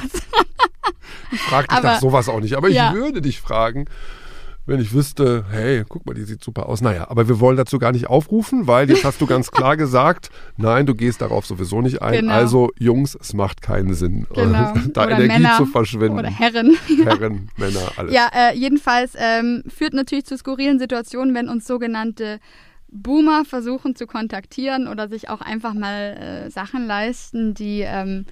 Ich 1.31 1.39
frage 1.41 1.67
dich 1.67 1.77
aber- 1.77 1.87
nach 1.93 1.99
sowas 1.99 2.29
auch 2.29 2.39
nicht. 2.39 2.55
Aber 2.55 2.69
Ja. 2.69 2.89
ich 2.89 2.95
würde 2.95 3.21
dich 3.21 3.39
fragen, 3.41 3.85
wenn 4.65 4.79
ich 4.79 4.93
wüsste, 4.93 5.43
hey, 5.51 5.83
guck 5.87 6.05
mal, 6.05 6.13
die 6.13 6.23
sieht 6.23 6.41
super 6.41 6.69
aus. 6.69 6.79
Naja, 6.79 7.09
aber 7.09 7.27
wir 7.27 7.41
wollen 7.41 7.57
dazu 7.57 7.79
gar 7.79 7.91
nicht 7.91 8.07
aufrufen, 8.07 8.65
weil 8.65 8.89
jetzt 8.89 9.03
hast 9.03 9.19
du 9.19 9.25
ganz 9.25 9.51
klar 9.51 9.75
gesagt, 9.75 10.29
nein, 10.55 10.85
du 10.85 10.95
gehst 10.95 11.21
darauf 11.21 11.45
sowieso 11.45 11.81
nicht 11.81 12.01
ein. 12.01 12.13
Genau. 12.21 12.33
Also, 12.33 12.69
Jungs, 12.79 13.13
es 13.19 13.33
macht 13.33 13.61
keinen 13.61 13.93
Sinn, 13.93 14.25
Genau. 14.33 14.73
da 14.93 15.03
Oder 15.05 15.11
Energie 15.19 15.41
Männer 15.41 15.57
zu 15.57 15.65
verschwenden. 15.65 16.17
Oder 16.17 16.29
Herren. 16.29 16.77
Herren, 17.03 17.49
Männer, 17.57 17.91
alles. 17.97 18.13
Ja, 18.13 18.29
äh, 18.33 18.55
jedenfalls 18.57 19.13
ähm, 19.17 19.63
führt 19.67 19.93
natürlich 19.93 20.25
zu 20.25 20.37
skurrilen 20.37 20.79
Situationen, 20.79 21.35
wenn 21.35 21.49
uns 21.49 21.67
sogenannte 21.67 22.39
Boomer 22.95 23.43
versuchen 23.45 23.95
zu 23.95 24.05
kontaktieren 24.07 24.87
oder 24.87 25.09
sich 25.09 25.29
auch 25.29 25.41
einfach 25.41 25.73
mal 25.73 26.45
äh, 26.45 26.49
Sachen 26.51 26.85
leisten, 26.85 27.53
die 27.55 27.81
ähm, 27.81 28.25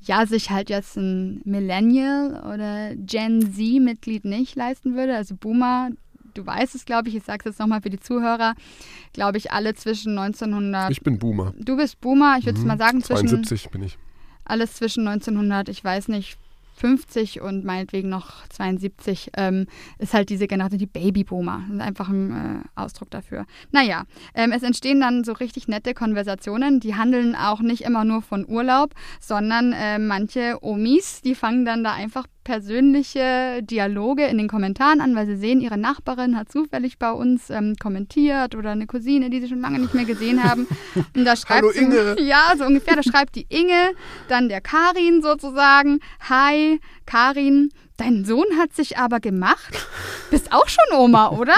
ja 0.00 0.24
sich 0.26 0.48
halt 0.50 0.70
jetzt 0.70 0.96
ein 0.96 1.42
Millennial 1.44 2.42
oder 2.52 2.94
Gen 2.96 3.52
Z-Mitglied 3.52 4.24
nicht 4.24 4.56
leisten 4.56 4.94
würde. 4.96 5.14
Also 5.14 5.34
Boomer, 5.36 5.90
du 6.32 6.46
weißt 6.46 6.74
es, 6.74 6.86
glaube 6.86 7.08
ich, 7.10 7.16
ich 7.16 7.24
sage 7.24 7.40
es 7.40 7.44
jetzt 7.44 7.58
nochmal 7.60 7.82
für 7.82 7.90
die 7.90 8.00
Zuhörer, 8.00 8.54
glaube 9.12 9.36
ich, 9.36 9.52
alle 9.52 9.74
zwischen 9.74 10.16
1900. 10.18 10.90
Ich 10.90 11.02
bin 11.02 11.18
Boomer. 11.18 11.52
du 11.58 11.76
bist 11.76 12.00
Boomer, 12.00 12.36
ich 12.38 12.46
würde 12.46 12.56
es 12.58 12.62
Mhm. 12.64 12.68
mal 12.68 12.78
sagen, 12.78 13.02
zwischen 13.02 13.28
72 13.44 13.68
bin 13.70 13.82
ich. 13.82 13.98
alles 14.44 14.74
zwischen 14.74 15.06
1900, 15.06 15.68
ich 15.68 15.84
weiß 15.84 16.08
nicht, 16.08 16.38
50 16.80 17.42
und 17.42 17.64
meinetwegen 17.64 18.08
noch 18.08 18.48
72 18.48 19.32
ähm, 19.36 19.66
ist 19.98 20.14
halt 20.14 20.30
diese 20.30 20.46
Generation, 20.46 20.78
die 20.78 20.86
Babyboomer. 20.86 21.64
Das 21.68 21.76
ist 21.76 21.82
einfach 21.82 22.08
ein 22.08 22.30
äh, 22.30 22.80
Ausdruck 22.80 23.10
dafür. 23.10 23.44
Naja, 23.70 24.04
ähm, 24.34 24.52
es 24.52 24.62
entstehen 24.62 25.00
dann 25.00 25.22
so 25.22 25.32
richtig 25.32 25.68
nette 25.68 25.92
Konversationen. 25.92 26.80
Die 26.80 26.94
handeln 26.94 27.36
auch 27.36 27.60
nicht 27.60 27.82
immer 27.82 28.04
nur 28.04 28.22
von 28.22 28.48
Urlaub, 28.48 28.94
sondern 29.20 29.74
äh, 29.74 29.98
manche 29.98 30.58
Omis, 30.62 31.20
die 31.20 31.34
fangen 31.34 31.66
dann 31.66 31.84
da 31.84 31.92
einfach 31.92 32.26
persönliche 32.44 33.62
Dialoge 33.62 34.26
in 34.26 34.38
den 34.38 34.48
Kommentaren 34.48 35.00
an, 35.00 35.14
weil 35.14 35.26
sie 35.26 35.36
sehen, 35.36 35.60
ihre 35.60 35.78
Nachbarin 35.78 36.36
hat 36.36 36.50
zufällig 36.50 36.98
bei 36.98 37.12
uns 37.12 37.50
ähm, 37.50 37.76
kommentiert 37.80 38.54
oder 38.54 38.70
eine 38.70 38.86
Cousine, 38.86 39.30
die 39.30 39.40
sie 39.40 39.48
schon 39.48 39.60
lange 39.60 39.78
nicht 39.78 39.94
mehr 39.94 40.04
gesehen 40.04 40.42
haben. 40.42 40.66
Und 41.16 41.24
da 41.24 41.36
schreibt 41.36 41.62
Hallo, 41.62 41.72
sie, 41.72 41.80
Inge. 41.80 42.16
Ja, 42.20 42.52
so 42.56 42.64
ungefähr. 42.64 42.96
Da 42.96 43.02
schreibt 43.02 43.36
die 43.36 43.46
Inge, 43.48 43.92
dann 44.28 44.48
der 44.48 44.60
Karin 44.60 45.22
sozusagen. 45.22 46.00
Hi, 46.28 46.80
Karin. 47.06 47.70
Dein 47.96 48.24
Sohn 48.24 48.46
hat 48.58 48.74
sich 48.74 48.96
aber 48.96 49.20
gemacht. 49.20 49.86
Bist 50.30 50.52
auch 50.52 50.68
schon 50.68 50.98
Oma, 50.98 51.32
oder? 51.32 51.54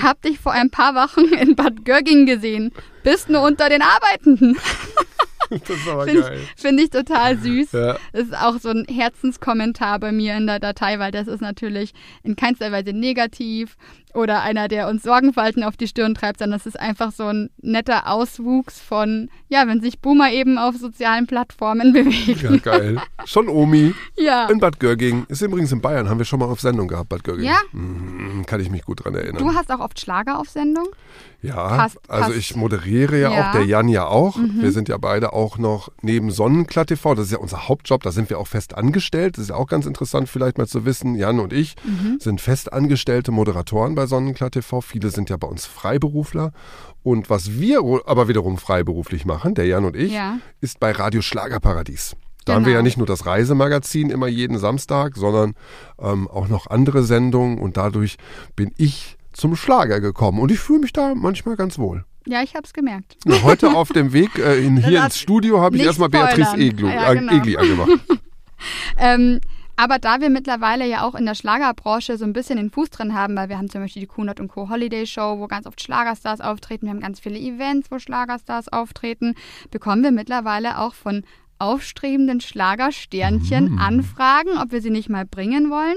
Hab 0.00 0.20
dich 0.20 0.38
vor 0.38 0.52
ein 0.52 0.68
paar 0.68 0.94
Wochen 0.94 1.32
in 1.32 1.56
Bad 1.56 1.86
Gögging 1.86 2.26
gesehen. 2.26 2.72
Bist 3.02 3.30
nur 3.30 3.40
unter 3.40 3.70
den 3.70 3.80
Arbeitenden. 3.80 4.58
Das 5.66 5.76
ist 5.76 5.88
aber 5.88 6.04
Finde 6.04 6.34
ich, 6.34 6.60
find 6.60 6.80
ich 6.80 6.90
total 6.90 7.38
süß. 7.38 7.72
Ja. 7.72 7.98
Das 8.12 8.22
ist 8.22 8.36
auch 8.36 8.58
so 8.58 8.70
ein 8.70 8.84
Herzenskommentar 8.88 9.98
bei 10.00 10.12
mir 10.12 10.36
in 10.36 10.46
der 10.46 10.58
Datei, 10.58 10.98
weil 10.98 11.12
das 11.12 11.28
ist 11.28 11.40
natürlich 11.40 11.92
in 12.22 12.36
keinster 12.36 12.72
Weise 12.72 12.92
negativ 12.92 13.76
oder 14.14 14.42
einer, 14.42 14.68
der 14.68 14.88
uns 14.88 15.02
Sorgenfalten 15.02 15.62
auf 15.64 15.76
die 15.76 15.86
Stirn 15.88 16.14
treibt, 16.14 16.38
sondern 16.40 16.58
das 16.58 16.66
ist 16.66 16.78
einfach 16.78 17.12
so 17.12 17.24
ein 17.24 17.50
netter 17.62 18.08
Auswuchs 18.10 18.80
von, 18.80 19.30
ja, 19.48 19.66
wenn 19.66 19.80
sich 19.80 20.00
Boomer 20.00 20.30
eben 20.32 20.58
auf 20.58 20.76
sozialen 20.76 21.26
Plattformen 21.26 21.92
bewegen. 21.92 22.38
Ja, 22.40 22.56
geil. 22.58 23.00
Schon 23.24 23.48
Omi 23.48 23.94
Ja. 24.16 24.48
in 24.50 24.58
Bad 24.60 24.80
Görging. 24.80 25.24
Ist 25.28 25.42
übrigens 25.42 25.72
in 25.72 25.80
Bayern, 25.80 26.08
haben 26.08 26.18
wir 26.18 26.24
schon 26.24 26.38
mal 26.40 26.46
auf 26.46 26.60
Sendung 26.60 26.88
gehabt, 26.88 27.08
Bad 27.08 27.24
Görging. 27.24 27.44
Ja? 27.46 27.58
Mhm, 27.72 28.44
kann 28.46 28.60
ich 28.60 28.70
mich 28.70 28.82
gut 28.82 29.04
dran 29.04 29.14
erinnern. 29.14 29.38
Du 29.38 29.54
hast 29.54 29.70
auch 29.70 29.80
oft 29.80 29.98
Schlager 30.00 30.38
auf 30.38 30.48
Sendung? 30.48 30.88
Ja, 31.42 31.54
Passt- 31.76 31.98
also 32.08 32.26
passt. 32.26 32.36
ich 32.36 32.54
moderiere 32.54 33.18
ja, 33.20 33.30
Ja. 33.30 33.36
Mhm. 33.42 33.42
auch, 33.48 33.52
der 33.52 33.64
Jan 33.64 33.88
ja 33.88 34.06
auch. 34.06 34.38
Wir 34.38 34.70
sind 34.70 34.88
ja 34.88 34.96
beide 34.96 35.32
auch 35.32 35.58
noch 35.58 35.90
neben 36.00 36.30
Sonnenklatt 36.30 36.86
TV, 36.88 37.14
das 37.16 37.26
ist 37.26 37.32
ja 37.32 37.38
unser 37.38 37.68
Hauptjob, 37.68 38.02
da 38.04 38.12
sind 38.12 38.30
wir 38.30 38.38
auch 38.38 38.46
fest 38.46 38.74
angestellt. 38.76 39.36
Das 39.36 39.42
ist 39.44 39.48
ja 39.50 39.56
auch 39.56 39.66
ganz 39.66 39.86
interessant 39.86 40.28
vielleicht 40.28 40.56
mal 40.58 40.68
zu 40.68 40.84
wissen, 40.84 41.16
Jan 41.16 41.40
und 41.40 41.52
ich 41.52 41.74
Mhm. 41.84 42.18
sind 42.20 42.40
fest 42.40 42.72
angestellte 42.72 43.32
Moderatoren 43.32 43.94
bei 43.96 44.01
Sonnenklatt 44.06 44.52
TV. 44.52 44.80
Viele 44.80 45.10
sind 45.10 45.30
ja 45.30 45.36
bei 45.36 45.46
uns 45.46 45.66
Freiberufler. 45.66 46.52
Und 47.02 47.30
was 47.30 47.58
wir 47.58 47.80
aber 48.06 48.28
wiederum 48.28 48.58
freiberuflich 48.58 49.24
machen, 49.24 49.54
der 49.54 49.66
Jan 49.66 49.84
und 49.84 49.96
ich, 49.96 50.12
Ja. 50.12 50.38
ist 50.60 50.78
bei 50.80 50.92
Radio 50.92 51.20
Schlagerparadies. 51.22 52.16
Da 52.44 52.54
haben 52.54 52.62
wir 52.64 52.70
Genau. 52.72 52.78
ja 52.78 52.82
nicht 52.82 52.96
nur 52.96 53.06
das 53.06 53.24
Reisemagazin 53.26 54.10
immer 54.10 54.26
jeden 54.26 54.58
Samstag, 54.58 55.16
sondern 55.16 55.54
ähm, 56.00 56.26
auch 56.28 56.48
noch 56.48 56.66
andere 56.68 57.02
Sendungen 57.04 57.58
und 57.58 57.76
dadurch 57.76 58.16
bin 58.56 58.72
ich 58.76 59.16
zum 59.32 59.54
Schlager 59.56 60.00
gekommen 60.00 60.40
und 60.40 60.50
ich 60.50 60.58
fühle 60.58 60.80
mich 60.80 60.92
da 60.92 61.14
manchmal 61.14 61.56
ganz 61.56 61.78
wohl. 61.78 62.04
Ja, 62.26 62.42
ich 62.42 62.54
hab's 62.54 62.72
gemerkt. 62.72 63.16
Ja, 63.26 63.42
heute 63.42 63.74
auf 63.74 63.88
dem 63.90 64.12
Weg 64.12 64.38
äh, 64.38 64.58
in, 64.64 64.76
hier 64.84 65.04
ins 65.04 65.18
Studio 65.18 65.60
habe 65.60 65.76
ich 65.76 65.82
erstmal 65.84 66.08
Beatrice. 66.08 66.56
Eglu, 66.56 66.86
Ja, 66.88 67.14
genau. 67.14 67.32
Egli 67.32 67.56
angemacht. 67.56 67.90
Ähm, 68.96 69.40
aber 69.76 69.98
da 69.98 70.20
wir 70.20 70.30
mittlerweile 70.30 70.86
ja 70.86 71.02
auch 71.02 71.14
in 71.14 71.26
der 71.26 71.34
Schlagerbranche 71.34 72.16
so 72.18 72.24
ein 72.24 72.32
bisschen 72.32 72.56
den 72.56 72.70
Fuß 72.70 72.90
drin 72.90 73.14
haben, 73.14 73.36
weil 73.36 73.48
wir 73.48 73.58
haben 73.58 73.70
zum 73.70 73.82
Beispiel 73.82 74.00
die 74.00 74.06
Kunert 74.06 74.40
und 74.40 74.48
Co. 74.48 74.68
Holiday 74.68 75.06
Show, 75.06 75.38
wo 75.38 75.46
ganz 75.46 75.66
oft 75.66 75.80
Schlagerstars 75.80 76.40
auftreten, 76.40 76.86
wir 76.86 76.90
haben 76.90 77.00
ganz 77.00 77.20
viele 77.20 77.38
Events, 77.38 77.90
wo 77.90 77.98
Schlagerstars 77.98 78.68
auftreten, 78.68 79.34
bekommen 79.70 80.02
wir 80.02 80.12
mittlerweile 80.12 80.78
auch 80.78 80.94
von 80.94 81.24
aufstrebenden 81.58 82.40
Schlagersternchen 82.40 83.78
Anfragen, 83.78 84.58
ob 84.60 84.72
wir 84.72 84.82
sie 84.82 84.90
nicht 84.90 85.08
mal 85.08 85.24
bringen 85.24 85.70
wollen. 85.70 85.96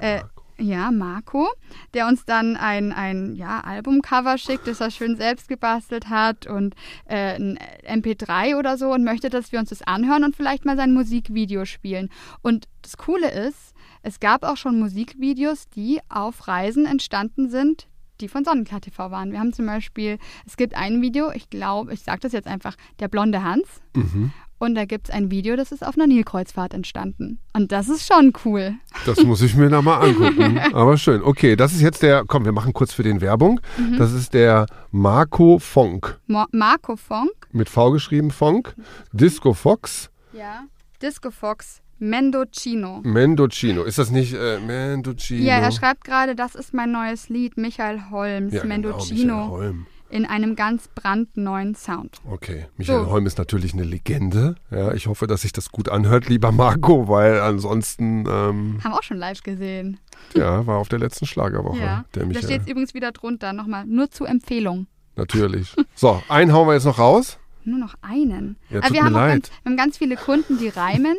Äh, 0.00 0.22
ja, 0.58 0.90
Marco, 0.90 1.48
der 1.94 2.06
uns 2.06 2.24
dann 2.24 2.56
ein, 2.56 2.92
ein 2.92 3.34
ja, 3.36 3.60
Albumcover 3.60 4.38
schickt, 4.38 4.66
das 4.66 4.80
er 4.80 4.90
schön 4.90 5.16
selbst 5.16 5.48
gebastelt 5.48 6.08
hat 6.08 6.46
und 6.46 6.74
äh, 7.06 7.34
ein 7.34 7.58
MP3 7.86 8.56
oder 8.58 8.78
so 8.78 8.92
und 8.92 9.04
möchte, 9.04 9.28
dass 9.28 9.52
wir 9.52 9.58
uns 9.58 9.70
das 9.70 9.82
anhören 9.82 10.24
und 10.24 10.36
vielleicht 10.36 10.64
mal 10.64 10.76
sein 10.76 10.94
Musikvideo 10.94 11.64
spielen. 11.64 12.08
Und 12.42 12.66
das 12.82 12.96
Coole 12.96 13.30
ist, 13.30 13.74
es 14.02 14.20
gab 14.20 14.44
auch 14.44 14.56
schon 14.56 14.78
Musikvideos, 14.78 15.68
die 15.68 16.00
auf 16.08 16.48
Reisen 16.48 16.86
entstanden 16.86 17.50
sind, 17.50 17.88
die 18.20 18.28
von 18.28 18.44
Sonnenklar 18.44 18.80
TV 18.80 19.10
waren. 19.10 19.32
Wir 19.32 19.40
haben 19.40 19.52
zum 19.52 19.66
Beispiel, 19.66 20.18
es 20.46 20.56
gibt 20.56 20.74
ein 20.74 21.02
Video, 21.02 21.30
ich 21.32 21.50
glaube, 21.50 21.92
ich 21.92 22.00
sage 22.00 22.20
das 22.20 22.32
jetzt 22.32 22.46
einfach, 22.46 22.76
der 22.98 23.08
blonde 23.08 23.42
Hans. 23.42 23.82
Mhm. 23.94 24.32
Und 24.58 24.74
da 24.74 24.86
gibt 24.86 25.08
es 25.08 25.14
ein 25.14 25.30
Video, 25.30 25.54
das 25.56 25.70
ist 25.70 25.86
auf 25.86 25.96
einer 25.96 26.06
Nilkreuzfahrt 26.06 26.72
entstanden. 26.72 27.38
Und 27.52 27.72
das 27.72 27.88
ist 27.88 28.06
schon 28.06 28.32
cool. 28.44 28.74
Das 29.04 29.22
muss 29.22 29.42
ich 29.42 29.54
mir 29.54 29.68
nochmal 29.68 30.08
angucken. 30.08 30.58
Aber 30.72 30.96
schön. 30.96 31.22
Okay, 31.22 31.56
das 31.56 31.72
ist 31.72 31.82
jetzt 31.82 32.02
der, 32.02 32.24
komm, 32.26 32.44
wir 32.44 32.52
machen 32.52 32.72
kurz 32.72 32.92
für 32.94 33.02
den 33.02 33.20
Werbung. 33.20 33.60
Mhm. 33.76 33.98
Das 33.98 34.12
ist 34.12 34.32
der 34.32 34.66
Marco 34.90 35.58
Fonk. 35.58 36.18
Mo 36.26 36.44
Marco 36.52 36.96
Funk. 36.96 37.32
Mit 37.52 37.68
V 37.68 37.90
geschrieben 37.90 38.30
Fonk. 38.30 38.74
Disco 39.12 39.52
Fox. 39.52 40.10
Ja. 40.32 40.64
Disco 41.02 41.30
Fox 41.30 41.82
Mendocino. 41.98 43.00
Mendocino. 43.02 43.84
Ist 43.84 43.98
das 43.98 44.10
nicht 44.10 44.34
äh, 44.34 44.58
Mendocino? 44.58 45.42
Ja, 45.42 45.58
er 45.58 45.72
schreibt 45.72 46.04
gerade, 46.04 46.34
das 46.34 46.54
ist 46.54 46.74
mein 46.74 46.92
neues 46.92 47.28
Lied, 47.28 47.56
Michael 47.56 48.10
Holms, 48.10 48.52
Ja, 48.52 48.62
genau, 48.62 48.74
Mendocino, 48.74 49.34
Michael 49.34 49.50
Holm. 49.50 49.86
In 50.08 50.24
einem 50.24 50.54
ganz 50.56 50.88
brandneuen 50.94 51.74
Sound. 51.74 52.18
Okay, 52.30 52.66
Michael 52.76 53.04
So. 53.04 53.10
Holm 53.10 53.26
ist 53.26 53.38
natürlich 53.38 53.72
eine 53.74 53.82
Legende. 53.84 54.54
Ja, 54.70 54.92
ich 54.94 55.06
hoffe, 55.06 55.26
dass 55.26 55.42
sich 55.42 55.52
das 55.52 55.70
gut 55.70 55.88
anhört, 55.88 56.28
lieber 56.28 56.52
Marco, 56.52 57.08
weil 57.08 57.40
ansonsten, 57.40 58.20
ähm, 58.20 58.78
Haben 58.82 58.92
wir 58.92 58.94
auch 58.94 59.02
schon 59.02 59.16
live 59.18 59.42
gesehen. 59.42 59.98
ja, 60.34 60.66
war 60.66 60.78
auf 60.78 60.88
der 60.88 60.98
letzten 61.00 61.26
Schlagerwoche. 61.26 61.78
Ja. 61.78 62.04
Der 62.14 62.22
Da 62.22 62.28
Michael. 62.28 62.44
steht 62.44 62.68
übrigens 62.68 62.94
wieder 62.94 63.12
drunter, 63.12 63.52
nochmal, 63.52 63.84
nur 63.86 64.10
zur 64.10 64.28
Empfehlung. 64.28 64.86
Natürlich. 65.16 65.74
So, 65.94 66.22
einen 66.28 66.52
hauen 66.52 66.68
wir 66.68 66.74
jetzt 66.74 66.84
noch 66.84 66.98
raus. 66.98 67.38
Nur 67.64 67.78
noch 67.78 67.94
einen. 68.00 68.56
Ja, 68.70 68.78
Aber 68.80 68.92
wir, 68.94 69.02
haben 69.02 69.14
ganz, 69.14 69.50
wir 69.64 69.70
haben 69.72 69.76
ganz 69.76 69.98
viele 69.98 70.14
Kunden, 70.16 70.58
die 70.58 70.68
reimen. 70.68 71.16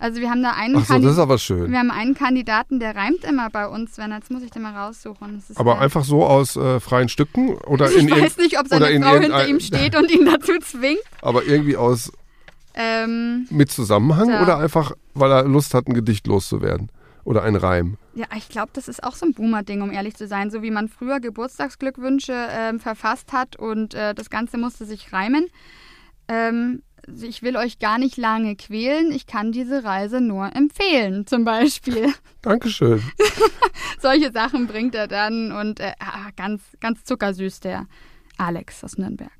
Also 0.00 0.20
wir 0.20 0.30
haben 0.30 0.42
da 0.42 0.52
einen 0.52 0.76
Ach 0.76 0.84
so, 0.86 0.98
das 0.98 1.12
ist 1.12 1.18
aber 1.18 1.36
schön. 1.38 1.70
wir 1.70 1.78
haben 1.78 1.90
einen 1.90 2.14
Kandidaten, 2.14 2.80
der 2.80 2.96
reimt 2.96 3.22
immer 3.22 3.50
bei 3.50 3.68
uns, 3.68 3.98
wenn 3.98 4.10
jetzt 4.12 4.30
muss 4.30 4.42
ich 4.42 4.50
den 4.50 4.62
mal 4.62 4.74
raussuchen. 4.74 5.42
Aber 5.56 5.74
der- 5.74 5.82
einfach 5.82 6.04
so 6.04 6.24
aus 6.24 6.56
äh, 6.56 6.80
freien 6.80 7.08
Stücken 7.10 7.50
oder 7.58 7.90
ich 7.90 7.98
in 7.98 8.10
weiß 8.10 8.18
irgend- 8.18 8.38
nicht, 8.38 8.58
ob 8.58 8.66
seine 8.66 8.88
in 8.88 9.02
Frau 9.02 9.18
hinter 9.18 9.46
ihm 9.46 9.60
steht 9.60 9.94
und 9.94 10.10
ihn 10.10 10.24
dazu 10.24 10.58
zwingt. 10.60 11.00
aber 11.22 11.44
irgendwie 11.44 11.76
aus 11.76 12.10
Ähm, 12.74 13.46
mit 13.50 13.70
Zusammenhang 13.70 14.30
Ja. 14.30 14.42
oder 14.42 14.58
einfach, 14.58 14.92
weil 15.14 15.30
er 15.32 15.42
Lust 15.44 15.74
hat, 15.74 15.86
ein 15.88 15.92
Gedicht 15.94 16.26
loszuwerden 16.28 16.88
oder 17.24 17.42
ein 17.42 17.56
Reim. 17.56 17.96
Ja, 18.14 18.26
ich 18.36 18.48
glaube, 18.48 18.70
das 18.72 18.86
ist 18.88 19.02
auch 19.04 19.16
so 19.16 19.26
ein 19.26 19.34
Boomer-Ding, 19.34 19.82
um 19.82 19.90
ehrlich 19.90 20.14
zu 20.16 20.26
sein. 20.28 20.50
So 20.50 20.62
wie 20.62 20.70
man 20.70 20.88
früher 20.88 21.18
Geburtstagsglückwünsche 21.20 22.32
ähm, 22.32 22.78
verfasst 22.80 23.32
hat 23.32 23.56
und 23.56 23.94
äh, 23.94 24.14
das 24.14 24.30
Ganze 24.30 24.56
musste 24.56 24.84
sich 24.86 25.12
reimen. 25.12 25.46
Ähm, 26.28 26.82
ich 27.22 27.42
will 27.42 27.56
euch 27.56 27.78
gar 27.78 27.98
nicht 27.98 28.16
lange 28.16 28.56
quälen. 28.56 29.12
Ich 29.12 29.26
kann 29.26 29.52
diese 29.52 29.84
Reise 29.84 30.20
nur 30.20 30.54
empfehlen, 30.54 31.26
zum 31.26 31.44
Beispiel. 31.44 32.08
Dankeschön. 32.42 33.02
Solche 34.00 34.32
Sachen 34.32 34.66
bringt 34.66 34.94
er 34.94 35.08
dann 35.08 35.52
und 35.52 35.80
äh, 35.80 35.92
ah, 36.00 36.30
ganz, 36.36 36.62
ganz 36.80 37.04
zuckersüß, 37.04 37.60
der 37.60 37.86
Alex 38.38 38.82
aus 38.84 38.96
Nürnberg. 38.98 39.30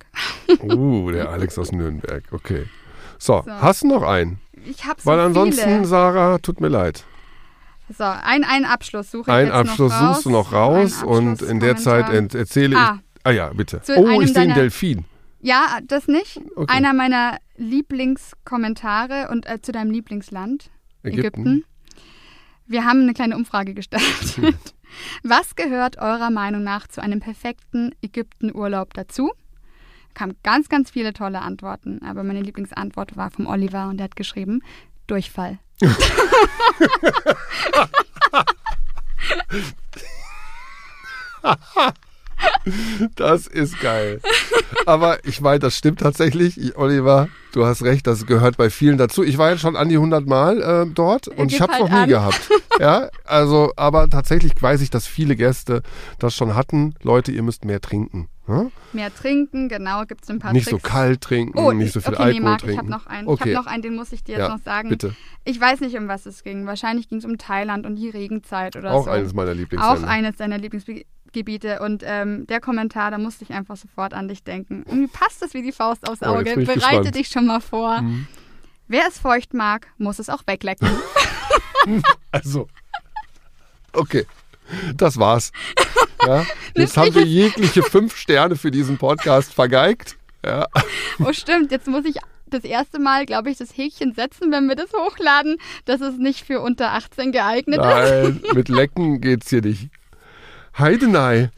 Uh, 0.62 1.10
der 1.12 1.28
Alex 1.30 1.58
aus 1.58 1.70
Nürnberg. 1.70 2.24
Okay. 2.32 2.66
So, 3.18 3.42
So. 3.44 3.52
hast 3.52 3.82
du 3.82 3.88
noch 3.88 4.02
einen? 4.02 4.40
Ich 4.66 4.84
habe 4.84 5.00
so 5.00 5.08
Weil 5.08 5.20
ansonsten, 5.20 5.62
viele. 5.62 5.84
Sarah, 5.84 6.38
tut 6.38 6.60
mir 6.60 6.68
leid. 6.68 7.04
So, 7.96 8.04
ein, 8.04 8.44
einen 8.44 8.64
Abschluss 8.64 9.10
suche 9.10 9.30
ich 9.30 9.34
Einen 9.36 9.46
jetzt 9.48 9.56
Abschluss 9.56 9.92
noch 9.92 10.00
raus. 10.00 10.14
suchst 10.14 10.26
du 10.26 10.30
noch 10.30 10.52
raus 10.52 11.02
und 11.02 11.42
in 11.42 11.60
der 11.60 11.76
Zeit 11.76 12.34
erzähle 12.34 12.76
Ah. 12.76 12.98
ich. 13.14 13.20
Ah 13.24 13.30
ja, 13.30 13.48
bitte. 13.52 13.80
Zu 13.82 13.96
Oh, 13.96 14.20
ich 14.20 14.32
sehe 14.32 14.42
einen 14.42 14.54
Delfin. 14.54 15.04
Ja, 15.40 15.78
das 15.86 16.06
nicht. 16.06 16.40
Okay. 16.56 16.72
Einer 16.72 16.92
meiner 16.92 17.38
Lieblingskommentare 17.56 19.28
und 19.30 19.48
äh, 19.48 19.60
zu 19.60 19.72
deinem 19.72 19.90
Lieblingsland, 19.90 20.70
Ägypten. 21.02 21.18
Ägypten. 21.18 21.64
Wir 22.66 22.84
haben 22.84 23.02
eine 23.02 23.14
kleine 23.14 23.36
Umfrage 23.36 23.74
gestartet. 23.74 24.74
Was 25.22 25.56
gehört 25.56 25.98
eurer 25.98 26.30
Meinung 26.30 26.62
nach 26.62 26.86
zu 26.88 27.00
einem 27.02 27.20
perfekten 27.20 27.94
Ägyptenurlaub 28.02 28.94
dazu? 28.94 29.32
Kamen 30.14 30.36
ganz, 30.42 30.68
ganz 30.68 30.90
viele 30.90 31.12
tolle 31.12 31.40
Antworten, 31.40 32.02
aber 32.02 32.22
meine 32.24 32.42
Lieblingsantwort 32.42 33.16
war 33.16 33.30
vom 33.30 33.46
Oliver 33.46 33.88
und 33.88 33.96
der 33.98 34.04
hat 34.04 34.16
geschrieben, 34.16 34.62
Durchfall. 35.06 35.58
Das 43.16 43.46
ist 43.46 43.80
geil. 43.80 44.20
Aber 44.86 45.24
ich 45.24 45.40
meine, 45.40 45.58
das 45.58 45.76
stimmt 45.76 46.00
tatsächlich. 46.00 46.58
Ich, 46.60 46.76
Oliver, 46.76 47.28
du 47.52 47.64
hast 47.66 47.82
recht, 47.82 48.06
das 48.06 48.26
gehört 48.26 48.56
bei 48.56 48.70
vielen 48.70 48.98
dazu. 48.98 49.22
Ich 49.24 49.38
war 49.38 49.50
jetzt 49.50 49.60
schon 49.60 49.76
an 49.76 49.88
die 49.88 49.96
100 49.96 50.26
Mal 50.26 50.60
äh, 50.62 50.86
dort 50.92 51.28
und 51.28 51.46
ich 51.50 51.58
gib 51.58 51.60
habe 51.62 51.72
es 51.72 51.78
halt 51.80 51.90
noch 51.90 51.96
nie 51.96 52.02
an. 52.02 52.08
gehabt. 52.08 52.50
Ja, 52.78 53.08
also, 53.24 53.72
aber 53.76 54.08
tatsächlich 54.08 54.52
weiß 54.60 54.80
ich, 54.80 54.90
dass 54.90 55.06
viele 55.06 55.36
Gäste 55.36 55.82
das 56.18 56.34
schon 56.34 56.54
hatten. 56.54 56.94
Leute, 57.02 57.32
ihr 57.32 57.42
müsst 57.42 57.64
mehr 57.64 57.80
trinken. 57.80 58.28
Ja? 58.48 58.66
Mehr 58.92 59.14
trinken, 59.14 59.68
genau, 59.68 60.04
gibt 60.06 60.24
es 60.24 60.30
ein 60.30 60.38
paar 60.40 60.52
Nicht 60.52 60.68
so 60.68 60.78
kalt 60.78 61.20
trinken, 61.20 61.56
Oh, 61.58 61.70
nicht 61.72 61.88
ich- 61.88 61.92
so 61.92 62.00
viel 62.00 62.14
okay, 62.14 62.22
Alkohol 62.22 62.40
nee, 62.40 62.44
Marc, 62.44 62.58
trinken. 62.60 62.72
ich 62.72 62.78
habe 62.78 62.90
noch 62.90 63.06
einen. 63.06 63.28
Okay. 63.28 63.50
Ich 63.50 63.56
habe 63.56 63.64
noch 63.64 63.70
einen, 63.72 63.82
den 63.82 63.94
muss 63.96 64.12
ich 64.12 64.24
dir 64.24 64.32
jetzt 64.32 64.40
Ja, 64.40 64.48
noch 64.48 64.62
sagen. 64.64 64.88
bitte. 64.88 65.14
Ich 65.44 65.60
weiß 65.60 65.80
nicht, 65.80 65.96
um 65.96 66.08
was 66.08 66.26
es 66.26 66.42
ging. 66.42 66.66
Wahrscheinlich 66.66 67.08
ging 67.08 67.18
es 67.18 67.24
um 67.24 67.38
Thailand 67.38 67.86
und 67.86 67.96
die 67.96 68.08
Regenzeit 68.10 68.76
oder 68.76 68.92
Auch 68.92 69.04
so. 69.04 69.10
eines 69.10 69.34
meiner 69.34 69.54
Lieblingsländer. 69.54 70.00
Auch 70.04 70.08
eines 70.08 70.36
deiner 70.36 70.58
Lieblingsgebiete. 71.34 71.80
Und 71.80 72.02
ähm, 72.04 72.46
der 72.46 72.60
Kommentar, 72.60 73.10
da 73.10 73.18
musste 73.18 73.44
ich 73.44 73.50
einfach 73.52 73.76
sofort 73.76 74.14
an 74.14 74.28
dich 74.28 74.42
denken. 74.42 74.84
Irgendwie 74.86 75.06
passt 75.12 75.42
das 75.42 75.54
wie 75.54 75.62
die 75.62 75.72
Faust 75.72 76.08
aufs 76.08 76.22
Oh, 76.22 76.26
Auge. 76.26 76.50
ich 76.50 76.66
Bereite 76.66 76.74
gespannt. 76.80 77.14
dich 77.14 77.28
schon 77.28 77.46
mal 77.46 77.60
vor. 77.60 78.00
Mhm. 78.02 78.26
Wer 78.88 79.06
es 79.08 79.18
feucht 79.18 79.54
mag, 79.54 79.86
muss 79.98 80.18
es 80.18 80.28
auch 80.28 80.42
weglecken. 80.46 80.88
Also, 82.32 82.68
okay, 83.92 84.26
das 84.94 85.18
war's. 85.18 85.50
Ja, 86.26 86.44
jetzt 86.76 86.98
haben 86.98 87.14
wir 87.14 87.24
jegliche 87.24 87.82
fünf 87.82 88.14
Sterne 88.14 88.54
für 88.56 88.70
diesen 88.70 88.98
Podcast 88.98 89.54
vergeigt. 89.54 90.18
Ja, 90.44 90.66
oh, 91.18 91.32
stimmt. 91.32 91.70
Jetzt 91.72 91.86
muss 91.88 92.04
ich 92.04 92.16
das 92.46 92.62
erste 92.64 92.98
Mal, 92.98 93.24
glaube 93.24 93.50
ich, 93.50 93.56
das 93.56 93.74
Häkchen 93.74 94.12
setzen, 94.12 94.52
wenn 94.52 94.68
wir 94.68 94.76
das 94.76 94.92
hochladen, 94.92 95.56
dass 95.86 96.02
es 96.02 96.18
nicht 96.18 96.44
für 96.44 96.60
unter 96.60 96.92
18 96.92 97.32
geeignet 97.32 97.78
ist. 97.78 97.84
nein, 97.86 98.42
mit 98.52 98.68
Lecken 98.68 99.22
geht's 99.22 99.48
hier 99.48 99.62
nicht. 99.62 99.88
Heidenei. 100.78 101.50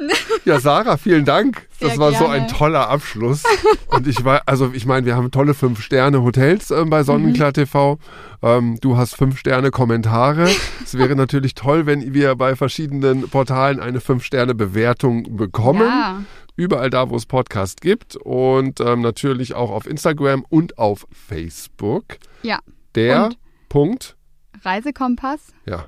Ja, 0.44 0.58
Sarah, 0.58 0.96
vielen 0.96 1.24
Dank. 1.24 1.68
Sehr 1.78 1.90
das 1.90 1.98
war 1.98 2.12
so 2.12 2.24
gerne. 2.24 2.32
ein 2.34 2.48
toller 2.48 2.88
Abschluss. 2.88 3.44
Und 3.88 4.08
ich 4.08 4.24
war, 4.24 4.42
also 4.46 4.72
ich 4.72 4.86
meine, 4.86 5.06
wir 5.06 5.14
haben 5.14 5.30
tolle 5.30 5.54
Fünf-Sterne-Hotels 5.54 6.72
ähm, 6.72 6.90
bei 6.90 7.04
Sonnenklar 7.04 7.52
TV. 7.52 7.98
Ähm, 8.42 8.78
du 8.80 8.96
hast 8.96 9.14
Fünf-Sterne-Kommentare. 9.16 10.48
es 10.82 10.98
wäre 10.98 11.14
natürlich 11.14 11.54
toll, 11.54 11.86
wenn 11.86 12.12
wir 12.12 12.34
bei 12.34 12.56
verschiedenen 12.56 13.28
Portalen 13.28 13.78
eine 13.78 14.00
Fünf-Sterne-Bewertung 14.00 15.36
bekommen. 15.36 15.82
Ja. 15.82 16.22
Überall 16.56 16.90
da, 16.90 17.08
wo 17.08 17.16
es 17.16 17.26
Podcast 17.26 17.80
gibt. 17.80 18.16
Und 18.16 18.80
ähm, 18.80 19.00
natürlich 19.00 19.54
auch 19.54 19.70
auf 19.70 19.86
Instagram 19.86 20.44
und 20.48 20.76
auf 20.78 21.06
Facebook. 21.12 22.04
Ja. 22.42 22.58
Der 22.94 23.26
Und? 23.26 23.38
Punkt. 23.68 24.16
Reisekompass. 24.64 25.52
Ja. 25.66 25.86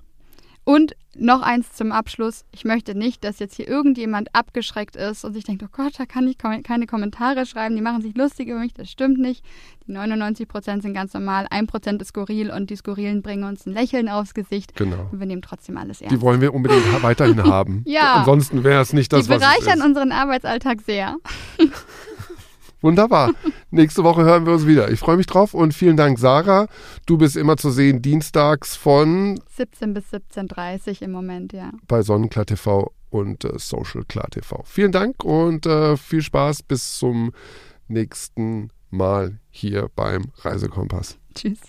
Und 0.64 0.95
noch 1.16 1.42
eins 1.42 1.72
zum 1.72 1.92
Abschluss. 1.92 2.44
Ich 2.52 2.64
möchte 2.64 2.94
nicht, 2.94 3.24
dass 3.24 3.38
jetzt 3.38 3.54
hier 3.56 3.68
irgendjemand 3.68 4.34
abgeschreckt 4.34 4.96
ist 4.96 5.24
und 5.24 5.32
sich 5.34 5.44
denkt, 5.44 5.62
oh 5.62 5.68
Gott, 5.70 5.92
da 5.98 6.06
kann 6.06 6.26
ich 6.28 6.38
kom 6.38 6.62
keine 6.62 6.86
Kommentare 6.86 7.46
schreiben, 7.46 7.76
die 7.76 7.82
machen 7.82 8.02
sich 8.02 8.16
lustig 8.16 8.48
über 8.48 8.58
mich. 8.60 8.74
Das 8.74 8.90
stimmt 8.90 9.18
nicht. 9.18 9.44
Die 9.86 9.92
99 9.92 10.48
Prozent 10.48 10.82
sind 10.82 10.94
ganz 10.94 11.12
normal, 11.12 11.46
1 11.50 11.70
Prozent 11.70 12.00
ist 12.00 12.08
skurril 12.08 12.50
und 12.50 12.70
die 12.70 12.76
Skurrilen 12.76 13.20
bringen 13.22 13.44
uns 13.44 13.66
ein 13.66 13.72
Lächeln 13.74 14.08
aufs 14.08 14.32
Gesicht. 14.34 14.74
Genau. 14.76 15.08
Und 15.12 15.20
wir 15.20 15.26
nehmen 15.26 15.42
trotzdem 15.42 15.76
alles 15.76 15.98
Die 15.98 16.04
ernst. 16.04 16.20
wollen 16.22 16.40
wir 16.40 16.54
unbedingt 16.54 17.02
weiterhin 17.02 17.42
haben. 17.44 17.82
Ja. 17.86 18.14
Ansonsten 18.14 18.64
wäre 18.64 18.80
es 18.80 18.92
nicht 18.92 19.12
das, 19.12 19.24
die 19.26 19.30
was 19.30 19.42
es 19.42 19.42
bereichern 19.42 19.82
unseren 19.82 20.10
Arbeitsalltag 20.12 20.80
sehr. 20.80 21.16
Wunderbar. 22.85 23.32
Nächste 23.70 24.05
Woche 24.05 24.24
hören 24.24 24.45
wir 24.45 24.53
uns 24.53 24.66
wieder. 24.66 24.91
Ich 24.91 25.01
freue 25.01 25.16
mich 25.16 25.24
drauf 25.24 25.55
und 25.55 25.72
vielen 25.72 25.97
Dank, 25.97 26.18
Sarah. 26.18 26.66
Du 27.07 27.16
bist 27.16 27.35
immer 27.35 27.57
zu 27.57 27.70
sehen 27.70 28.03
dienstags 28.03 28.76
von 28.76 29.41
17 29.57 29.95
bis 29.95 30.12
17.30 30.12 31.01
im 31.01 31.12
Moment, 31.12 31.55
ja. 31.55 31.72
bei 31.89 32.03
Sonnenklar 32.03 32.45
TV 32.45 32.93
und 33.09 33.43
äh, 33.47 33.59
Social 33.59 34.05
Klar 34.05 34.28
TV. 34.28 34.62
Vielen 34.66 34.93
Dank 34.93 35.24
und 35.24 35.64
äh, 35.64 35.97
viel 35.97 36.20
Spaß 36.20 36.62
bis 36.62 36.99
zum 36.99 37.32
nächsten 37.89 38.68
Mal 38.91 39.39
hier 39.49 39.89
beim 39.97 40.32
Reisekompass. 40.43 41.16
Tschüss. 41.35 41.61